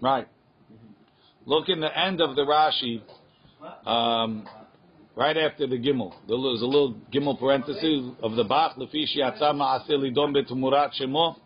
Right. 0.00 0.28
Look 1.46 1.68
in 1.68 1.80
the 1.80 1.98
end 1.98 2.20
of 2.20 2.36
the 2.36 2.42
Rashi, 2.42 3.02
um, 3.86 4.46
right 5.16 5.36
after 5.36 5.66
the 5.66 5.76
Gimel. 5.76 6.12
There's 6.28 6.62
a 6.62 6.66
little 6.66 6.94
Gimel 7.12 7.38
parenthesis 7.38 8.12
of 8.22 8.36
the 8.36 8.44
Bach, 8.44 8.76
Lefishi 8.76 9.18
Atzama 9.18 9.80
Asili 9.80 10.14
Shemo. 10.14 11.36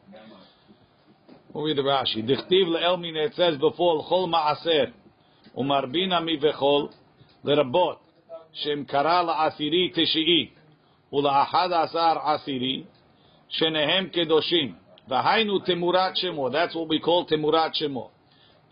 We'll 1.54 1.66
read 1.66 1.78
the 1.78 1.84
Rashi. 1.84 2.28
Dichtiv 2.28 2.68
le'el 2.68 2.99
min, 2.99 3.16
it 3.16 3.34
says 3.36 3.58
before, 3.58 3.95
L'chol 3.97 4.28
ma'aser, 4.28 4.91
umarbina 5.56 6.24
mi 6.24 6.38
v'chol, 6.38 6.89
לרבות, 7.43 7.99
שהם 8.54 8.84
קרא 8.86 9.24
לעשירי 9.24 9.91
תשיעי, 9.93 10.49
ולאחד 11.14 11.70
עשר 11.72 12.20
עשירי, 12.24 12.84
שניהם 13.49 14.08
קדושים. 14.08 14.76
והיינו 15.08 15.60
תמורת 15.60 16.18
שמו, 16.18 16.49
that's 16.49 16.74
what 16.74 16.89
we 16.89 17.06
call 17.06 17.28
תמורת 17.28 17.76
שמו. 17.76 18.10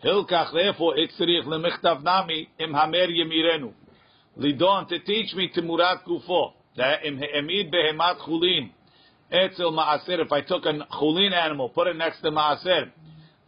הלקח, 0.02 0.52
therefore, 0.54 0.96
it 0.96 1.18
צריך 1.18 1.48
למכתב 1.48 1.96
נמי, 2.04 2.44
אם 2.60 2.74
המר 2.74 3.10
ימירנו. 3.10 3.72
לידון, 4.36 4.84
to 4.84 5.08
teach 5.08 5.34
me 5.34 5.54
תמורת 5.54 6.04
גופו, 6.04 6.52
that 6.76 7.04
אם 7.04 7.18
העמיד 7.20 7.70
בהמת 7.70 8.18
חולין, 8.18 8.68
Etzel 9.31 9.71
Ma'asir, 9.73 10.19
if 10.19 10.31
I 10.31 10.41
took 10.41 10.65
a 10.65 10.73
chulin 10.99 11.33
animal, 11.33 11.69
put 11.69 11.87
it 11.87 11.95
next 11.95 12.21
to 12.21 12.31
Ma'asir, 12.31 12.89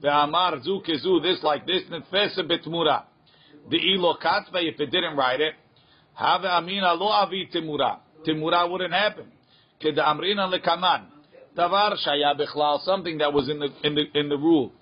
Ve'amar 0.04 0.62
zu 0.64 0.82
kezu, 0.88 1.22
this 1.22 1.42
like 1.44 1.66
this, 1.66 1.84
Nitfesa 1.90 2.40
bitmura. 2.40 3.04
The 3.70 3.78
ilo 3.78 4.16
katva, 4.16 4.64
if 4.64 4.80
it 4.80 4.92
didn't 4.92 5.16
write 5.16 5.42
it, 5.42 5.54
Have 6.16 6.42
amina 6.42 6.94
lo 6.94 7.08
avi 7.08 7.50
timura. 7.54 8.00
Timura 8.28 8.70
wouldn't 8.70 8.94
happen. 8.94 9.26
Keda 9.82 10.00
amrina 10.00 10.52
lekaman. 10.52 11.06
Tavar 11.56 11.96
shaya 12.06 12.38
bichlal, 12.38 12.82
something 12.82 13.20
that 13.20 13.32
was 13.32 13.50
in 13.50 13.60
the, 13.60 13.70
in 13.84 13.96
the, 13.96 14.04
in 14.14 14.30
the 14.30 14.38
rule. 14.38 14.74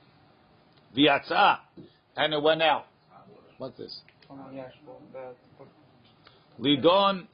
V'yatza, 0.96 1.60
and 2.16 2.34
it 2.34 2.42
went 2.42 2.62
out. 2.62 2.86
What's 3.58 3.78
this? 3.78 4.02
Lidon 6.60 7.28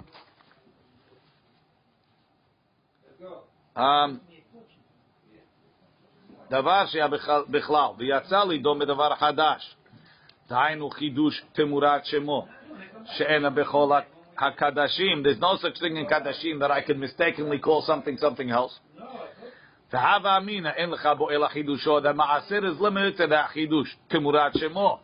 דבר 6.51 6.87
שהיה 6.87 7.09
בכלל- 7.09 7.45
בכלל, 7.51 7.89
ויצא 7.99 8.45
לידון 8.45 8.79
בדבר 8.79 9.15
חדש. 9.15 9.77
דהיינו 10.49 10.91
חידוש 10.91 11.45
תמורת 11.53 12.05
שמו, 12.05 12.47
שאינה 13.05 13.51
בכל 13.51 13.91
הקדשים. 14.39 15.23
There's 15.23 15.41
no 15.41 15.65
such 15.65 15.79
thing 15.81 16.07
in 16.07 16.09
קדשים 16.09 16.63
that 16.63 16.71
I 16.71 16.81
could 16.81 16.97
mistakenly 16.97 17.59
call 17.59 17.83
something 17.89 18.21
something 18.21 18.51
else. 18.51 19.03
והווה 19.93 20.37
אמינא, 20.37 20.69
אין 20.69 20.91
לך 20.91 21.09
בו 21.19 21.31
אלא 21.31 21.49
חידושו, 21.49 21.99
that 21.99 22.13
מעשר 22.13 22.59
is 22.59 22.81
limited 22.81 23.19
to 23.19 23.31
that 23.31 23.47
חידוש, 23.49 23.97
תמורת 24.09 24.53
שמו. 24.59 24.99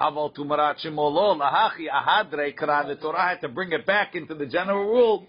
אבל 0.00 0.22
תמורת 0.34 0.78
שמו 0.78 1.12
לא, 1.14 1.36
להכי 1.38 1.90
ההדרי 1.90 2.52
קרא, 2.52 2.82
the 2.82 3.02
Torah 3.02 3.16
had 3.16 3.44
to 3.44 3.48
bring 3.48 3.72
it 3.72 3.86
back 3.86 4.14
into 4.14 4.34
the 4.34 4.46
general 4.52 4.86
rule, 4.94 5.24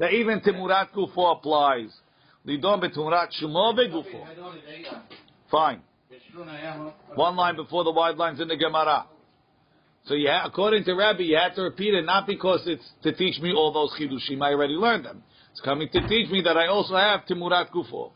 that 0.00 0.10
even 0.10 0.50
תמורת 0.50 0.92
גופו 0.94 1.32
applies. 1.32 2.05
Lidom 2.47 2.81
betumrat 2.81 3.29
shumo 3.41 3.73
begufo. 3.77 4.25
Fine. 5.51 5.81
One 7.15 7.35
line 7.35 7.55
before 7.55 7.83
the 7.83 7.91
wide 7.91 8.15
lines 8.15 8.39
in 8.39 8.47
the 8.47 8.55
Gemara. 8.55 9.05
So 10.05 10.13
you 10.13 10.29
have, 10.29 10.45
according 10.45 10.85
to 10.85 10.93
Rabbi, 10.93 11.23
you 11.23 11.35
have 11.35 11.55
to 11.55 11.63
repeat 11.63 11.93
it 11.93 12.05
not 12.05 12.25
because 12.25 12.61
it's 12.65 12.87
to 13.03 13.11
teach 13.11 13.41
me 13.41 13.53
all 13.53 13.73
those 13.73 13.91
chidushim. 13.99 14.41
I 14.41 14.53
already 14.53 14.73
learned 14.73 15.03
them. 15.03 15.23
It's 15.51 15.59
coming 15.59 15.89
to 15.91 16.07
teach 16.07 16.29
me 16.29 16.41
that 16.43 16.55
I 16.55 16.67
also 16.67 16.95
have 16.95 17.21
timurat 17.29 17.69
gufo. 17.71 18.11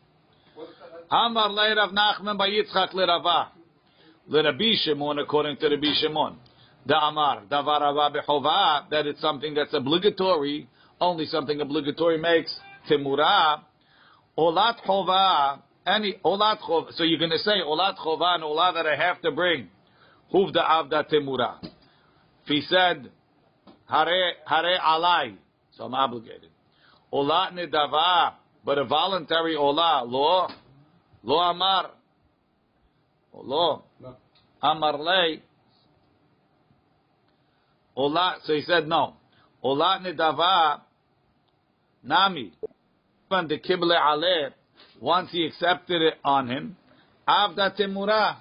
Hamar 1.10 1.50
le'Rav 1.50 1.92
Nachman 1.92 2.40
ba'Yitzchak 2.40 2.94
le'Rava 2.94 3.48
le'Rabbi 4.30 4.76
Shimon 4.84 5.20
according 5.20 5.58
to 5.58 5.68
Rabbi 5.68 5.92
Shimon. 6.00 6.38
Da'amar 6.88 7.48
davarava 7.48 8.16
behova 8.16 8.90
that 8.90 9.06
it's 9.06 9.20
something 9.20 9.54
that's 9.54 9.74
obligatory. 9.74 10.70
Only 11.02 11.26
something 11.26 11.60
obligatory 11.60 12.18
makes 12.20 12.56
timurah 12.90 13.64
Olat 14.42 14.78
chova, 14.88 15.60
any 15.86 16.16
olat 16.26 16.60
chova. 16.62 16.92
So 16.94 17.04
you're 17.04 17.20
going 17.20 17.30
to 17.30 17.38
say 17.38 17.62
olat 17.64 17.96
chova 17.98 18.34
and 18.36 18.44
olat 18.44 18.74
that 18.74 18.88
I 18.88 18.96
have 18.96 19.22
to 19.22 19.32
bring. 19.32 19.68
Huv 20.34 20.52
da 20.52 20.82
avda 20.82 21.08
temura. 21.08 21.60
If 21.62 22.48
he 22.48 22.62
said 22.62 23.12
hare 23.88 24.34
hare 24.48 24.80
alai, 24.80 25.36
so 25.78 25.84
I'm 25.84 25.94
obligated. 25.94 26.50
Olat 27.14 27.54
nedava, 27.54 28.34
but 28.66 28.80
a 28.80 28.86
voluntary 28.86 29.56
olah 29.56 30.10
lo 30.10 30.48
lo 31.22 31.38
amar 31.38 31.92
lo 33.32 33.84
amar 34.64 34.98
lei 34.98 35.44
olat. 37.96 38.38
So 38.46 38.54
he 38.54 38.62
said 38.62 38.88
no. 38.88 39.18
Olat 39.64 40.02
nedava 40.02 40.82
nami. 42.04 42.54
When 43.32 43.48
the 43.48 43.60
kible 43.60 43.98
aleh, 43.98 44.52
once 45.00 45.32
he 45.32 45.46
accepted 45.46 46.02
it 46.02 46.16
on 46.22 46.50
him, 46.50 46.76
avda 47.26 47.80
temura, 47.80 48.36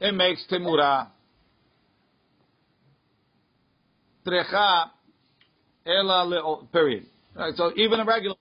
it 0.00 0.12
makes 0.12 0.44
temura. 0.50 1.06
Trecha 4.26 4.90
ela 5.86 6.66
period. 6.72 7.06
Right, 7.36 7.54
so 7.54 7.70
even 7.76 8.00
a 8.00 8.04
regular, 8.04 8.34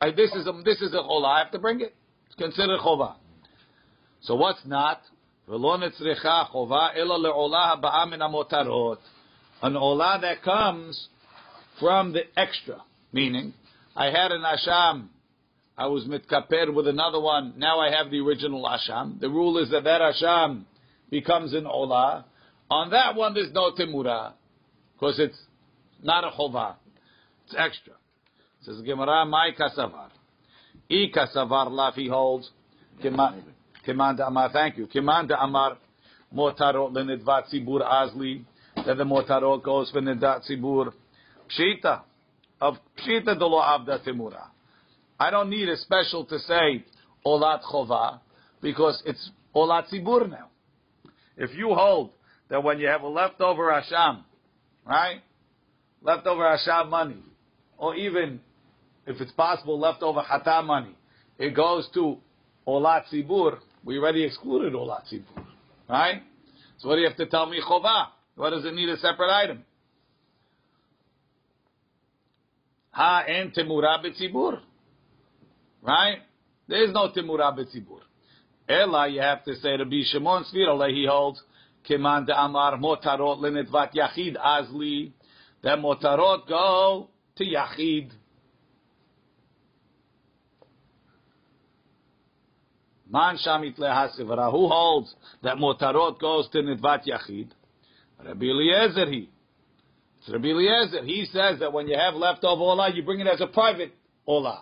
right, 0.00 0.16
this 0.16 0.32
is 0.32 0.46
a 0.46 0.52
this 0.64 0.80
is 0.80 0.94
a 0.94 1.02
chola. 1.02 1.28
I 1.28 1.40
have 1.40 1.50
to 1.50 1.58
bring 1.58 1.82
it. 1.82 1.94
It's 2.28 2.36
considered 2.36 2.80
chova. 2.80 3.16
So 4.22 4.36
what's 4.36 4.64
not? 4.64 5.02
An 5.46 5.60
olah 9.74 10.20
that 10.22 10.42
comes 10.42 11.08
from 11.78 12.12
the 12.14 12.22
extra, 12.38 12.82
meaning 13.12 13.52
I 13.96 14.06
had 14.06 14.32
an 14.32 14.42
asham, 14.42 15.08
I 15.76 15.86
was 15.86 16.04
mitkaper 16.04 16.72
with 16.72 16.86
another 16.86 17.20
one. 17.20 17.54
Now 17.56 17.80
I 17.80 17.90
have 17.90 18.10
the 18.10 18.20
original 18.20 18.64
asham. 18.64 19.20
The 19.20 19.28
rule 19.28 19.58
is 19.58 19.70
that 19.70 19.84
that 19.84 20.00
asham 20.00 20.64
becomes 21.10 21.52
an 21.52 21.64
olah. 21.64 22.24
On 22.70 22.90
that 22.90 23.14
one, 23.16 23.34
there's 23.34 23.52
no 23.52 23.72
temura 23.72 24.32
because 24.94 25.18
it's 25.18 25.38
not 26.02 26.24
a 26.24 26.30
chova. 26.30 26.76
It's 27.46 27.54
extra. 27.58 27.94
Says 28.62 28.80
Gemara, 28.84 29.26
my 29.26 29.50
kasavar. 29.58 30.10
I 30.90 31.10
kasavar 31.14 31.70
laf, 31.70 31.94
he 31.94 32.08
holds. 32.08 32.50
Keman 33.02 34.16
da 34.16 34.28
amar, 34.28 34.50
thank 34.52 34.78
you. 34.78 34.86
Keman 34.86 35.28
da 35.28 35.36
amar, 35.42 35.76
motarot 36.34 36.92
lenidvat 36.92 37.52
zibur 37.52 37.82
azli. 37.82 38.44
That 38.86 38.96
the 38.96 39.04
motarot 39.04 39.62
goes 39.62 39.90
for 39.90 40.00
nidat 40.00 40.48
zibur. 40.48 40.92
Pshita. 41.50 42.02
Of 42.64 42.78
pshita 42.96 43.38
dolo 43.38 43.60
avda 43.60 44.02
temura. 44.02 44.46
I 45.20 45.30
don't 45.30 45.50
need 45.50 45.68
a 45.68 45.76
special 45.76 46.24
to 46.24 46.38
say 46.38 46.82
olat 47.26 47.60
chova 47.62 48.20
because 48.62 49.02
it's 49.04 49.30
olat 49.54 49.90
zibur 49.92 50.30
now. 50.30 50.48
If 51.36 51.54
you 51.54 51.74
hold 51.74 52.12
that 52.48 52.64
when 52.64 52.78
you 52.78 52.86
have 52.86 53.02
a 53.02 53.06
leftover 53.06 53.64
asham, 53.64 54.22
right? 54.86 55.20
Leftover 56.00 56.56
asham 56.56 56.88
money, 56.88 57.22
or 57.76 57.96
even 57.96 58.40
if 59.06 59.20
it's 59.20 59.32
possible, 59.32 59.78
leftover 59.78 60.22
hata 60.22 60.62
money, 60.62 60.96
it 61.38 61.54
goes 61.54 61.86
to 61.92 62.16
olat 62.66 63.02
zibur. 63.12 63.58
We 63.84 63.98
already 63.98 64.24
excluded 64.24 64.72
olat 64.72 65.02
zibur, 65.12 65.44
right? 65.86 66.22
So 66.78 66.88
what 66.88 66.94
do 66.94 67.02
you 67.02 67.08
have 67.08 67.18
to 67.18 67.26
tell 67.26 67.44
me 67.44 67.60
chova? 67.60 68.06
What 68.36 68.50
does 68.50 68.64
it 68.64 68.72
need 68.72 68.88
a 68.88 68.96
separate 68.96 69.30
item? 69.30 69.64
Ha 72.94 73.24
en 73.26 73.50
temura 73.50 73.98
betzibur, 74.02 74.60
right? 75.82 76.18
There 76.68 76.84
is 76.84 76.92
no 76.92 77.10
temura 77.10 77.52
betzibur. 77.52 78.00
Ella, 78.68 79.08
you 79.08 79.20
have 79.20 79.44
to 79.44 79.56
say 79.56 79.76
Rabbi 79.76 80.02
Shimon 80.04 80.44
Svirale, 80.44 80.90
he 80.90 81.06
holds, 81.06 81.42
Keman 81.88 82.24
de 82.26 82.32
Amar 82.32 82.78
motarot 82.78 83.40
lenetvat 83.40 83.92
yachid 83.94 84.36
azli, 84.36 85.12
that 85.62 85.78
motarot 85.78 86.48
go 86.48 87.08
to 87.36 87.44
yachid. 87.44 88.10
Man 93.10 93.36
shamit 93.44 93.76
lehasivara, 93.76 94.50
who 94.50 94.68
holds 94.68 95.14
that 95.42 95.56
motarot 95.56 96.18
goes 96.20 96.48
to 96.50 96.58
nitvat 96.58 97.06
yachid? 97.06 97.48
Rabbi 98.24 98.46
Eliezer 98.46 99.10
he. 99.10 99.28
It's 100.24 100.32
Rabbi 100.32 100.48
Eliezer. 100.48 101.04
He 101.04 101.26
says 101.30 101.60
that 101.60 101.70
when 101.74 101.86
you 101.86 101.98
have 101.98 102.14
leftover 102.14 102.62
olah, 102.62 102.94
you 102.94 103.02
bring 103.02 103.20
it 103.20 103.26
as 103.26 103.42
a 103.42 103.46
private 103.46 103.92
olah. 104.26 104.60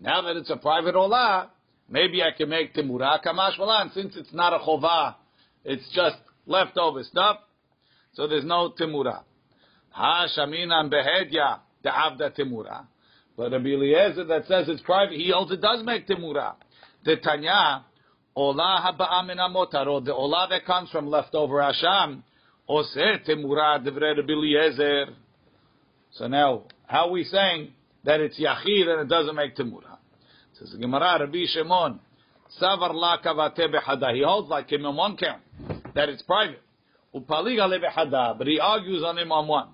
Now 0.00 0.22
that 0.22 0.36
it's 0.36 0.50
a 0.50 0.56
private 0.56 0.96
olah, 0.96 1.48
maybe 1.88 2.24
I 2.24 2.36
can 2.36 2.48
make 2.48 2.74
temura 2.74 3.22
kamash 3.24 3.56
malan. 3.56 3.92
Since 3.94 4.16
it's 4.16 4.34
not 4.34 4.52
a 4.52 4.58
chovah, 4.58 5.14
it's 5.64 5.88
just 5.94 6.16
leftover 6.46 7.04
stuff. 7.04 7.38
So 8.14 8.26
there's 8.26 8.44
no 8.44 8.74
temura. 8.76 9.22
Ha 9.90 10.26
shaminan 10.36 10.92
behedya 10.92 11.60
avda 11.84 12.36
temura. 12.36 12.86
But 13.36 13.52
Rabbi 13.52 13.68
Eliezer 13.68 14.24
that 14.24 14.48
says 14.48 14.68
it's 14.68 14.82
private, 14.82 15.14
he 15.14 15.30
also 15.32 15.54
does 15.54 15.84
make 15.84 16.08
temura. 16.08 16.54
The 17.04 17.14
Tanya, 17.18 17.84
olah 18.36 18.84
haba'a 18.84 19.24
min 19.24 19.38
hamotaro, 19.38 20.04
the 20.04 20.12
olah 20.12 20.48
that 20.48 20.64
comes 20.64 20.90
from 20.90 21.06
leftover 21.06 21.58
asham, 21.58 22.24
So 22.68 22.84
now, 26.26 26.62
how 26.86 27.06
are 27.06 27.10
we 27.10 27.24
saying 27.24 27.72
that 28.04 28.20
it's 28.20 28.40
yachid 28.40 28.88
and 28.88 29.02
it 29.02 29.08
doesn't 29.08 29.36
make 29.36 29.56
temura? 29.56 29.98
Says 30.58 30.72
the 30.72 30.78
Gemara, 30.78 31.18
Rabbi 31.20 31.44
Shimon, 31.46 32.00
savar 32.60 32.92
la 32.92 33.18
kavate 33.22 33.72
behada. 33.72 34.12
He 34.14 34.22
holds 34.22 34.48
like 34.48 34.70
him 34.70 34.84
on 34.84 34.96
one 34.96 35.16
count, 35.16 35.42
that 35.94 36.08
it's 36.08 36.22
private. 36.22 36.62
Upaliga 37.14 37.68
le 37.68 37.78
behada, 37.78 38.36
but 38.36 38.46
he 38.48 38.58
argues 38.58 39.04
on 39.04 39.16
him 39.16 39.30
on 39.30 39.46
one. 39.46 39.68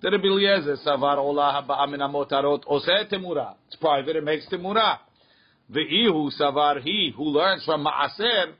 The 0.00 0.10
Rabbi 0.10 0.26
Eliezer, 0.28 0.76
savar 0.86 1.18
olah 1.18 1.62
haba'a 1.62 1.90
min 1.90 2.00
hamotarot, 2.00 2.64
oseh 2.64 3.12
temura. 3.12 3.56
It's 3.66 3.76
private, 3.76 4.16
it 4.16 4.24
makes 4.24 4.46
temura. 4.48 4.98
The 5.68 5.80
ihu 5.80 6.30
savar 6.40 6.80
he 6.80 7.12
who 7.14 7.24
learns 7.24 7.64
from 7.64 7.84
maaser 7.84 8.54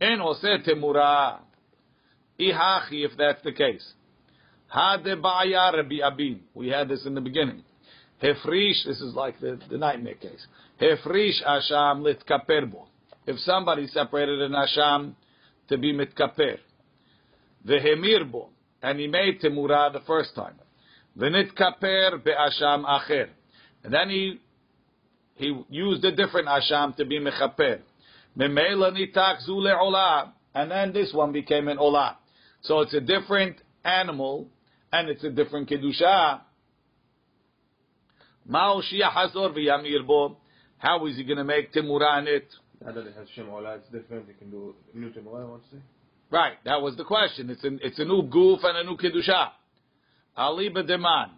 en 0.00 0.18
oseh 0.20 0.64
temura. 0.66 1.40
Ihachi, 2.40 3.04
if 3.04 3.12
that's 3.16 3.42
the 3.42 3.52
case. 3.52 3.92
Hade 4.72 5.20
ba'aya 5.22 5.72
Rabbi 5.72 5.96
Abin. 6.02 6.40
We 6.54 6.68
had 6.68 6.88
this 6.88 7.04
in 7.06 7.14
the 7.14 7.20
beginning. 7.20 7.62
Hefrish, 8.22 8.84
this 8.86 9.00
is 9.00 9.14
like 9.14 9.40
the, 9.40 9.58
the 9.70 9.78
nightmare 9.78 10.14
case. 10.14 10.46
Hefrish 10.80 11.42
asham 11.46 12.02
litkaper 12.02 12.70
bo. 12.70 12.86
If 13.26 13.38
somebody 13.40 13.86
separated 13.88 14.40
an 14.42 14.52
asham 14.52 15.14
to 15.68 15.78
be 15.78 15.92
mitkaper. 15.92 16.58
Vehemir 17.66 18.30
bo. 18.30 18.50
And 18.82 19.00
he 19.00 19.06
made 19.06 19.40
temura 19.40 19.92
the 19.92 20.00
first 20.06 20.34
time. 20.34 20.54
V'nitkaper 21.18 22.22
be'asham 22.22 22.84
acher. 22.84 23.28
And 23.84 23.92
then 23.92 24.10
he 24.10 24.40
he 25.34 25.60
used 25.70 26.04
a 26.04 26.14
different 26.14 26.48
asham 26.48 26.96
to 26.96 27.04
be 27.04 27.18
mechaper. 27.18 27.80
Memela 28.36 28.92
nitak 28.92 29.40
zu 29.44 29.52
le'olah. 29.52 30.32
And 30.54 30.70
then 30.70 30.92
this 30.92 31.12
one 31.12 31.32
became 31.32 31.68
an 31.68 31.78
olah. 31.78 32.16
So 32.62 32.80
it's 32.80 32.94
a 32.94 33.00
different 33.00 33.56
animal, 33.84 34.48
and 34.92 35.08
it's 35.08 35.24
a 35.24 35.30
different 35.30 35.68
kedusha. 35.68 36.40
Ma'o 38.48 38.82
shia 38.82 39.10
hazor 39.12 39.50
v'yamir 39.50 40.06
bo. 40.06 40.36
How 40.78 41.04
is 41.06 41.16
he 41.16 41.24
going 41.24 41.38
to 41.38 41.44
make 41.44 41.72
timura 41.72 42.20
in 42.20 42.28
it? 42.28 42.48
Now 42.84 42.92
that 42.92 43.06
it 43.06 43.14
has 43.16 43.28
Shem 43.34 43.48
it's 43.50 43.88
different. 43.90 44.28
You 44.28 44.34
can 44.34 44.50
do 44.50 44.74
new 44.94 45.12
Ola, 45.26 45.42
I 45.42 45.44
want 45.44 45.64
to 45.64 45.76
say. 45.76 45.82
Right, 46.30 46.54
that 46.64 46.80
was 46.80 46.96
the 46.96 47.04
question. 47.04 47.50
It's 47.50 47.64
an 47.64 47.80
it's 47.82 47.98
a 47.98 48.04
new 48.04 48.22
goof 48.22 48.60
and 48.62 48.78
a 48.78 48.84
new 48.84 48.96
kedusha. 48.96 49.50
Ali 50.36 50.70
b'deman. 50.70 51.30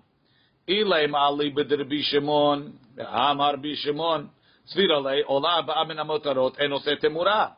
Ilaim 0.68 1.14
Ali 1.14 1.52
b'derbi 1.52 2.02
Shimon. 2.02 2.78
Amar 2.98 3.56
bi 3.56 3.74
Shimon. 3.82 4.30
Svira 4.74 5.02
le 5.02 5.24
ola 5.26 5.64
ba'amin 5.66 5.98
amotarot 5.98 6.60
en 6.60 6.70
temura. 7.00 7.52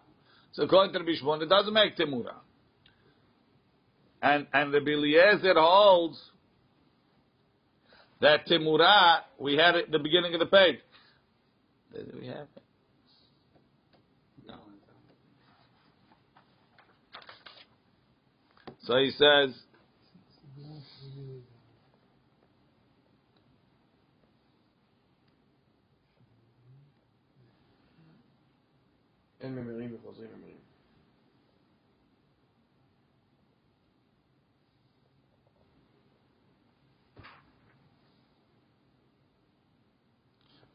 So 0.53 0.65
according 0.65 0.93
to 0.93 1.01
Rabbi 1.01 1.13
Shimon, 1.19 1.43
it 1.43 1.49
doesn't 1.49 1.75
make 1.75 1.97
temura 1.97 2.35
and 4.23 4.47
and 4.53 4.73
Rabbi 4.73 4.93
Eliezer 4.93 5.55
holds 5.57 6.19
that 8.21 8.47
Timura 8.47 9.21
we 9.39 9.57
had 9.57 9.75
at 9.75 9.91
the 9.91 9.99
beginning 9.99 10.33
of 10.35 10.41
the 10.41 10.47
page. 10.47 10.79
Did 11.93 12.15
we 12.19 12.27
have 12.29 12.47
it? 12.57 12.63
No. 14.47 14.55
So 18.85 18.97
he 18.97 19.11
says. 19.11 19.55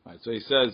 Right, 0.07 0.19
so 0.21 0.31
he 0.31 0.39
says, 0.39 0.73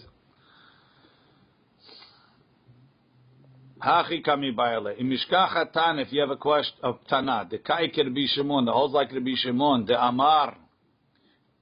Hachi 3.84 4.24
kami 4.24 4.54
bayale. 4.54 4.96
In 5.00 5.10
Mishkach 5.10 5.50
Hatan, 5.56 6.00
if 6.00 6.14
you 6.14 6.22
have 6.22 6.30
a 6.30 6.38
question 6.38 6.78
of 6.84 7.00
Tana, 7.10 7.48
the 7.50 7.58
Kai 7.58 7.88
Rabbi 7.98 8.26
Shimon, 8.28 8.66
the 8.66 8.72
holds 8.72 8.94
like 8.94 9.12
Rabbi 9.12 9.32
Shimon, 9.36 9.88
the 9.88 10.00
Amar, 10.00 10.56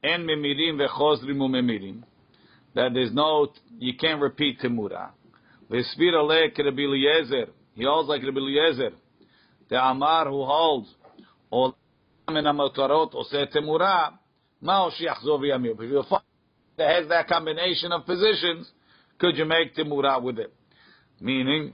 en 0.04 0.28
memirim 0.28 0.86
vechozrim 0.86 1.38
umemirim, 1.38 2.04
that 2.76 2.94
there's 2.94 3.14
no, 3.14 3.48
you 3.80 3.94
can't 3.96 4.22
repeat 4.22 4.60
Temura. 4.60 5.12
Vespir 5.72 6.14
ale 6.14 6.52
Rabbi 6.58 6.82
Eliezer, 6.82 7.48
he 7.74 7.86
holds 7.86 8.10
like 8.10 8.22
Rabbi 8.22 8.38
Eliezer, 8.38 8.92
the 9.70 9.82
Amar 9.82 10.26
who 10.26 10.44
holds, 10.44 10.90
all 11.50 11.78
min 12.30 12.44
hamotarot 12.44 13.14
oseh 13.14 13.50
Temura, 13.56 14.12
ma 14.60 14.88
o 14.88 14.92
shiachzor 14.92 15.40
v'yamir. 15.40 16.22
That 16.82 16.96
has 16.96 17.10
that 17.10 17.28
combination 17.28 17.92
of 17.92 18.08
positions, 18.08 18.68
could 19.20 19.38
you 19.38 19.46
make 19.46 19.76
Temura 19.76 20.20
with 20.20 20.40
it? 20.40 20.52
Meaning, 21.20 21.74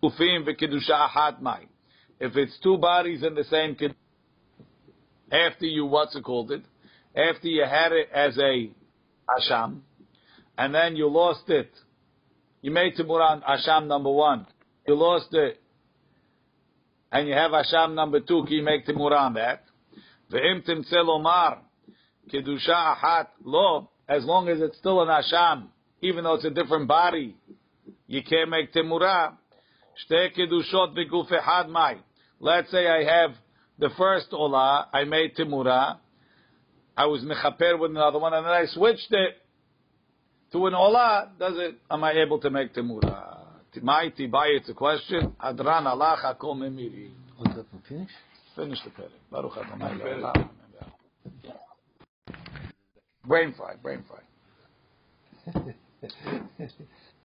Ufim 0.00 0.46
v'kedusha 0.46 1.40
mai. 1.40 1.66
If 2.20 2.36
it's 2.36 2.56
two 2.62 2.78
bodies 2.78 3.24
in 3.24 3.34
the 3.34 3.42
same 3.42 3.76
after 5.32 5.66
you 5.66 5.86
what's 5.86 6.14
it 6.14 6.22
called 6.22 6.52
it, 6.52 6.62
after 7.16 7.48
you 7.48 7.64
had 7.64 7.90
it 7.90 8.08
as 8.14 8.38
a 8.38 8.70
asham, 9.28 9.80
and 10.56 10.72
then 10.72 10.94
you 10.94 11.08
lost 11.08 11.48
it, 11.48 11.72
you 12.62 12.70
made 12.70 12.94
Timura 12.94 13.30
on 13.30 13.42
asham 13.42 13.88
number 13.88 14.12
one, 14.12 14.46
you 14.86 14.94
lost 14.94 15.34
it, 15.34 15.60
and 17.10 17.26
you 17.26 17.34
have 17.34 17.50
asham 17.50 17.96
number 17.96 18.20
two, 18.20 18.44
can 18.44 18.52
you 18.52 18.62
make 18.62 18.86
Timura 18.86 19.18
on 19.18 19.34
that? 19.34 19.64
Timtzel 20.30 21.08
omar, 21.08 21.58
kedusha 22.32 22.94
ahat 22.94 23.26
lo, 23.44 23.90
as 24.08 24.24
long 24.24 24.48
as 24.48 24.60
it's 24.60 24.78
still 24.78 25.02
an 25.02 25.08
asham, 25.08 25.68
even 26.00 26.24
though 26.24 26.34
it's 26.34 26.44
a 26.44 26.50
different 26.50 26.88
body, 26.88 27.36
you 28.06 28.22
can't 28.22 28.50
make 28.50 28.72
Timura. 28.72 29.32
Shte 30.10 30.36
kedushot 30.36 30.94
beguf 30.96 31.30
ehad 31.30 31.68
mai. 31.68 31.96
Let's 32.38 32.70
say 32.70 32.86
I 32.86 33.02
have 33.04 33.30
the 33.78 33.90
first 33.96 34.30
olah, 34.30 34.86
I 34.92 35.04
made 35.04 35.36
timura, 35.36 35.98
I 36.96 37.06
was 37.06 37.22
mechaper 37.22 37.78
with 37.78 37.90
another 37.90 38.18
one, 38.18 38.32
and 38.32 38.44
then 38.44 38.52
I 38.52 38.66
switched 38.66 39.10
it 39.10 39.36
to 40.52 40.66
an 40.66 40.74
olah. 40.74 41.30
Does 41.38 41.54
it? 41.56 41.76
Am 41.90 42.04
I 42.04 42.12
able 42.12 42.38
to 42.40 42.50
make 42.50 42.74
timura? 42.74 43.32
Mai 43.82 44.10
tibai. 44.18 44.56
It's 44.56 44.70
a 44.70 44.74
question. 44.74 45.34
Adran 45.42 45.84
alach 45.84 46.22
hakom 46.24 46.60
emiri. 46.60 47.10
What's 47.36 47.56
that, 47.56 47.66
finish? 47.86 48.10
Finish 48.54 48.78
the 48.84 48.90
perek. 48.90 49.10
Baruch 49.30 49.58
Adonai 49.58 49.92
le'olam. 49.98 50.48
Brain 53.26 53.52
fry. 53.52 53.74
Brain 53.82 54.04
fry. 54.08 54.18